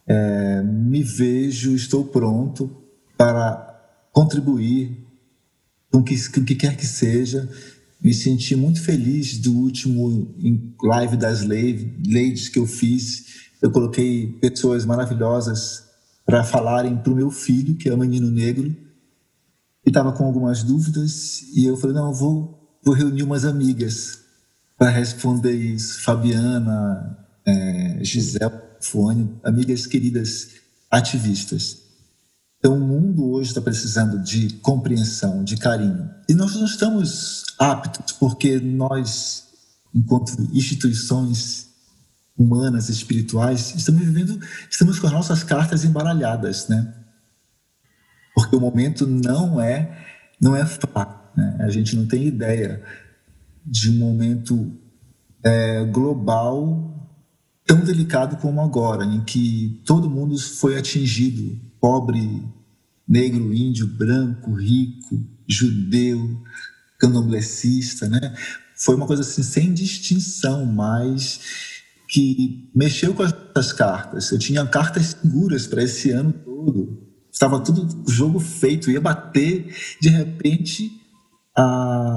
É, 0.08 0.62
me 0.64 1.04
vejo, 1.04 1.76
estou 1.76 2.06
pronto 2.06 2.72
para 3.18 3.68
contribuir 4.14 5.06
com 5.92 6.00
o 6.00 6.04
que, 6.04 6.30
com 6.30 6.44
que 6.44 6.56
quer 6.56 6.78
que 6.78 6.86
seja. 6.86 7.50
Me 8.02 8.14
senti 8.14 8.56
muito 8.56 8.82
feliz 8.82 9.38
do 9.38 9.54
último 9.54 10.34
live 10.82 11.18
das 11.18 11.44
ladies 11.44 12.48
que 12.48 12.58
eu 12.58 12.66
fiz. 12.66 13.50
Eu 13.62 13.72
coloquei 13.72 14.28
pessoas 14.42 14.86
maravilhosas 14.86 15.84
para 16.26 16.44
falarem 16.44 16.98
para 16.98 17.12
o 17.12 17.16
meu 17.16 17.30
filho, 17.30 17.76
que 17.76 17.90
é 17.90 17.94
o 17.94 17.98
menino 17.98 18.32
negro, 18.32 18.74
e 19.86 19.90
estava 19.90 20.12
com 20.12 20.26
algumas 20.26 20.64
dúvidas 20.64 21.44
e 21.54 21.66
eu 21.66 21.76
falei 21.76 21.96
não 21.96 22.08
eu 22.08 22.14
vou 22.14 22.62
vou 22.84 22.96
reunir 22.96 23.24
umas 23.24 23.46
amigas 23.46 24.20
para 24.78 24.90
responder 24.90 25.54
isso. 25.54 26.02
Fabiana 26.02 27.18
é, 27.46 28.00
Gisele 28.02 28.52
Fuane 28.80 29.40
amigas 29.44 29.86
queridas 29.86 30.50
ativistas. 30.90 31.78
Então 32.58 32.76
o 32.76 32.80
mundo 32.80 33.32
hoje 33.32 33.50
está 33.50 33.62
precisando 33.62 34.20
de 34.20 34.54
compreensão 34.56 35.44
de 35.44 35.58
carinho. 35.58 36.10
E 36.28 36.34
nós 36.34 36.56
não 36.56 36.66
estamos 36.66 37.44
aptos 37.60 38.14
porque 38.14 38.60
nós 38.60 39.46
enquanto 39.94 40.32
instituições 40.54 41.68
humanas 42.38 42.90
espirituais 42.90 43.74
estamos 43.76 44.02
vivendo 44.02 44.40
estamos 44.70 44.98
com 44.98 45.08
as 45.08 45.14
nossas 45.14 45.44
cartas 45.44 45.84
embaralhadas 45.84 46.70
né 46.70 46.96
porque 48.34 48.56
o 48.56 48.60
momento 48.60 49.06
não 49.08 49.60
é 49.60 50.06
não 50.40 50.56
é 50.56 50.66
fácil. 50.66 51.22
Né? 51.36 51.58
A 51.62 51.70
gente 51.70 51.96
não 51.96 52.08
tem 52.08 52.26
ideia 52.26 52.84
de 53.66 53.90
um 53.92 53.94
momento 53.94 54.72
é, 55.44 55.86
global 55.86 56.92
tão 57.66 57.80
delicado 57.82 58.38
como 58.38 58.60
agora, 58.62 59.06
em 59.06 59.24
que 59.24 59.82
todo 59.86 60.10
mundo 60.10 60.38
foi 60.38 60.78
atingido, 60.78 61.60
pobre, 61.80 62.44
negro, 63.08 63.54
índio, 63.54 63.88
branco, 63.88 64.54
rico, 64.54 65.20
judeu, 65.48 66.42
candomblessista, 67.00 68.10
né? 68.10 68.36
Foi 68.76 68.96
uma 68.96 69.06
coisa 69.06 69.22
assim 69.22 69.44
sem 69.44 69.74
distinção, 69.74 70.66
mas 70.66 71.40
que 72.08 72.70
mexeu 72.76 73.14
com 73.14 73.24
as 73.24 73.72
cartas. 73.72 74.32
Eu 74.32 74.40
tinha 74.40 74.66
cartas 74.66 75.18
seguras 75.22 75.68
para 75.68 75.84
esse 75.84 76.12
ano 76.12 76.34
todo. 76.34 77.01
Estava 77.32 77.60
tudo 77.60 77.88
jogo 78.10 78.40
feito, 78.40 78.92
ia 78.92 79.02
bater, 79.02 79.74
de 80.02 80.10
repente 80.10 81.00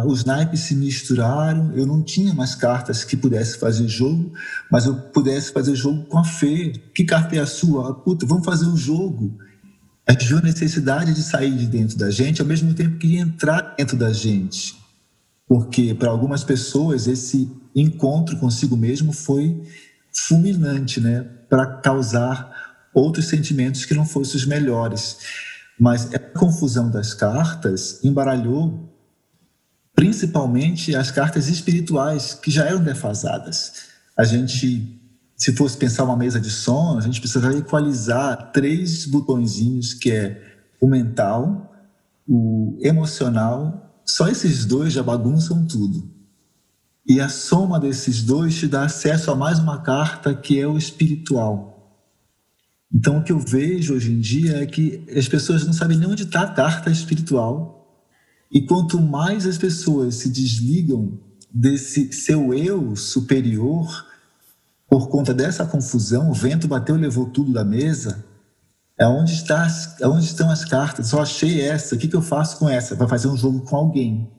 os 0.07 0.25
naipes 0.25 0.61
se 0.61 0.75
misturaram, 0.75 1.73
eu 1.75 1.85
não 1.87 2.03
tinha 2.03 2.33
mais 2.33 2.55
cartas 2.55 3.05
que 3.05 3.17
pudesse 3.17 3.59
fazer 3.59 3.89
jogo, 3.89 4.33
mas 4.71 4.87
eu 4.87 4.95
pudesse 4.95 5.53
fazer 5.53 5.75
jogo 5.75 6.05
com 6.05 6.19
a 6.19 6.25
Fê. 6.25 6.73
Que 6.95 7.05
carta 7.05 7.35
é 7.37 7.41
a 7.41 7.47
sua? 7.47 7.91
Ah, 7.91 7.95
puta, 7.95 8.27
vamos 8.27 8.45
fazer 8.45 8.67
um 8.67 8.77
jogo. 8.77 9.37
A 10.07 10.13
gente 10.13 10.27
viu 10.27 10.39
a 10.39 10.43
necessidade 10.43 11.15
de 11.15 11.23
sair 11.23 11.57
de 11.57 11.67
dentro 11.67 11.99
da 11.99 12.11
gente, 12.11 12.41
ao 12.41 12.47
mesmo 12.47 12.75
tempo 12.75 12.99
que 12.99 13.17
entrar 13.17 13.75
dentro 13.77 13.97
da 13.97 14.13
gente. 14.13 14.77
Porque 15.47 15.95
para 15.95 16.11
algumas 16.11 16.45
pessoas 16.45 17.07
esse 17.07 17.51
encontro 17.75 18.37
consigo 18.37 18.77
mesmo 18.77 19.13
foi 19.13 19.63
fulminante, 20.13 21.01
né, 21.01 21.23
para 21.51 21.67
causar 21.67 22.54
outros 22.95 23.27
sentimentos 23.27 23.85
que 23.85 23.95
não 23.95 24.07
fossem 24.07 24.37
os 24.37 24.47
melhores. 24.47 25.19
Mas 25.79 26.15
a 26.15 26.19
confusão 26.19 26.89
das 26.89 27.13
cartas 27.13 28.03
embaralhou 28.05 28.95
principalmente 29.95 30.95
as 30.95 31.11
cartas 31.11 31.49
espirituais, 31.49 32.35
que 32.35 32.51
já 32.51 32.65
eram 32.65 32.83
defasadas. 32.83 33.73
A 34.17 34.25
gente, 34.25 35.01
se 35.37 35.53
fosse 35.55 35.77
pensar 35.77 36.05
uma 36.05 36.17
mesa 36.17 36.41
de 36.41 36.51
som, 36.51 36.99
a 36.99 37.01
gente 37.01 37.21
precisaria 37.21 37.59
equalizar 37.59 38.51
três 38.53 39.07
botõezinhos, 39.07 39.95
que 39.95 40.11
é 40.11 40.43
o 40.81 40.87
mental, 40.87 41.73
o 42.29 42.77
emocional, 42.81 44.01
só 44.05 44.29
esses 44.29 44.65
dois 44.65 44.93
já 44.93 45.03
bagunçam 45.03 45.65
tudo. 45.65 46.11
E 47.07 47.21
a 47.21 47.29
soma 47.29 47.79
desses 47.79 48.23
dois 48.23 48.55
te 48.55 48.67
dá 48.67 48.85
acesso 48.85 49.31
a 49.31 49.35
mais 49.35 49.59
uma 49.59 49.83
carta 49.83 50.35
que 50.35 50.59
é 50.59 50.67
o 50.67 50.77
espiritual. 50.77 51.74
Então, 52.95 53.19
o 53.19 53.25
que 53.25 53.33
eu 53.33 53.41
vejo 53.41 53.95
hoje 53.95 54.13
em 54.13 54.21
dia 54.21 54.63
é 54.63 54.67
que 54.67 55.05
as 55.17 55.27
pessoas 55.27 55.67
não 55.67 55.73
sabem 55.73 55.99
nem 55.99 56.09
onde 56.09 56.23
está 56.23 56.43
a 56.43 56.51
carta 56.53 56.93
espiritual. 56.93 58.05
E 58.53 58.63
quanto 58.63 59.01
mais 59.01 59.47
as 59.47 59.59
pessoas 59.59 60.15
se 60.15 60.29
desligam 60.29 61.19
desse 61.53 62.13
seu 62.13 62.55
eu 62.55 62.95
superior, 62.95 64.07
por 64.89 65.09
conta 65.09 65.35
dessa 65.35 65.67
confusão, 65.67 66.31
o 66.31 66.35
vento 66.35 66.69
bateu 66.69 66.95
levou 66.95 67.27
tudo 67.27 67.53
da 67.53 67.65
mesa. 67.65 68.25
É 68.97 69.09
onde, 69.09 69.33
está, 69.33 69.67
é 70.01 70.07
onde 70.07 70.27
estão 70.27 70.49
as 70.49 70.65
cartas? 70.65 71.09
Só 71.09 71.21
achei 71.21 71.63
essa. 71.63 71.97
O 71.97 71.99
que, 71.99 72.07
que 72.07 72.15
eu 72.15 72.23
faço 72.23 72.59
com 72.59 72.69
essa? 72.69 72.95
Vai 72.95 73.09
fazer 73.09 73.27
um 73.27 73.37
jogo 73.37 73.63
com 73.63 73.75
alguém. 73.75 74.31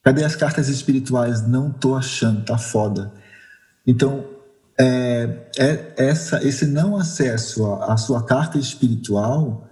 Cadê 0.00 0.22
as 0.22 0.36
cartas 0.36 0.68
espirituais? 0.68 1.44
Não 1.44 1.72
tô 1.72 1.96
achando, 1.96 2.44
tá 2.44 2.56
foda. 2.56 3.12
Então, 3.84 4.24
é, 4.80 5.50
é 5.58 5.94
essa, 5.98 6.42
esse 6.42 6.64
não 6.66 6.96
acesso 6.96 7.66
à, 7.74 7.96
sua 7.98 8.24
carta 8.24 8.58
espiritual 8.58 9.68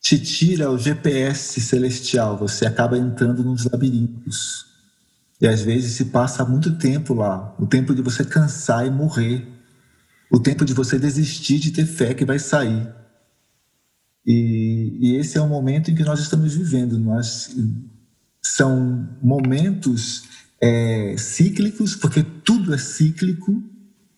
te 0.00 0.18
tira 0.18 0.70
o 0.70 0.78
GPS 0.78 1.60
celestial, 1.60 2.36
você 2.36 2.66
acaba 2.66 2.98
entrando 2.98 3.44
nos 3.44 3.64
labirintos. 3.64 4.66
E 5.40 5.46
às 5.46 5.62
vezes 5.62 5.92
se 5.92 6.06
passa 6.06 6.44
muito 6.44 6.76
tempo 6.78 7.14
lá 7.14 7.54
o 7.58 7.66
tempo 7.66 7.94
de 7.94 8.02
você 8.02 8.24
cansar 8.24 8.86
e 8.86 8.90
morrer, 8.90 9.46
o 10.30 10.40
tempo 10.40 10.64
de 10.64 10.72
você 10.72 10.98
desistir 10.98 11.58
de 11.58 11.70
ter 11.70 11.86
fé 11.86 12.14
que 12.14 12.24
vai 12.24 12.38
sair. 12.38 12.88
E, 14.26 14.98
e 15.00 15.16
esse 15.16 15.38
é 15.38 15.40
o 15.40 15.48
momento 15.48 15.90
em 15.90 15.94
que 15.94 16.02
nós 16.02 16.18
estamos 16.18 16.54
vivendo. 16.54 16.98
Nós 16.98 17.54
são 18.42 19.08
momentos 19.22 20.24
é, 20.60 21.16
cíclicos, 21.18 21.94
porque 21.94 22.22
tudo 22.22 22.74
é 22.74 22.78
cíclico, 22.78 23.62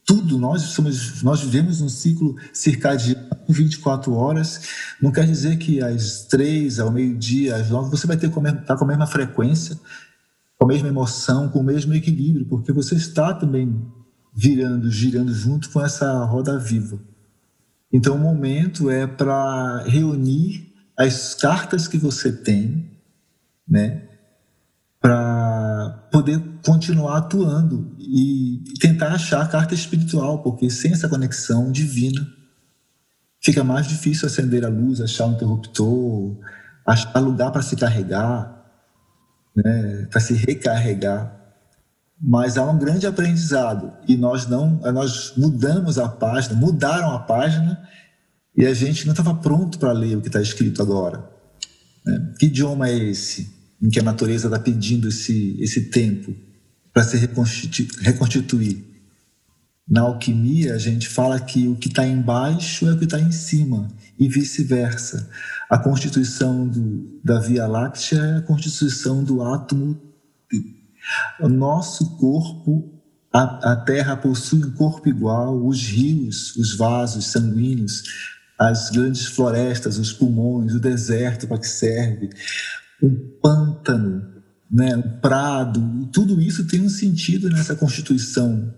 tudo, 0.09 0.39
nós 0.39 0.63
somos, 0.63 1.23
nós 1.23 1.43
vivemos 1.43 1.83
um 1.83 1.89
ciclo 1.89 2.35
circadiano 2.51 3.29
24 3.47 4.15
horas, 4.15 4.63
não 5.03 5.13
quer 5.13 5.27
dizer 5.27 5.59
que 5.59 5.83
às 5.83 6.25
três, 6.25 6.81
ao 6.81 6.91
meio-dia, 6.91 7.57
às 7.57 7.69
nove, 7.69 7.91
você 7.91 8.07
vai 8.07 8.17
ter 8.17 8.31
tá 8.65 8.75
com 8.75 8.85
a 8.85 8.89
mesma 8.89 9.07
frequência, 9.07 9.79
com 10.59 10.65
a 10.65 10.69
mesma 10.69 10.89
emoção, 10.89 11.51
com 11.51 11.59
o 11.59 11.63
mesmo 11.63 11.93
equilíbrio, 11.93 12.47
porque 12.47 12.73
você 12.73 12.95
está 12.95 13.35
também 13.35 13.87
virando, 14.35 14.91
girando 14.91 15.33
junto 15.35 15.69
com 15.69 15.85
essa 15.85 16.25
roda 16.25 16.59
viva. 16.59 16.99
Então, 17.93 18.17
o 18.17 18.19
momento 18.19 18.89
é 18.89 19.07
para 19.07 19.83
reunir 19.85 20.73
as 20.97 21.35
cartas 21.35 21.87
que 21.87 21.99
você 21.99 22.33
tem, 22.33 22.91
né, 23.69 24.08
para 25.01 26.09
poder 26.11 26.43
continuar 26.65 27.19
atuando 27.19 27.95
e 27.99 28.63
tentar 28.81 29.13
achar 29.13 29.43
a 29.43 29.47
carta 29.47 29.75
espiritual, 29.75 30.43
porque 30.43 30.69
sem 30.71 30.93
essa 30.93 31.09
conexão 31.09 31.71
divina 31.71 32.27
fica 33.41 33.63
mais 33.63 33.87
difícil 33.87 34.27
acender 34.27 34.65
a 34.65 34.69
luz, 34.69 35.01
achar 35.01 35.27
um 35.27 35.33
interruptor, 35.33 36.37
achar 36.85 37.19
lugar 37.21 37.53
para 37.53 37.63
se 37.63 37.77
carregar, 37.77 38.65
né, 39.55 40.07
para 40.11 40.21
se 40.21 40.35
recarregar. 40.35 41.37
Mas 42.21 42.59
há 42.59 42.65
um 42.65 42.79
grande 42.79 43.07
aprendizado 43.07 43.93
e 44.09 44.17
nós 44.17 44.49
não, 44.49 44.81
nós 44.93 45.35
mudamos 45.37 45.99
a 45.99 46.09
página, 46.09 46.57
mudaram 46.57 47.13
a 47.13 47.21
página 47.21 47.89
e 48.57 48.67
a 48.67 48.75
gente 48.75 49.07
não 49.07 49.13
estava 49.13 49.35
pronto 49.35 49.79
para 49.79 49.93
ler 49.93 50.17
o 50.17 50.21
que 50.21 50.27
está 50.27 50.41
escrito 50.41 50.83
agora. 50.83 51.25
Né? 52.05 52.35
Que 52.41 52.47
idioma 52.47 52.89
é 52.89 52.97
esse? 52.97 53.58
Em 53.81 53.89
que 53.89 54.01
a 54.01 54.03
natureza 54.03 54.49
está 54.49 54.59
pedindo 54.59 55.09
esse, 55.09 55.57
esse 55.61 55.91
tempo 55.91 56.35
para 56.93 57.05
se 57.05 57.17
reconstituir, 57.17 57.89
reconstituir. 58.01 58.85
Na 59.89 60.03
alquimia, 60.03 60.75
a 60.75 60.79
gente 60.79 61.09
fala 61.09 61.41
que 61.41 61.67
o 61.67 61.77
que 61.77 61.89
está 61.89 62.07
embaixo 62.07 62.87
é 62.87 62.93
o 62.93 62.99
que 62.99 63.05
está 63.05 63.19
em 63.19 63.33
cima, 63.33 63.89
e 64.19 64.29
vice-versa. 64.29 65.31
A 65.71 65.79
constituição 65.79 66.67
do, 66.67 67.21
da 67.25 67.39
Via 67.39 67.67
Láctea 67.67 68.19
é 68.19 68.37
a 68.39 68.43
constituição 68.43 69.23
do 69.23 69.43
átomo. 69.43 69.99
O 71.41 71.49
nosso 71.49 72.17
corpo, 72.17 73.01
a, 73.33 73.73
a 73.73 73.77
Terra 73.77 74.17
possui 74.17 74.65
um 74.65 74.73
corpo 74.73 75.09
igual, 75.09 75.65
os 75.65 75.83
rios, 75.85 76.55
os 76.57 76.77
vasos 76.77 77.27
sanguíneos, 77.27 78.03
as 78.59 78.91
grandes 78.91 79.27
florestas, 79.27 79.99
os 79.99 80.13
pulmões, 80.13 80.75
o 80.75 80.81
deserto 80.81 81.47
para 81.47 81.59
que 81.59 81.69
serve 81.69 82.29
um 83.03 83.39
pântano, 83.41 84.27
né, 84.71 84.97
um 84.97 85.21
prado, 85.21 86.09
tudo 86.13 86.41
isso 86.41 86.67
tem 86.67 86.81
um 86.81 86.89
sentido 86.89 87.49
nessa 87.49 87.75
constituição 87.75 88.75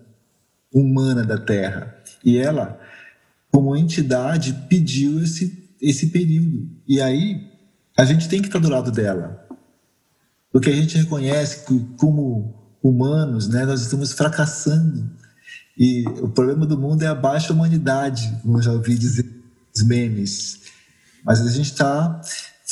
humana 0.72 1.24
da 1.24 1.38
Terra. 1.38 1.94
E 2.24 2.38
ela, 2.38 2.78
como 3.50 3.76
entidade, 3.76 4.52
pediu 4.68 5.22
esse, 5.22 5.74
esse 5.80 6.08
período. 6.08 6.68
E 6.86 7.00
aí 7.00 7.50
a 7.96 8.04
gente 8.04 8.28
tem 8.28 8.40
que 8.40 8.48
estar 8.48 8.58
do 8.58 8.68
lado 8.68 8.92
dela. 8.92 9.46
Porque 10.52 10.70
a 10.70 10.76
gente 10.76 10.98
reconhece 10.98 11.64
que, 11.64 11.78
como 11.96 12.54
humanos, 12.82 13.48
né, 13.48 13.64
nós 13.64 13.82
estamos 13.82 14.12
fracassando. 14.12 15.10
E 15.76 16.04
o 16.20 16.28
problema 16.28 16.66
do 16.66 16.78
mundo 16.78 17.02
é 17.02 17.06
a 17.06 17.14
baixa 17.14 17.52
humanidade, 17.52 18.38
como 18.42 18.58
eu 18.58 18.62
já 18.62 18.72
ouvi 18.72 18.96
dizer 18.96 19.28
os 19.74 19.82
memes. 19.82 20.60
Mas 21.24 21.40
a 21.40 21.50
gente 21.50 21.72
está 21.72 22.20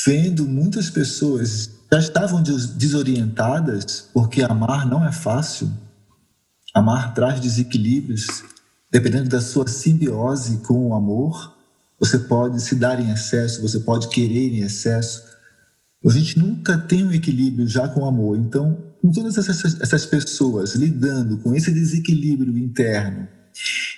vendo 0.07 0.47
muitas 0.47 0.91
pessoas 0.91 1.71
já 1.91 1.99
estavam 1.99 2.43
desorientadas, 2.43 4.09
porque 4.13 4.43
amar 4.43 4.87
não 4.87 5.07
é 5.07 5.13
fácil. 5.13 5.71
Amar 6.75 7.15
traz 7.15 7.41
desequilíbrios. 7.41 8.27
Dependendo 8.91 9.29
da 9.29 9.41
sua 9.41 9.67
simbiose 9.67 10.59
com 10.59 10.89
o 10.89 10.95
amor, 10.95 11.57
você 11.99 12.19
pode 12.19 12.61
se 12.63 12.75
dar 12.75 13.01
em 13.01 13.11
excesso, 13.11 13.61
você 13.61 13.81
pode 13.81 14.09
querer 14.09 14.55
em 14.55 14.63
excesso. 14.63 15.25
A 16.05 16.11
gente 16.11 16.39
nunca 16.39 16.79
tem 16.79 17.05
um 17.05 17.13
equilíbrio 17.13 17.67
já 17.67 17.89
com 17.89 18.01
o 18.01 18.07
amor. 18.07 18.39
Então, 18.39 18.79
com 19.01 19.11
todas 19.11 19.37
essas, 19.37 20.07
pessoas 20.07 20.75
lidando 20.75 21.39
com 21.39 21.55
esse 21.55 21.71
desequilíbrio 21.71 22.57
interno 22.57 23.29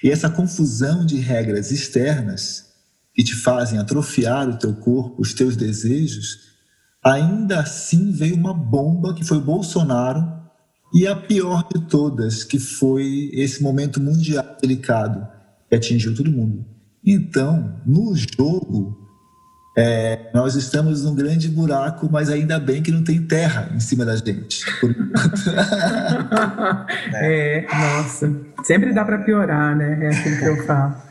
e 0.03 0.11
essa 0.11 0.31
confusão 0.31 1.05
de 1.05 1.17
regras 1.17 1.71
externas, 1.71 2.70
que 3.15 3.25
te 3.25 3.35
fazem 3.35 3.79
atrofiar 3.79 4.49
o 4.49 4.59
teu 4.59 4.75
corpo, 4.75 5.21
os 5.21 5.35
teus 5.35 5.57
desejos, 5.57 6.51
ainda 7.05 7.61
assim 7.61 8.13
veio 8.13 8.37
uma 8.37 8.55
bomba 8.55 9.15
que 9.15 9.25
foi 9.25 9.41
Bolsonaro 9.41 10.41
e 10.93 11.07
a 11.07 11.15
pior 11.15 11.67
de 11.73 11.81
todas, 11.87 12.45
que 12.45 12.59
foi 12.59 13.31
esse 13.33 13.63
momento 13.63 14.01
mundial 14.01 14.57
delicado 14.61 15.27
que 15.69 15.77
atingiu 15.77 16.15
todo 16.15 16.31
mundo. 16.31 16.65
Então, 17.05 17.81
no 17.87 18.15
jogo, 18.15 18.99
é, 19.79 20.31
nós 20.35 20.57
estamos 20.57 21.05
num 21.05 21.15
grande 21.15 21.49
buraco, 21.49 22.09
mas 22.11 22.29
ainda 22.29 22.59
bem 22.59 22.83
que 22.83 22.91
não 22.91 23.05
tem 23.05 23.23
terra 23.23 23.71
em 23.75 23.81
cima 23.81 24.05
da 24.05 24.17
gente. 24.17 24.65
é, 27.15 27.67
nossa, 27.73 28.37
sempre 28.65 28.93
dá 28.93 29.05
para 29.05 29.19
piorar, 29.19 29.77
né? 29.77 30.07
É 30.07 30.09
aquilo 30.09 30.39
que 30.39 30.45
eu 30.45 30.67
falo. 30.67 31.10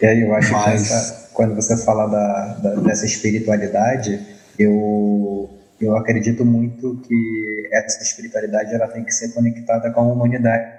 E 0.00 0.06
aí 0.06 0.22
eu 0.22 0.34
acho 0.34 0.52
Mas... 0.52 0.64
que 0.64 0.92
essa, 0.92 1.30
quando 1.32 1.54
você 1.54 1.76
fala 1.76 2.06
da, 2.06 2.46
da, 2.62 2.74
dessa 2.82 3.06
espiritualidade, 3.06 4.20
eu, 4.58 5.50
eu 5.80 5.96
acredito 5.96 6.44
muito 6.44 7.00
que 7.06 7.68
essa 7.72 8.02
espiritualidade 8.02 8.74
ela 8.74 8.88
tem 8.88 9.04
que 9.04 9.12
ser 9.12 9.32
conectada 9.32 9.90
com 9.90 10.00
a 10.00 10.04
humanidade, 10.04 10.72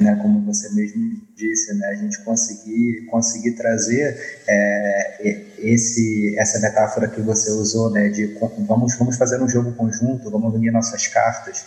né? 0.00 0.18
Como 0.22 0.40
você 0.46 0.72
mesmo 0.74 1.20
disse, 1.36 1.74
né? 1.74 1.88
A 1.88 1.94
gente 1.94 2.18
conseguir 2.24 3.06
conseguir 3.10 3.52
trazer 3.52 4.16
é, 4.46 5.40
esse 5.58 6.36
essa 6.38 6.58
metáfora 6.60 7.08
que 7.08 7.20
você 7.20 7.50
usou, 7.50 7.90
né? 7.90 8.08
De 8.08 8.26
vamos 8.66 8.96
vamos 8.96 9.16
fazer 9.16 9.42
um 9.42 9.48
jogo 9.48 9.72
conjunto, 9.72 10.30
vamos 10.30 10.54
unir 10.54 10.70
nossas 10.70 11.06
cartas 11.06 11.64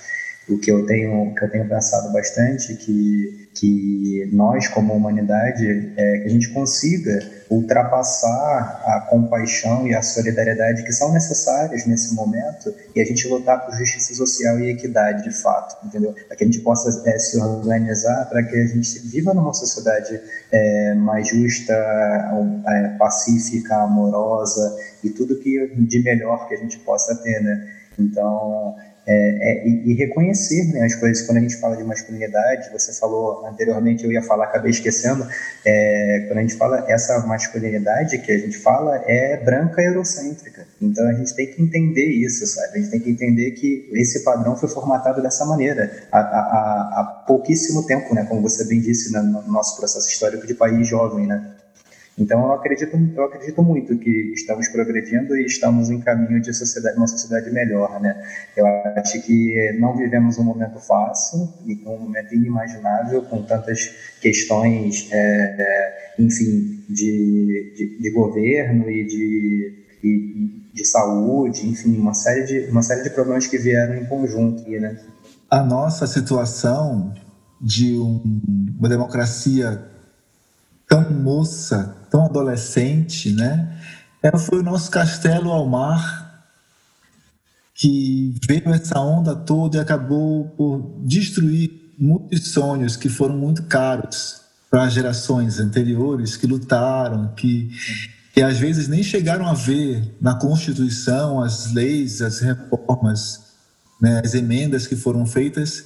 o 0.53 0.59
que 0.59 0.71
eu 0.71 0.85
tenho 0.85 1.33
que 1.35 1.43
eu 1.43 1.49
tenho 1.49 1.67
pensado 1.67 2.11
bastante 2.11 2.75
que 2.75 3.41
que 3.53 4.29
nós 4.31 4.67
como 4.69 4.93
humanidade 4.93 5.93
é, 5.97 6.19
que 6.19 6.27
a 6.27 6.29
gente 6.29 6.49
consiga 6.53 7.19
ultrapassar 7.49 8.81
a 8.85 9.01
compaixão 9.09 9.85
e 9.85 9.93
a 9.93 10.01
solidariedade 10.01 10.83
que 10.83 10.93
são 10.93 11.11
necessárias 11.11 11.85
nesse 11.85 12.15
momento 12.15 12.73
e 12.95 13.01
a 13.01 13.05
gente 13.05 13.27
lutar 13.27 13.65
por 13.65 13.75
justiça 13.75 14.13
social 14.13 14.57
e 14.59 14.71
equidade 14.71 15.23
de 15.23 15.41
fato 15.41 15.85
entendeu? 15.85 16.15
Para 16.27 16.37
que 16.37 16.43
a 16.43 16.47
gente 16.47 16.61
possa 16.61 17.09
é, 17.09 17.19
se 17.19 17.37
organizar 17.39 18.29
para 18.29 18.41
que 18.41 18.55
a 18.55 18.65
gente 18.67 18.99
viva 19.07 19.33
numa 19.33 19.53
sociedade 19.53 20.19
é, 20.51 20.93
mais 20.95 21.27
justa 21.27 21.73
é, 21.73 22.87
pacífica 22.97 23.75
amorosa 23.75 24.77
e 25.03 25.09
tudo 25.09 25.39
que 25.39 25.73
de 25.75 26.01
melhor 26.01 26.47
que 26.47 26.55
a 26.55 26.57
gente 26.57 26.79
possa 26.79 27.15
ter 27.15 27.41
né? 27.41 27.67
Então 27.99 28.75
é, 29.05 29.13
é, 29.13 29.67
e, 29.67 29.93
reconhecer 29.93 30.71
né, 30.73 30.85
as 30.85 30.95
coisas. 30.95 31.25
Quando 31.25 31.39
a 31.39 31.41
gente 31.41 31.57
fala 31.57 31.75
de 31.75 31.83
masculinidade, 31.83 32.71
você 32.71 32.93
falou 32.93 33.45
anteriormente, 33.47 34.03
eu 34.03 34.11
ia 34.11 34.21
falar, 34.21 34.45
acabei 34.45 34.71
esquecendo. 34.71 35.27
É, 35.65 36.25
quando 36.27 36.37
a 36.37 36.41
gente 36.41 36.55
fala 36.55 36.85
essa 36.87 37.19
masculinidade 37.25 38.19
que 38.19 38.31
a 38.31 38.37
gente 38.37 38.57
fala 38.57 39.03
é 39.07 39.37
branca 39.37 39.81
eurocêntrica. 39.81 40.65
Então 40.79 41.07
a 41.07 41.13
gente 41.13 41.35
tem 41.35 41.47
que 41.47 41.61
entender 41.61 42.05
isso, 42.05 42.45
sabe? 42.45 42.77
A 42.77 42.77
gente 42.77 42.91
tem 42.91 42.99
que 42.99 43.09
entender 43.09 43.51
que 43.51 43.89
esse 43.93 44.23
padrão 44.23 44.55
foi 44.55 44.69
formatado 44.69 45.21
dessa 45.21 45.45
maneira 45.45 45.91
há, 46.11 46.19
há, 46.19 46.99
há 46.99 47.03
pouquíssimo 47.25 47.85
tempo, 47.85 48.13
né? 48.13 48.25
Como 48.25 48.41
você 48.41 48.65
bem 48.65 48.79
disse 48.79 49.11
no 49.11 49.41
nosso 49.47 49.77
processo 49.77 50.07
histórico 50.07 50.45
de 50.45 50.53
país 50.53 50.87
jovem, 50.87 51.25
né? 51.25 51.55
Então, 52.17 52.45
eu 52.45 52.53
acredito, 52.53 52.97
eu 53.15 53.23
acredito 53.23 53.63
muito 53.63 53.97
que 53.97 54.33
estamos 54.33 54.67
progredindo 54.67 55.35
e 55.35 55.45
estamos 55.45 55.89
em 55.89 55.99
caminho 56.01 56.41
de 56.41 56.53
sociedade, 56.53 56.97
uma 56.97 57.07
sociedade 57.07 57.49
melhor, 57.51 57.99
né? 58.01 58.21
Eu 58.55 58.65
acho 58.97 59.21
que 59.21 59.77
não 59.79 59.95
vivemos 59.95 60.37
um 60.37 60.43
momento 60.43 60.79
fácil 60.79 61.49
e 61.65 61.81
um 61.85 61.97
momento 61.99 62.35
inimaginável 62.35 63.21
com 63.23 63.41
tantas 63.43 63.95
questões, 64.19 65.07
é, 65.11 65.17
é, 65.17 66.13
enfim, 66.19 66.83
de, 66.89 67.73
de, 67.75 67.97
de, 68.01 68.11
governo 68.11 68.89
e 68.89 69.05
de, 69.05 69.85
de, 70.03 70.61
de, 70.73 70.85
saúde, 70.85 71.67
enfim, 71.67 71.97
uma 71.97 72.13
série 72.13 72.43
de 72.43 72.69
uma 72.69 72.83
série 72.83 73.03
de 73.03 73.09
problemas 73.09 73.47
que 73.47 73.57
vieram 73.57 73.95
em 73.95 74.05
conjunto, 74.05 74.69
né? 74.69 74.99
A 75.49 75.63
nossa 75.63 76.05
situação 76.05 77.13
de 77.59 77.97
um, 77.97 78.21
uma 78.77 78.89
democracia 78.89 79.90
tão 80.91 81.09
moça, 81.09 81.95
tão 82.09 82.25
adolescente, 82.25 83.31
né? 83.31 83.79
Ela 84.21 84.37
foi 84.37 84.59
o 84.59 84.63
nosso 84.63 84.91
castelo 84.91 85.49
ao 85.49 85.65
mar 85.65 86.43
que 87.73 88.35
veio 88.45 88.73
essa 88.73 88.99
onda 88.99 89.33
toda 89.33 89.77
e 89.77 89.79
acabou 89.79 90.49
por 90.49 90.99
destruir 91.05 91.93
muitos 91.97 92.51
sonhos 92.51 92.97
que 92.97 93.07
foram 93.07 93.37
muito 93.37 93.63
caros 93.63 94.41
para 94.69 94.83
as 94.83 94.91
gerações 94.91 95.61
anteriores 95.61 96.35
que 96.35 96.45
lutaram, 96.45 97.33
que, 97.35 97.71
que 98.33 98.41
às 98.41 98.57
vezes 98.57 98.89
nem 98.89 99.01
chegaram 99.01 99.47
a 99.47 99.53
ver 99.53 100.13
na 100.19 100.35
Constituição 100.35 101.41
as 101.41 101.71
leis, 101.71 102.21
as 102.21 102.39
reformas, 102.39 103.53
né, 104.01 104.21
as 104.25 104.33
emendas 104.33 104.85
que 104.85 104.97
foram 104.97 105.25
feitas. 105.25 105.85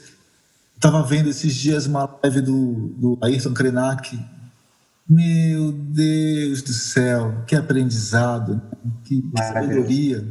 Estava 0.75 1.03
vendo 1.03 1.29
esses 1.29 1.53
dias 1.53 1.85
uma 1.85 2.09
live 2.23 2.41
do, 2.41 2.73
do 2.97 3.17
Ayrton 3.21 3.53
Krenak, 3.53 4.19
meu 5.07 5.71
Deus 5.71 6.61
do 6.61 6.73
céu, 6.73 7.43
que 7.47 7.55
aprendizado, 7.55 8.61
que 9.03 9.23
sabedoria. 9.37 10.25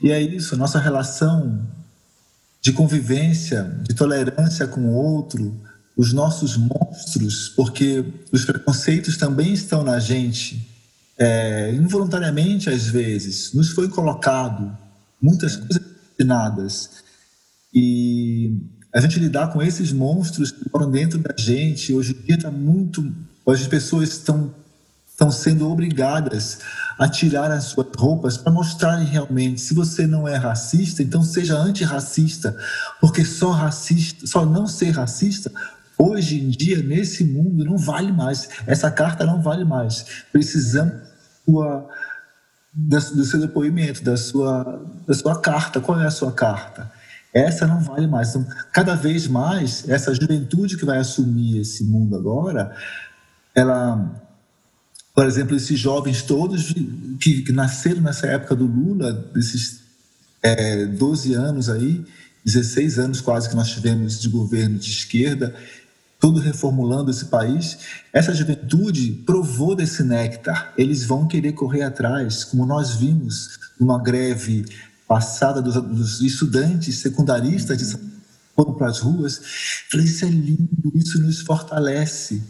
E 0.00 0.10
é 0.10 0.20
isso, 0.20 0.56
nossa 0.56 0.78
relação 0.78 1.66
de 2.60 2.72
convivência, 2.72 3.64
de 3.82 3.94
tolerância 3.94 4.66
com 4.68 4.80
o 4.82 4.94
outro, 4.94 5.60
os 5.96 6.12
nossos 6.12 6.56
monstros, 6.56 7.48
porque 7.48 8.04
os 8.30 8.44
preconceitos 8.44 9.16
também 9.16 9.52
estão 9.52 9.82
na 9.82 9.98
gente, 9.98 10.68
é, 11.18 11.72
involuntariamente 11.74 12.70
às 12.70 12.86
vezes, 12.86 13.52
nos 13.52 13.70
foi 13.70 13.88
colocado 13.88 14.76
muitas 15.20 15.56
coisas 15.56 15.82
ensinadas. 16.14 16.90
E 17.74 18.56
a 18.94 19.00
gente 19.00 19.18
lidar 19.18 19.52
com 19.52 19.60
esses 19.60 19.92
monstros 19.92 20.52
que 20.52 20.64
moram 20.72 20.90
dentro 20.90 21.18
da 21.18 21.34
gente, 21.36 21.92
hoje 21.92 22.16
em 22.16 22.26
dia 22.26 22.36
está 22.36 22.50
muito 22.50 23.02
Hoje 23.44 23.62
as 23.62 23.68
pessoas 23.68 24.10
estão, 24.10 24.54
estão 25.06 25.30
sendo 25.30 25.68
obrigadas 25.68 26.60
a 26.98 27.08
tirar 27.08 27.50
as 27.50 27.64
suas 27.64 27.88
roupas 27.96 28.36
para 28.36 28.52
mostrarem 28.52 29.06
realmente 29.06 29.60
se 29.60 29.74
você 29.74 30.06
não 30.06 30.28
é 30.28 30.36
racista, 30.36 31.02
então 31.02 31.22
seja 31.22 31.56
antirracista, 31.56 32.56
porque 33.00 33.24
só 33.24 33.50
racista, 33.50 34.26
só 34.26 34.46
não 34.46 34.66
ser 34.66 34.90
racista 34.90 35.50
hoje 35.98 36.40
em 36.40 36.50
dia 36.50 36.82
nesse 36.82 37.24
mundo 37.24 37.64
não 37.64 37.76
vale 37.76 38.12
mais. 38.12 38.48
Essa 38.66 38.90
carta 38.90 39.24
não 39.24 39.40
vale 39.40 39.64
mais. 39.64 40.04
Precisamos 40.32 40.94
sua, 41.44 41.88
do 42.74 43.24
seu 43.24 43.40
depoimento, 43.40 44.02
da 44.02 44.16
sua, 44.16 44.84
da 45.06 45.14
sua 45.14 45.40
carta. 45.40 45.80
Qual 45.80 46.00
é 46.00 46.06
a 46.06 46.10
sua 46.10 46.32
carta? 46.32 46.90
Essa 47.32 47.66
não 47.66 47.80
vale 47.80 48.06
mais. 48.06 48.30
Então, 48.30 48.46
cada 48.72 48.94
vez 48.94 49.26
mais, 49.26 49.88
essa 49.88 50.14
juventude 50.14 50.76
que 50.76 50.84
vai 50.84 50.98
assumir 50.98 51.60
esse 51.60 51.84
mundo 51.84 52.16
agora 52.16 52.74
ela, 53.54 54.22
por 55.14 55.26
exemplo, 55.26 55.56
esses 55.56 55.78
jovens 55.78 56.22
todos 56.22 56.72
que, 57.20 57.42
que 57.42 57.52
nasceram 57.52 58.00
nessa 58.00 58.26
época 58.26 58.54
do 58.54 58.66
Lula, 58.66 59.12
desses 59.34 59.80
é, 60.42 60.86
12 60.86 61.34
anos 61.34 61.68
aí, 61.68 62.04
16 62.44 62.98
anos 62.98 63.20
quase 63.20 63.48
que 63.48 63.54
nós 63.54 63.70
tivemos 63.70 64.20
de 64.20 64.28
governo 64.28 64.78
de 64.78 64.90
esquerda, 64.90 65.54
tudo 66.18 66.40
reformulando 66.40 67.10
esse 67.10 67.26
país, 67.26 67.78
essa 68.12 68.34
juventude 68.34 69.12
provou 69.26 69.74
desse 69.74 70.04
néctar. 70.04 70.72
Eles 70.76 71.04
vão 71.04 71.26
querer 71.26 71.52
correr 71.52 71.82
atrás, 71.82 72.44
como 72.44 72.64
nós 72.64 72.94
vimos 72.94 73.58
numa 73.78 74.00
greve 74.00 74.64
passada 75.06 75.60
dos, 75.60 75.74
dos 75.74 76.20
estudantes 76.20 76.98
secundaristas 76.98 77.76
de 77.76 78.12
foram 78.54 78.74
para 78.74 78.88
as 78.88 79.00
ruas. 79.00 79.40
Falei, 79.90 80.06
isso 80.06 80.24
é 80.24 80.28
lindo, 80.28 80.92
isso 80.94 81.20
nos 81.20 81.40
fortalece 81.40 82.42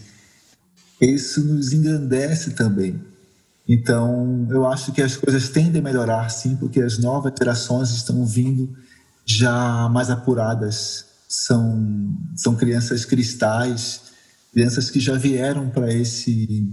isso 1.07 1.44
nos 1.44 1.72
engrandece 1.72 2.53
também. 2.53 3.00
Então, 3.68 4.46
eu 4.50 4.66
acho 4.66 4.92
que 4.92 5.00
as 5.00 5.16
coisas 5.16 5.48
tendem 5.48 5.80
a 5.80 5.84
melhorar, 5.84 6.28
sim, 6.30 6.57
porque 6.57 6.80
as 6.80 6.98
novas 6.98 7.32
gerações 7.36 7.90
estão 7.90 8.24
vindo 8.26 8.72
já 9.24 9.88
mais 9.88 10.11
apuradas. 10.11 11.07
São, 11.28 12.14
são 12.36 12.55
crianças 12.55 13.05
cristais, 13.05 14.03
crianças 14.53 14.90
que 14.90 15.00
já 15.00 15.14
vieram 15.14 15.70
para 15.70 15.92
esse 15.92 16.68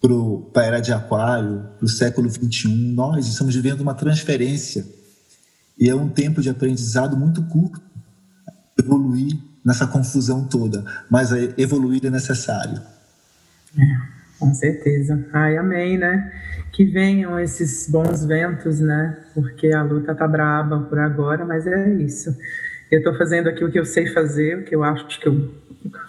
para 0.00 0.62
a 0.62 0.66
era 0.66 0.80
de 0.80 0.92
aquário, 0.92 1.68
para 1.76 1.84
o 1.84 1.88
século 1.88 2.28
21. 2.28 2.70
Nós 2.70 3.26
estamos 3.26 3.54
vivendo 3.54 3.80
uma 3.80 3.94
transferência 3.94 4.86
e 5.78 5.90
é 5.90 5.94
um 5.94 6.08
tempo 6.08 6.40
de 6.40 6.48
aprendizado 6.48 7.16
muito 7.16 7.42
curto 7.42 7.82
evoluir 8.78 9.36
nessa 9.64 9.86
confusão 9.86 10.44
toda, 10.44 10.84
mas 11.10 11.30
evoluir 11.56 12.06
é 12.06 12.10
necessário. 12.10 12.80
É, 13.78 14.08
com 14.38 14.52
certeza. 14.54 15.26
Ai, 15.32 15.56
amém, 15.56 15.98
né? 15.98 16.32
Que 16.72 16.84
venham 16.84 17.38
esses 17.38 17.88
bons 17.88 18.24
ventos, 18.24 18.80
né? 18.80 19.16
Porque 19.34 19.68
a 19.72 19.82
luta 19.82 20.14
tá 20.14 20.26
braba 20.26 20.80
por 20.80 20.98
agora, 20.98 21.44
mas 21.44 21.66
é 21.66 21.90
isso. 21.94 22.36
Eu 22.90 22.98
estou 22.98 23.14
fazendo 23.14 23.48
aqui 23.48 23.64
o 23.64 23.70
que 23.70 23.78
eu 23.78 23.84
sei 23.84 24.06
fazer, 24.06 24.58
o 24.58 24.64
que 24.64 24.74
eu 24.74 24.82
acho 24.82 25.20
que 25.20 25.28
eu 25.28 25.52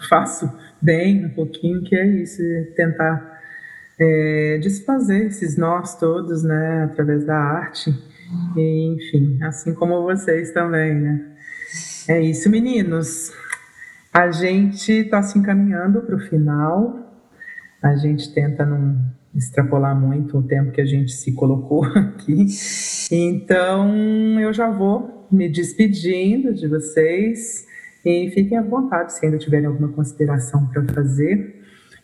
faço 0.08 0.50
bem 0.80 1.26
um 1.26 1.30
pouquinho, 1.30 1.82
que 1.82 1.94
é 1.94 2.06
isso, 2.06 2.42
é 2.42 2.62
tentar 2.74 3.40
é, 3.98 4.58
desfazer 4.62 5.26
esses 5.26 5.56
nós 5.56 5.98
todos, 5.98 6.42
né? 6.42 6.84
Através 6.84 7.24
da 7.24 7.36
arte. 7.36 7.90
E, 8.56 8.94
enfim, 8.94 9.38
assim 9.42 9.74
como 9.74 10.02
vocês 10.02 10.52
também, 10.52 10.94
né? 10.94 11.26
É 12.08 12.20
isso, 12.20 12.48
meninos. 12.48 13.32
A 14.12 14.30
gente 14.30 14.92
está 14.92 15.22
se 15.22 15.38
encaminhando 15.38 16.00
para 16.02 16.16
o 16.16 16.20
final 16.20 17.09
a 17.82 17.96
gente 17.96 18.32
tenta 18.32 18.64
não 18.64 18.96
extrapolar 19.34 19.98
muito 19.98 20.38
o 20.38 20.42
tempo 20.42 20.72
que 20.72 20.80
a 20.80 20.86
gente 20.86 21.12
se 21.12 21.32
colocou 21.32 21.84
aqui. 21.94 22.46
Então, 23.10 24.40
eu 24.40 24.52
já 24.52 24.68
vou 24.70 25.26
me 25.30 25.48
despedindo 25.48 26.52
de 26.52 26.66
vocês 26.66 27.66
e 28.04 28.30
fiquem 28.30 28.58
à 28.58 28.62
vontade 28.62 29.12
se 29.12 29.24
ainda 29.24 29.38
tiverem 29.38 29.66
alguma 29.66 29.88
consideração 29.88 30.66
para 30.66 30.82
fazer. 30.92 31.60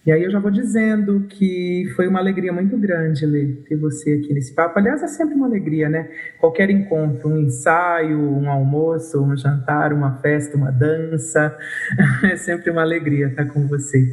E 0.06 0.12
aí 0.12 0.22
eu 0.22 0.30
já 0.30 0.38
vou 0.38 0.52
dizendo 0.52 1.26
que 1.28 1.92
foi 1.96 2.06
uma 2.06 2.20
alegria 2.20 2.52
muito 2.52 2.78
grande 2.78 3.26
ler, 3.26 3.64
ter 3.68 3.74
você 3.74 4.12
aqui 4.12 4.32
nesse 4.32 4.54
papo. 4.54 4.78
Aliás, 4.78 5.02
é 5.02 5.08
sempre 5.08 5.34
uma 5.34 5.48
alegria, 5.48 5.88
né? 5.88 6.08
Qualquer 6.38 6.70
encontro, 6.70 7.28
um 7.28 7.38
ensaio, 7.38 8.16
um 8.16 8.48
almoço, 8.48 9.20
um 9.20 9.36
jantar, 9.36 9.92
uma 9.92 10.16
festa, 10.18 10.56
uma 10.56 10.70
dança, 10.70 11.58
é 12.22 12.36
sempre 12.36 12.70
uma 12.70 12.82
alegria 12.82 13.26
estar 13.26 13.46
com 13.46 13.66
você. 13.66 14.08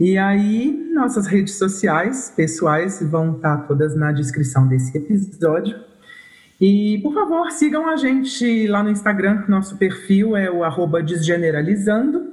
E 0.00 0.16
aí, 0.16 0.90
nossas 0.94 1.26
redes 1.26 1.54
sociais 1.54 2.32
pessoais 2.36 3.02
vão 3.02 3.34
estar 3.34 3.66
todas 3.66 3.96
na 3.96 4.12
descrição 4.12 4.68
desse 4.68 4.96
episódio. 4.96 5.76
E, 6.60 7.00
por 7.02 7.12
favor, 7.12 7.50
sigam 7.50 7.88
a 7.88 7.96
gente 7.96 8.66
lá 8.68 8.82
no 8.82 8.90
Instagram. 8.90 9.44
Nosso 9.48 9.76
perfil 9.76 10.36
é 10.36 10.48
o 10.50 10.62
arroba 10.62 11.02
desgeneralizando. 11.02 12.32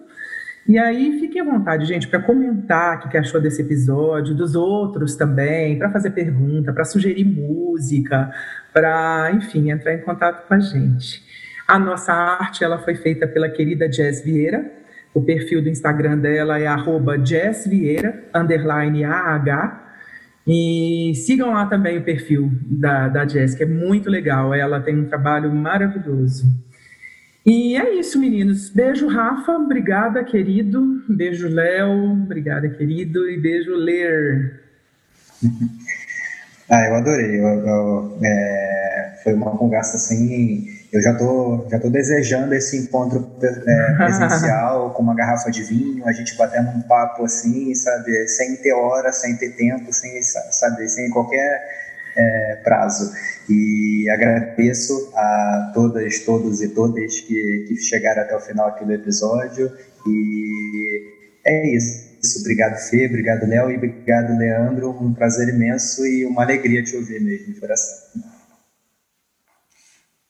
E 0.68 0.78
aí, 0.78 1.20
fiquem 1.20 1.42
à 1.42 1.46
vontade, 1.46 1.86
gente, 1.86 2.08
para 2.08 2.22
comentar 2.22 3.06
o 3.06 3.10
que 3.10 3.18
achou 3.18 3.40
desse 3.42 3.62
episódio, 3.62 4.34
dos 4.34 4.56
outros 4.56 5.16
também, 5.16 5.78
para 5.78 5.92
fazer 5.92 6.10
pergunta, 6.12 6.74
para 6.74 6.84
sugerir 6.84 7.24
música, 7.24 8.32
para, 8.74 9.32
enfim, 9.34 9.70
entrar 9.70 9.94
em 9.94 10.02
contato 10.02 10.48
com 10.48 10.54
a 10.56 10.60
gente. 10.60 11.24
A 11.68 11.80
nossa 11.80 12.14
arte 12.14 12.64
ela 12.64 12.80
foi 12.80 12.96
feita 12.96 13.28
pela 13.28 13.50
querida 13.50 13.88
Jazz 13.88 14.24
Vieira. 14.24 14.75
O 15.16 15.22
perfil 15.22 15.62
do 15.62 15.70
Instagram 15.70 16.18
dela 16.18 16.60
é 16.60 16.68
arroba 16.68 17.18
jazzvieira, 17.18 18.26
underline 18.36 19.06
AH. 19.06 19.84
E 20.46 21.14
sigam 21.16 21.54
lá 21.54 21.66
também 21.66 21.98
o 21.98 22.04
perfil 22.04 22.52
da, 22.62 23.08
da 23.08 23.24
Jazz, 23.24 23.56
que 23.56 23.64
é 23.64 23.66
muito 23.66 24.10
legal. 24.10 24.54
Ela 24.54 24.82
tem 24.82 25.00
um 25.00 25.06
trabalho 25.06 25.52
maravilhoso. 25.52 26.46
E 27.46 27.78
é 27.78 27.96
isso, 27.98 28.20
meninos. 28.20 28.70
Beijo, 28.70 29.08
Rafa. 29.08 29.54
Obrigada, 29.54 30.22
querido. 30.22 31.02
Beijo, 31.08 31.48
Léo. 31.48 32.12
Obrigada, 32.12 32.68
querido. 32.68 33.30
E 33.30 33.40
beijo, 33.40 33.74
Ler. 33.74 34.62
Ah, 36.70 36.86
eu 36.88 36.96
adorei. 36.96 37.40
Eu, 37.40 37.48
eu, 37.66 38.18
é, 38.24 39.14
foi 39.24 39.34
uma 39.34 39.56
conversa 39.58 39.98
assim. 39.98 40.68
Eu 40.92 41.02
já 41.02 41.14
tô, 41.14 41.68
já 41.70 41.80
tô 41.80 41.90
desejando 41.90 42.54
esse 42.56 42.78
encontro 42.78 43.28
é, 43.42 43.94
presencial 43.96 44.92
com 44.96 45.04
uma 45.04 45.14
garrafa 45.14 45.52
de 45.52 45.64
vinho, 45.64 46.08
a 46.08 46.12
gente 46.14 46.38
batendo 46.38 46.70
um 46.70 46.82
papo 46.82 47.26
assim, 47.26 47.76
sabe, 47.76 48.28
sem 48.30 48.56
ter 48.56 48.74
hora, 48.74 49.12
sem 49.12 49.36
ter 49.36 49.50
tempo, 49.50 49.92
sem, 49.92 50.22
sabe, 50.24 50.88
sem 50.88 51.10
qualquer 51.10 51.62
é, 52.16 52.60
prazo. 52.64 53.12
E 53.50 54.10
agradeço 54.10 55.12
a 55.14 55.72
todas, 55.74 56.20
todos 56.20 56.62
e 56.62 56.70
todas 56.70 57.20
que, 57.20 57.66
que 57.68 57.76
chegaram 57.76 58.22
até 58.22 58.36
o 58.36 58.40
final 58.40 58.68
aqui 58.68 58.86
do 58.86 58.94
episódio. 58.94 59.72
E 60.08 61.04
é 61.44 61.76
isso. 61.76 62.05
Obrigado, 62.40 62.78
Fê, 62.90 63.08
obrigado, 63.08 63.46
Léo, 63.48 63.72
e 63.72 63.78
obrigado, 63.78 64.38
Leandro. 64.38 64.92
Um 64.92 65.14
prazer 65.14 65.50
imenso 65.50 66.06
e 66.06 66.26
uma 66.26 66.44
alegria 66.44 66.84
te 66.84 66.96
ouvir 66.96 67.22
mesmo, 67.22 67.54
de 67.54 67.60
coração. 67.60 68.24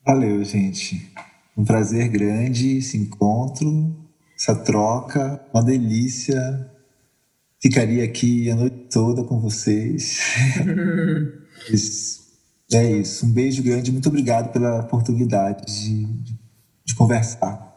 Valeu, 0.05 0.43
gente. 0.43 1.11
Um 1.57 1.63
prazer 1.63 2.09
grande 2.09 2.77
esse 2.77 2.97
encontro, 2.97 3.95
essa 4.35 4.55
troca, 4.55 5.41
uma 5.53 5.63
delícia. 5.63 6.69
Ficaria 7.61 8.03
aqui 8.03 8.51
a 8.51 8.55
noite 8.55 8.87
toda 8.91 9.23
com 9.23 9.39
vocês. 9.39 10.19
É 12.73 12.83
isso. 12.83 13.25
Um 13.25 13.31
beijo 13.31 13.61
grande. 13.63 13.91
Muito 13.91 14.09
obrigado 14.09 14.51
pela 14.51 14.81
oportunidade 14.81 15.65
de, 15.65 16.05
de 16.83 16.95
conversar. 16.95 17.75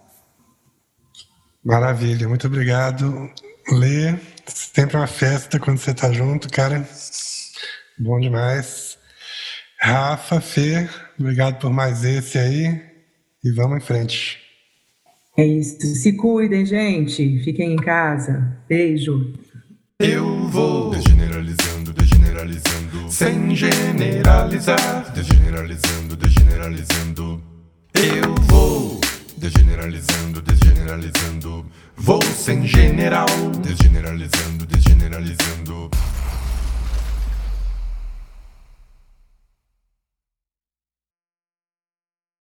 Maravilha. 1.65 2.29
Muito 2.29 2.47
obrigado, 2.47 3.31
Lê. 3.71 4.15
Sempre 4.47 4.97
uma 4.97 5.07
festa 5.07 5.59
quando 5.59 5.79
você 5.79 5.91
está 5.91 6.11
junto, 6.13 6.49
cara. 6.49 6.89
Bom 7.99 8.19
demais. 8.19 8.97
Rafa, 9.79 10.41
Fê, 10.41 10.89
obrigado 11.19 11.59
por 11.61 11.71
mais 11.71 12.05
esse 12.05 12.39
aí. 12.39 12.83
E 13.45 13.53
vamos 13.53 13.79
em 13.79 13.81
frente. 13.81 14.39
É 15.37 15.47
isso. 15.47 15.79
Se 15.81 16.13
cuidem, 16.15 16.67
gente. 16.67 17.41
Fiquem 17.45 17.75
em 17.75 17.77
casa. 17.77 18.59
Beijo. 18.69 19.35
Eu 20.01 20.49
vou 20.49 20.91
degeneralizando, 20.91 21.93
degeneralizando, 21.93 23.11
sem 23.11 23.55
generalizar, 23.55 25.13
degeneralizando, 25.13 26.17
degeneralizando. 26.17 27.43
Eu 27.95 28.35
vou 28.47 29.01
degeneralizando, 29.39 30.43
desgeneralizando, 30.43 31.65
vou 31.97 32.21
sem 32.23 32.67
general, 32.67 33.27
degeneralizando, 33.63 34.67
desgeneralizando. 34.67 35.91